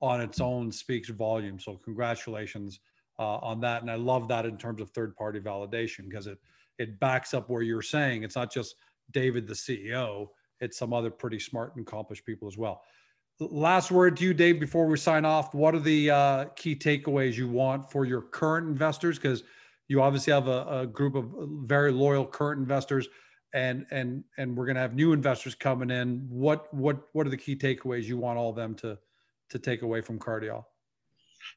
on 0.01 0.21
its 0.21 0.41
own 0.41 0.73
speaks 0.73 1.09
volume. 1.11 1.59
So 1.59 1.77
congratulations 1.77 2.81
uh, 3.19 3.37
on 3.37 3.61
that. 3.61 3.83
And 3.83 3.91
I 3.91 3.95
love 3.95 4.29
that 4.29 4.47
in 4.47 4.57
terms 4.57 4.81
of 4.81 4.91
third-party 4.91 5.41
validation 5.41 6.09
because 6.09 6.27
it 6.27 6.39
it 6.79 6.99
backs 6.99 7.35
up 7.35 7.49
where 7.49 7.63
you're 7.63 7.83
saying 7.83 8.23
it's 8.23 8.35
not 8.35 8.53
just 8.53 8.77
David, 9.11 9.47
the 9.47 9.55
CEO, 9.55 10.29
it's 10.61 10.79
some 10.79 10.93
other 10.93 11.11
pretty 11.11 11.39
smart 11.39 11.75
and 11.77 11.87
accomplished 11.87 12.25
people 12.25 12.49
as 12.49 12.57
well. 12.57 12.83
Last 13.41 13.91
word 13.91 14.17
to 14.19 14.25
you, 14.25 14.35
Dave, 14.35 14.61
before 14.61 14.87
we 14.87 14.97
sign 14.97 15.25
off. 15.25 15.55
What 15.55 15.75
are 15.75 15.81
the 15.81 16.11
uh, 16.11 16.45
key 16.57 16.77
takeaways 16.77 17.35
you 17.35 17.49
want 17.49 17.91
for 17.91 18.05
your 18.05 18.23
current 18.23 18.69
investors? 18.69 19.19
Because 19.19 19.43
you 19.89 20.01
obviously 20.01 20.33
have 20.33 20.47
a, 20.47 20.83
a, 20.83 20.87
group 20.87 21.15
of 21.17 21.33
very 21.65 21.91
loyal 21.91 22.25
current 22.25 22.61
investors, 22.61 23.09
and 23.53 23.85
and 23.91 24.23
and 24.39 24.57
we're 24.57 24.67
going 24.67 24.77
to 24.77 24.81
have 24.81 24.95
new 24.95 25.13
investors 25.13 25.55
coming 25.55 25.91
in. 25.91 26.25
What 26.29 26.73
what 26.73 27.09
what 27.13 27.27
are 27.27 27.31
the 27.31 27.37
key 27.37 27.57
takeaways 27.57 28.05
you 28.05 28.17
want 28.17 28.39
all 28.39 28.51
of 28.51 28.57
them 28.57 28.75
to 28.77 28.97
to 29.51 29.59
take 29.59 29.83
away 29.83 30.01
from 30.01 30.19
Cardiol? 30.19 30.65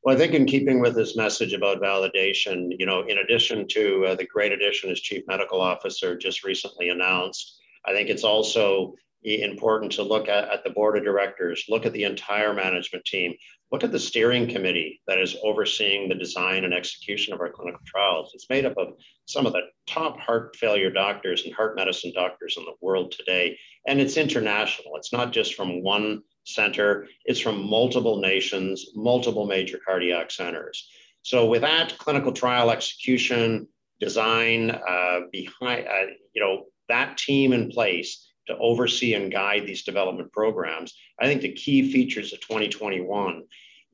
Well, 0.03 0.15
I 0.15 0.19
think 0.19 0.33
in 0.33 0.45
keeping 0.45 0.79
with 0.79 0.95
this 0.95 1.15
message 1.15 1.53
about 1.53 1.81
validation, 1.81 2.69
you 2.77 2.85
know, 2.85 3.01
in 3.07 3.17
addition 3.19 3.67
to 3.69 4.05
uh, 4.07 4.15
the 4.15 4.25
great 4.25 4.51
addition 4.51 4.89
as 4.89 4.99
chief 4.99 5.23
medical 5.27 5.61
officer 5.61 6.17
just 6.17 6.43
recently 6.43 6.89
announced, 6.89 7.59
I 7.85 7.93
think 7.93 8.09
it's 8.09 8.23
also 8.23 8.95
important 9.25 9.91
to 9.93 10.03
look 10.03 10.29
at, 10.29 10.49
at 10.49 10.63
the 10.63 10.69
board 10.69 10.97
of 10.97 11.03
directors, 11.03 11.65
look 11.67 11.85
at 11.85 11.93
the 11.93 12.03
entire 12.03 12.53
management 12.53 13.03
team, 13.05 13.33
look 13.71 13.83
at 13.83 13.91
the 13.91 13.99
steering 13.99 14.47
committee 14.47 15.01
that 15.07 15.19
is 15.19 15.35
overseeing 15.43 16.07
the 16.07 16.15
design 16.15 16.63
and 16.63 16.73
execution 16.73 17.33
of 17.33 17.41
our 17.41 17.49
clinical 17.49 17.81
trials. 17.85 18.31
It's 18.33 18.49
made 18.49 18.65
up 18.65 18.77
of 18.77 18.89
some 19.25 19.47
of 19.47 19.53
the 19.53 19.63
top 19.87 20.19
heart 20.19 20.55
failure 20.55 20.91
doctors 20.91 21.45
and 21.45 21.53
heart 21.53 21.75
medicine 21.75 22.11
doctors 22.13 22.55
in 22.57 22.65
the 22.65 22.75
world 22.81 23.11
today. 23.11 23.57
And 23.87 24.01
it's 24.01 24.17
international. 24.17 24.95
It's 24.95 25.13
not 25.13 25.31
just 25.31 25.55
from 25.55 25.83
one 25.83 26.23
center, 26.43 27.07
it's 27.25 27.39
from 27.39 27.67
multiple 27.67 28.19
nations, 28.19 28.85
multiple 28.95 29.45
major 29.45 29.79
cardiac 29.85 30.31
centers. 30.31 30.87
So 31.23 31.45
with 31.45 31.61
that 31.61 31.97
clinical 31.97 32.31
trial 32.31 32.69
execution, 32.69 33.67
design 33.99 34.71
uh, 34.71 35.21
behind, 35.31 35.87
uh, 35.87 36.11
you 36.33 36.41
know, 36.41 36.65
that 36.89 37.17
team 37.17 37.53
in 37.53 37.71
place 37.71 38.31
to 38.47 38.57
oversee 38.57 39.15
and 39.15 39.31
guide 39.31 39.65
these 39.65 39.83
development 39.83 40.31
programs. 40.31 40.93
I 41.19 41.25
think 41.25 41.41
the 41.41 41.53
key 41.53 41.91
features 41.91 42.31
of 42.31 42.41
2021 42.41 43.43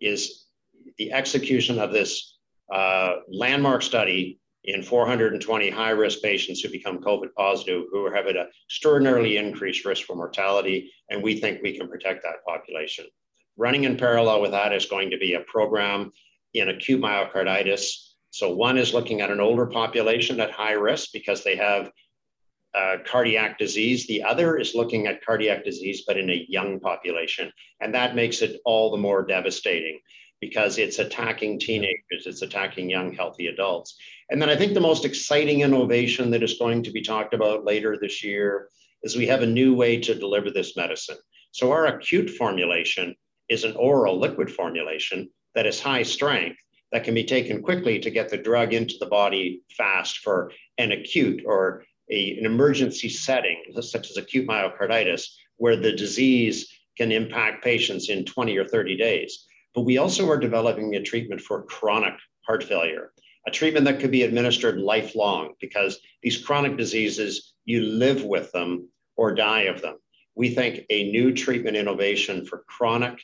is 0.01 0.45
the 0.97 1.13
execution 1.13 1.79
of 1.79 1.93
this 1.93 2.37
uh, 2.73 3.17
landmark 3.31 3.81
study 3.81 4.40
in 4.65 4.83
420 4.83 5.69
high 5.69 5.89
risk 5.89 6.21
patients 6.21 6.61
who 6.61 6.69
become 6.69 6.99
COVID 6.99 7.33
positive, 7.35 7.85
who 7.91 8.11
have 8.11 8.27
an 8.27 8.37
extraordinarily 8.67 9.37
increased 9.37 9.85
risk 9.85 10.05
for 10.05 10.15
mortality, 10.15 10.91
and 11.09 11.23
we 11.23 11.39
think 11.39 11.61
we 11.61 11.77
can 11.77 11.87
protect 11.87 12.23
that 12.23 12.45
population. 12.47 13.05
Running 13.57 13.85
in 13.85 13.97
parallel 13.97 14.41
with 14.41 14.51
that 14.51 14.73
is 14.73 14.85
going 14.85 15.09
to 15.11 15.17
be 15.17 15.33
a 15.33 15.41
program 15.41 16.11
in 16.53 16.69
acute 16.69 17.01
myocarditis. 17.01 18.13
So, 18.29 18.53
one 18.53 18.77
is 18.77 18.93
looking 18.93 19.21
at 19.21 19.31
an 19.31 19.39
older 19.39 19.65
population 19.65 20.39
at 20.39 20.51
high 20.51 20.73
risk 20.73 21.09
because 21.11 21.43
they 21.43 21.55
have 21.55 21.91
uh, 22.73 22.97
cardiac 23.05 23.57
disease. 23.57 24.07
The 24.07 24.23
other 24.23 24.57
is 24.57 24.75
looking 24.75 25.07
at 25.07 25.25
cardiac 25.25 25.65
disease, 25.65 26.03
but 26.07 26.17
in 26.17 26.29
a 26.29 26.45
young 26.47 26.79
population. 26.79 27.51
And 27.81 27.93
that 27.93 28.15
makes 28.15 28.41
it 28.41 28.61
all 28.63 28.91
the 28.91 28.97
more 28.97 29.25
devastating 29.25 29.99
because 30.41 30.77
it's 30.77 30.99
attacking 30.99 31.59
teenagers, 31.59 32.25
it's 32.25 32.41
attacking 32.41 32.89
young, 32.89 33.13
healthy 33.13 33.47
adults. 33.47 33.95
And 34.29 34.41
then 34.41 34.49
I 34.49 34.55
think 34.57 34.73
the 34.73 34.81
most 34.81 35.05
exciting 35.05 35.61
innovation 35.61 36.31
that 36.31 36.43
is 36.43 36.57
going 36.57 36.83
to 36.83 36.91
be 36.91 37.01
talked 37.01 37.33
about 37.33 37.63
later 37.63 37.97
this 37.97 38.23
year 38.23 38.67
is 39.03 39.15
we 39.15 39.27
have 39.27 39.43
a 39.43 39.47
new 39.47 39.73
way 39.73 39.99
to 40.01 40.15
deliver 40.15 40.51
this 40.51 40.75
medicine. 40.75 41.17
So 41.51 41.71
our 41.71 41.85
acute 41.85 42.29
formulation 42.29 43.15
is 43.49 43.63
an 43.63 43.75
oral 43.75 44.19
liquid 44.19 44.51
formulation 44.51 45.29
that 45.53 45.67
is 45.67 45.79
high 45.79 46.03
strength 46.03 46.57
that 46.91 47.03
can 47.03 47.13
be 47.13 47.23
taken 47.23 47.61
quickly 47.61 47.99
to 47.99 48.09
get 48.09 48.29
the 48.29 48.37
drug 48.37 48.73
into 48.73 48.95
the 48.99 49.05
body 49.05 49.61
fast 49.77 50.19
for 50.19 50.51
an 50.77 50.91
acute 50.91 51.43
or 51.45 51.83
a, 52.09 52.37
an 52.37 52.45
emergency 52.45 53.09
setting, 53.09 53.61
such 53.79 54.09
as 54.09 54.17
acute 54.17 54.47
myocarditis, 54.47 55.27
where 55.57 55.77
the 55.77 55.93
disease 55.93 56.69
can 56.97 57.11
impact 57.11 57.63
patients 57.63 58.09
in 58.09 58.25
20 58.25 58.57
or 58.57 58.65
30 58.65 58.97
days. 58.97 59.45
But 59.73 59.81
we 59.81 59.97
also 59.97 60.29
are 60.29 60.37
developing 60.37 60.95
a 60.95 61.01
treatment 61.01 61.41
for 61.41 61.63
chronic 61.63 62.15
heart 62.45 62.63
failure, 62.63 63.13
a 63.47 63.51
treatment 63.51 63.85
that 63.85 63.99
could 63.99 64.11
be 64.11 64.23
administered 64.23 64.79
lifelong 64.79 65.53
because 65.59 65.99
these 66.21 66.37
chronic 66.37 66.77
diseases, 66.77 67.53
you 67.65 67.81
live 67.81 68.23
with 68.23 68.51
them 68.51 68.89
or 69.15 69.33
die 69.33 69.63
of 69.63 69.81
them. 69.81 69.97
We 70.35 70.49
think 70.49 70.85
a 70.89 71.11
new 71.11 71.33
treatment 71.33 71.77
innovation 71.77 72.45
for 72.45 72.63
chronic 72.67 73.21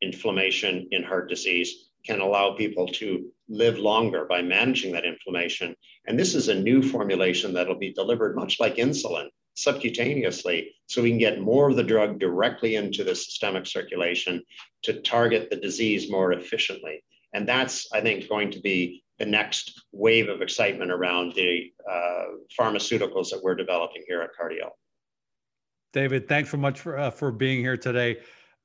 inflammation 0.00 0.88
in 0.90 1.02
heart 1.02 1.28
disease 1.28 1.88
can 2.06 2.20
allow 2.20 2.54
people 2.54 2.86
to 2.86 3.30
live 3.48 3.78
longer 3.78 4.24
by 4.24 4.42
managing 4.42 4.92
that 4.92 5.04
inflammation. 5.04 5.74
And 6.06 6.18
this 6.18 6.34
is 6.34 6.48
a 6.48 6.54
new 6.54 6.82
formulation 6.82 7.52
that'll 7.52 7.78
be 7.78 7.92
delivered 7.92 8.36
much 8.36 8.60
like 8.60 8.76
insulin 8.76 9.28
subcutaneously, 9.66 10.68
so 10.86 11.02
we 11.02 11.10
can 11.10 11.18
get 11.18 11.40
more 11.40 11.68
of 11.68 11.76
the 11.76 11.82
drug 11.82 12.18
directly 12.18 12.76
into 12.76 13.04
the 13.04 13.14
systemic 13.14 13.66
circulation 13.66 14.42
to 14.82 15.00
target 15.02 15.50
the 15.50 15.56
disease 15.56 16.10
more 16.10 16.32
efficiently. 16.32 17.02
And 17.34 17.46
that's, 17.46 17.86
I 17.92 18.00
think, 18.00 18.28
going 18.28 18.50
to 18.52 18.60
be 18.60 19.04
the 19.18 19.26
next 19.26 19.82
wave 19.92 20.28
of 20.28 20.40
excitement 20.40 20.90
around 20.90 21.34
the 21.34 21.72
uh, 21.90 22.24
pharmaceuticals 22.58 23.30
that 23.30 23.40
we're 23.42 23.56
developing 23.56 24.02
here 24.06 24.22
at 24.22 24.30
Cardiol. 24.38 24.70
David, 25.92 26.28
thanks 26.28 26.50
so 26.50 26.56
much 26.56 26.80
for, 26.80 26.96
uh, 26.98 27.10
for 27.10 27.32
being 27.32 27.60
here 27.60 27.76
today. 27.76 28.18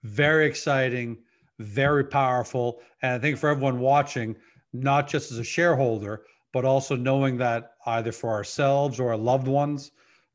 Very 0.04 0.46
exciting 0.46 1.18
very 1.60 2.04
powerful. 2.04 2.82
And 3.02 3.14
I 3.14 3.20
think 3.20 3.38
for 3.38 3.50
everyone 3.50 3.80
watching, 3.80 4.36
not 4.74 5.08
just 5.08 5.32
as 5.32 5.38
a 5.38 5.44
shareholder, 5.44 6.24
but 6.52 6.66
also 6.66 6.96
knowing 6.96 7.38
that 7.38 7.74
either 7.86 8.12
for 8.12 8.30
ourselves 8.30 9.00
or 9.00 9.10
our 9.10 9.18
loved 9.18 9.48
ones, 9.48 9.92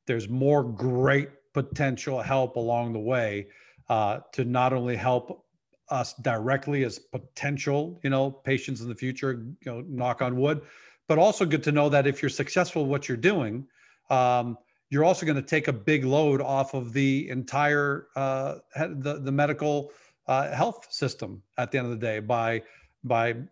there's 0.09 0.28
more 0.28 0.64
great 0.64 1.28
potential 1.52 2.20
help 2.20 2.56
along 2.56 2.94
the 2.94 2.98
way 2.98 3.46
uh, 3.88 4.20
to 4.32 4.44
not 4.44 4.72
only 4.72 4.96
help 4.96 5.44
us 5.90 6.14
directly 6.14 6.82
as 6.82 6.98
potential, 6.98 8.00
you 8.02 8.11
know, 8.11 8.30
patients 8.30 8.80
in 8.80 8.88
the 8.88 8.94
future, 8.94 9.44
you 9.61 9.70
know, 9.70 9.84
knock 9.86 10.22
on 10.22 10.36
wood, 10.36 10.62
but 11.09 11.18
also 11.18 11.44
good 11.44 11.62
to 11.62 11.72
know 11.72 11.88
that 11.90 12.06
if 12.06 12.22
you're 12.22 12.28
successful 12.30 12.86
what 12.86 13.06
you're 13.06 13.16
doing, 13.16 13.66
um, 14.11 14.56
you're 14.90 15.04
also 15.04 15.26
going 15.26 15.36
to 15.36 15.42
take 15.42 15.68
a 15.68 15.72
big 15.72 16.04
load 16.04 16.40
off 16.40 16.72
of 16.72 16.94
the 16.94 17.28
entire 17.28 18.06
uh, 18.16 18.56
the 18.76 19.20
the 19.22 19.32
medical 19.32 19.92
uh, 20.26 20.50
health 20.54 20.86
system 20.90 21.42
at 21.59 21.70
the 21.70 21.78
end 21.78 21.86
of 21.86 21.90
the 21.90 22.06
day 22.06 22.18
by 22.18 22.62
by 23.04 23.28
you 23.28 23.46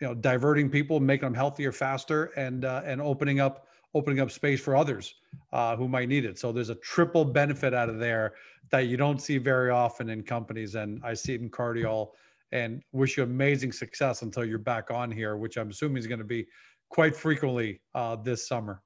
know 0.00 0.14
diverting 0.14 0.70
people, 0.70 1.00
making 1.00 1.26
them 1.26 1.34
healthier 1.34 1.72
faster, 1.72 2.26
and 2.36 2.64
uh, 2.64 2.82
and 2.84 3.00
opening 3.00 3.40
up 3.40 3.66
opening 3.96 4.20
up 4.20 4.30
space 4.30 4.60
for 4.60 4.76
others 4.76 5.14
uh, 5.52 5.74
who 5.76 5.88
might 5.88 6.08
need 6.08 6.24
it. 6.24 6.38
So 6.38 6.52
there's 6.52 6.68
a 6.68 6.74
triple 6.76 7.24
benefit 7.24 7.72
out 7.72 7.88
of 7.88 7.98
there 7.98 8.34
that 8.70 8.86
you 8.88 8.96
don't 8.96 9.20
see 9.20 9.38
very 9.38 9.70
often 9.70 10.10
in 10.10 10.22
companies, 10.22 10.74
and 10.74 11.00
I 11.02 11.14
see 11.14 11.34
it 11.34 11.40
in 11.40 11.50
Cardiol. 11.50 12.10
And 12.52 12.82
wish 12.92 13.16
you 13.16 13.22
amazing 13.24 13.72
success 13.72 14.22
until 14.22 14.44
you're 14.44 14.58
back 14.58 14.90
on 14.90 15.10
here, 15.10 15.36
which 15.36 15.56
I'm 15.56 15.70
assuming 15.70 15.98
is 15.98 16.06
going 16.06 16.20
to 16.20 16.24
be 16.24 16.46
quite 16.90 17.16
frequently 17.16 17.80
uh, 17.94 18.16
this 18.16 18.46
summer. 18.46 18.82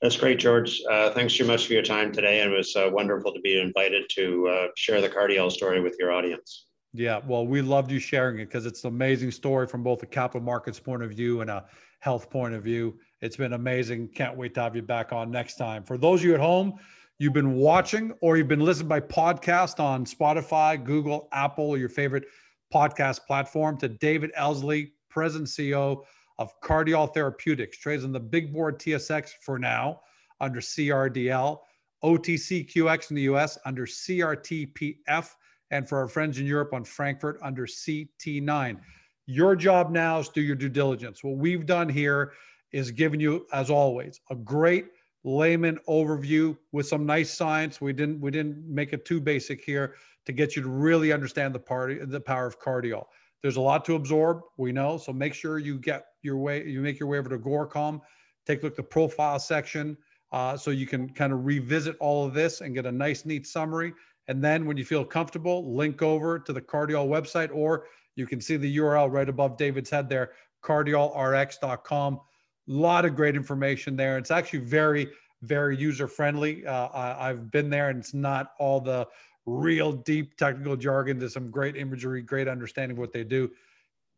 That's 0.00 0.16
great, 0.16 0.38
George. 0.38 0.80
Uh, 0.90 1.10
thanks 1.10 1.36
so 1.36 1.44
much 1.44 1.66
for 1.66 1.72
your 1.72 1.82
time 1.82 2.12
today. 2.12 2.40
And 2.40 2.52
it 2.52 2.56
was 2.56 2.76
uh, 2.76 2.88
wonderful 2.92 3.32
to 3.32 3.40
be 3.40 3.60
invited 3.60 4.04
to 4.10 4.48
uh, 4.48 4.66
share 4.76 5.00
the 5.00 5.08
Cardiol 5.08 5.50
story 5.50 5.80
with 5.80 5.96
your 5.98 6.12
audience. 6.12 6.66
Yeah, 6.92 7.20
well, 7.26 7.46
we 7.46 7.62
loved 7.62 7.90
you 7.90 7.98
sharing 7.98 8.40
it 8.40 8.46
because 8.46 8.66
it's 8.66 8.84
an 8.84 8.88
amazing 8.88 9.30
story 9.30 9.66
from 9.66 9.82
both 9.82 10.02
a 10.02 10.06
capital 10.06 10.40
markets 10.42 10.80
point 10.80 11.02
of 11.02 11.10
view 11.10 11.40
and 11.40 11.50
a 11.50 11.64
health 12.00 12.30
point 12.30 12.54
of 12.54 12.62
view. 12.62 12.98
It's 13.20 13.36
been 13.36 13.52
amazing. 13.52 14.08
Can't 14.08 14.36
wait 14.36 14.54
to 14.54 14.62
have 14.62 14.74
you 14.74 14.82
back 14.82 15.12
on 15.12 15.30
next 15.30 15.56
time. 15.56 15.82
For 15.82 15.98
those 15.98 16.20
of 16.20 16.24
you 16.24 16.34
at 16.34 16.40
home, 16.40 16.78
you've 17.18 17.34
been 17.34 17.54
watching 17.54 18.12
or 18.22 18.38
you've 18.38 18.48
been 18.48 18.64
listening 18.64 18.88
by 18.88 19.00
podcast 19.00 19.78
on 19.78 20.06
Spotify, 20.06 20.82
Google, 20.82 21.28
Apple, 21.32 21.76
your 21.76 21.90
favorite 21.90 22.24
podcast 22.72 23.26
platform 23.26 23.76
to 23.78 23.88
David 23.88 24.30
Elsley, 24.36 24.92
President 25.10 25.48
CEO 25.48 26.04
of 26.38 26.58
Cardiol 26.62 27.12
Therapeutics, 27.12 27.76
trades 27.76 28.04
on 28.04 28.12
the 28.12 28.20
big 28.20 28.54
board 28.54 28.78
TSX 28.78 29.32
for 29.42 29.58
now 29.58 30.00
under 30.40 30.60
CRDL, 30.60 31.58
OTCQX 32.02 33.10
in 33.10 33.16
the 33.16 33.22
US 33.22 33.58
under 33.66 33.84
CRTPF, 33.84 35.34
and 35.70 35.86
for 35.86 35.98
our 35.98 36.08
friends 36.08 36.38
in 36.38 36.46
Europe 36.46 36.72
on 36.72 36.84
Frankfurt 36.84 37.38
under 37.42 37.66
CT9. 37.66 38.78
Your 39.26 39.54
job 39.54 39.90
now 39.90 40.18
is 40.18 40.30
do 40.30 40.40
your 40.40 40.56
due 40.56 40.70
diligence. 40.70 41.22
What 41.22 41.36
we've 41.36 41.66
done 41.66 41.88
here 41.88 42.32
is 42.72 42.90
giving 42.90 43.20
you, 43.20 43.46
as 43.52 43.70
always, 43.70 44.20
a 44.30 44.34
great 44.34 44.86
layman 45.24 45.78
overview 45.88 46.56
with 46.72 46.86
some 46.86 47.04
nice 47.04 47.32
science. 47.32 47.80
We 47.80 47.92
didn't 47.92 48.20
we 48.20 48.30
didn't 48.30 48.66
make 48.66 48.92
it 48.92 49.04
too 49.04 49.20
basic 49.20 49.62
here 49.62 49.96
to 50.26 50.32
get 50.32 50.56
you 50.56 50.62
to 50.62 50.68
really 50.68 51.12
understand 51.12 51.54
the 51.54 51.60
party 51.60 51.98
the 51.98 52.20
power 52.20 52.46
of 52.46 52.60
cardiol. 52.60 53.06
There's 53.42 53.56
a 53.56 53.60
lot 53.60 53.84
to 53.86 53.94
absorb, 53.94 54.42
we 54.56 54.72
know. 54.72 54.98
So 54.98 55.12
make 55.12 55.34
sure 55.34 55.58
you 55.58 55.78
get 55.78 56.04
your 56.22 56.36
way, 56.36 56.66
you 56.66 56.80
make 56.80 57.00
your 57.00 57.08
way 57.08 57.18
over 57.18 57.30
to 57.30 57.38
Agoracom, 57.38 58.00
take 58.46 58.60
a 58.60 58.66
look 58.66 58.72
at 58.72 58.76
the 58.76 58.82
profile 58.82 59.38
section 59.38 59.96
uh, 60.32 60.56
so 60.56 60.70
you 60.70 60.86
can 60.86 61.08
kind 61.08 61.32
of 61.32 61.44
revisit 61.44 61.96
all 62.00 62.26
of 62.26 62.34
this 62.34 62.60
and 62.60 62.74
get 62.74 62.86
a 62.86 62.92
nice, 62.92 63.24
neat 63.24 63.46
summary. 63.46 63.92
And 64.28 64.44
then 64.44 64.66
when 64.66 64.76
you 64.76 64.84
feel 64.84 65.04
comfortable, 65.04 65.74
link 65.74 66.02
over 66.02 66.38
to 66.38 66.52
the 66.52 66.60
Cardiol 66.60 67.08
website, 67.08 67.50
or 67.52 67.86
you 68.14 68.26
can 68.26 68.40
see 68.40 68.56
the 68.56 68.76
URL 68.76 69.10
right 69.10 69.28
above 69.28 69.56
David's 69.56 69.90
head 69.90 70.08
there, 70.08 70.32
cardiolrx.com. 70.62 72.20
A 72.68 72.72
lot 72.72 73.04
of 73.04 73.16
great 73.16 73.36
information 73.36 73.96
there. 73.96 74.18
It's 74.18 74.30
actually 74.30 74.60
very, 74.60 75.08
very 75.42 75.76
user 75.76 76.06
friendly. 76.06 76.66
Uh, 76.66 76.88
I, 76.92 77.28
have 77.28 77.50
been 77.50 77.70
there 77.70 77.90
and 77.90 77.98
it's 77.98 78.14
not 78.14 78.52
all 78.58 78.80
the 78.80 79.06
real 79.46 79.92
deep 79.92 80.36
technical 80.36 80.76
jargon. 80.76 81.18
There's 81.18 81.32
some 81.32 81.50
great 81.50 81.76
imagery, 81.76 82.22
great 82.22 82.48
understanding 82.48 82.96
of 82.96 83.00
what 83.00 83.12
they 83.12 83.24
do. 83.24 83.50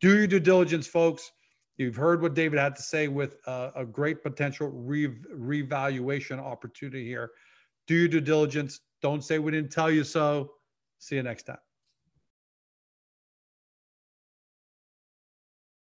Do 0.01 0.16
your 0.16 0.26
due 0.26 0.40
diligence, 0.40 0.86
folks. 0.86 1.30
You've 1.78 1.97
heard 1.97 2.20
what 2.20 2.34
David 2.34 2.59
had 2.59 2.76
to 2.76 2.82
say 2.82 3.09
with 3.09 3.36
uh, 3.47 3.70
a 3.74 3.84
great 3.84 4.22
potential 4.22 4.68
re- 4.68 5.18
revaluation 5.32 6.38
opportunity 6.38 7.07
here. 7.07 7.30
Do 7.86 7.95
your 7.95 8.09
due 8.09 8.20
diligence. 8.20 8.80
Don't 9.01 9.24
say 9.24 9.38
we 9.38 9.53
didn't 9.53 9.72
tell 9.72 9.90
you 9.90 10.05
so. 10.05 10.53
See 10.99 11.16
you 11.16 11.22
next 11.22 11.45
time. 11.45 11.59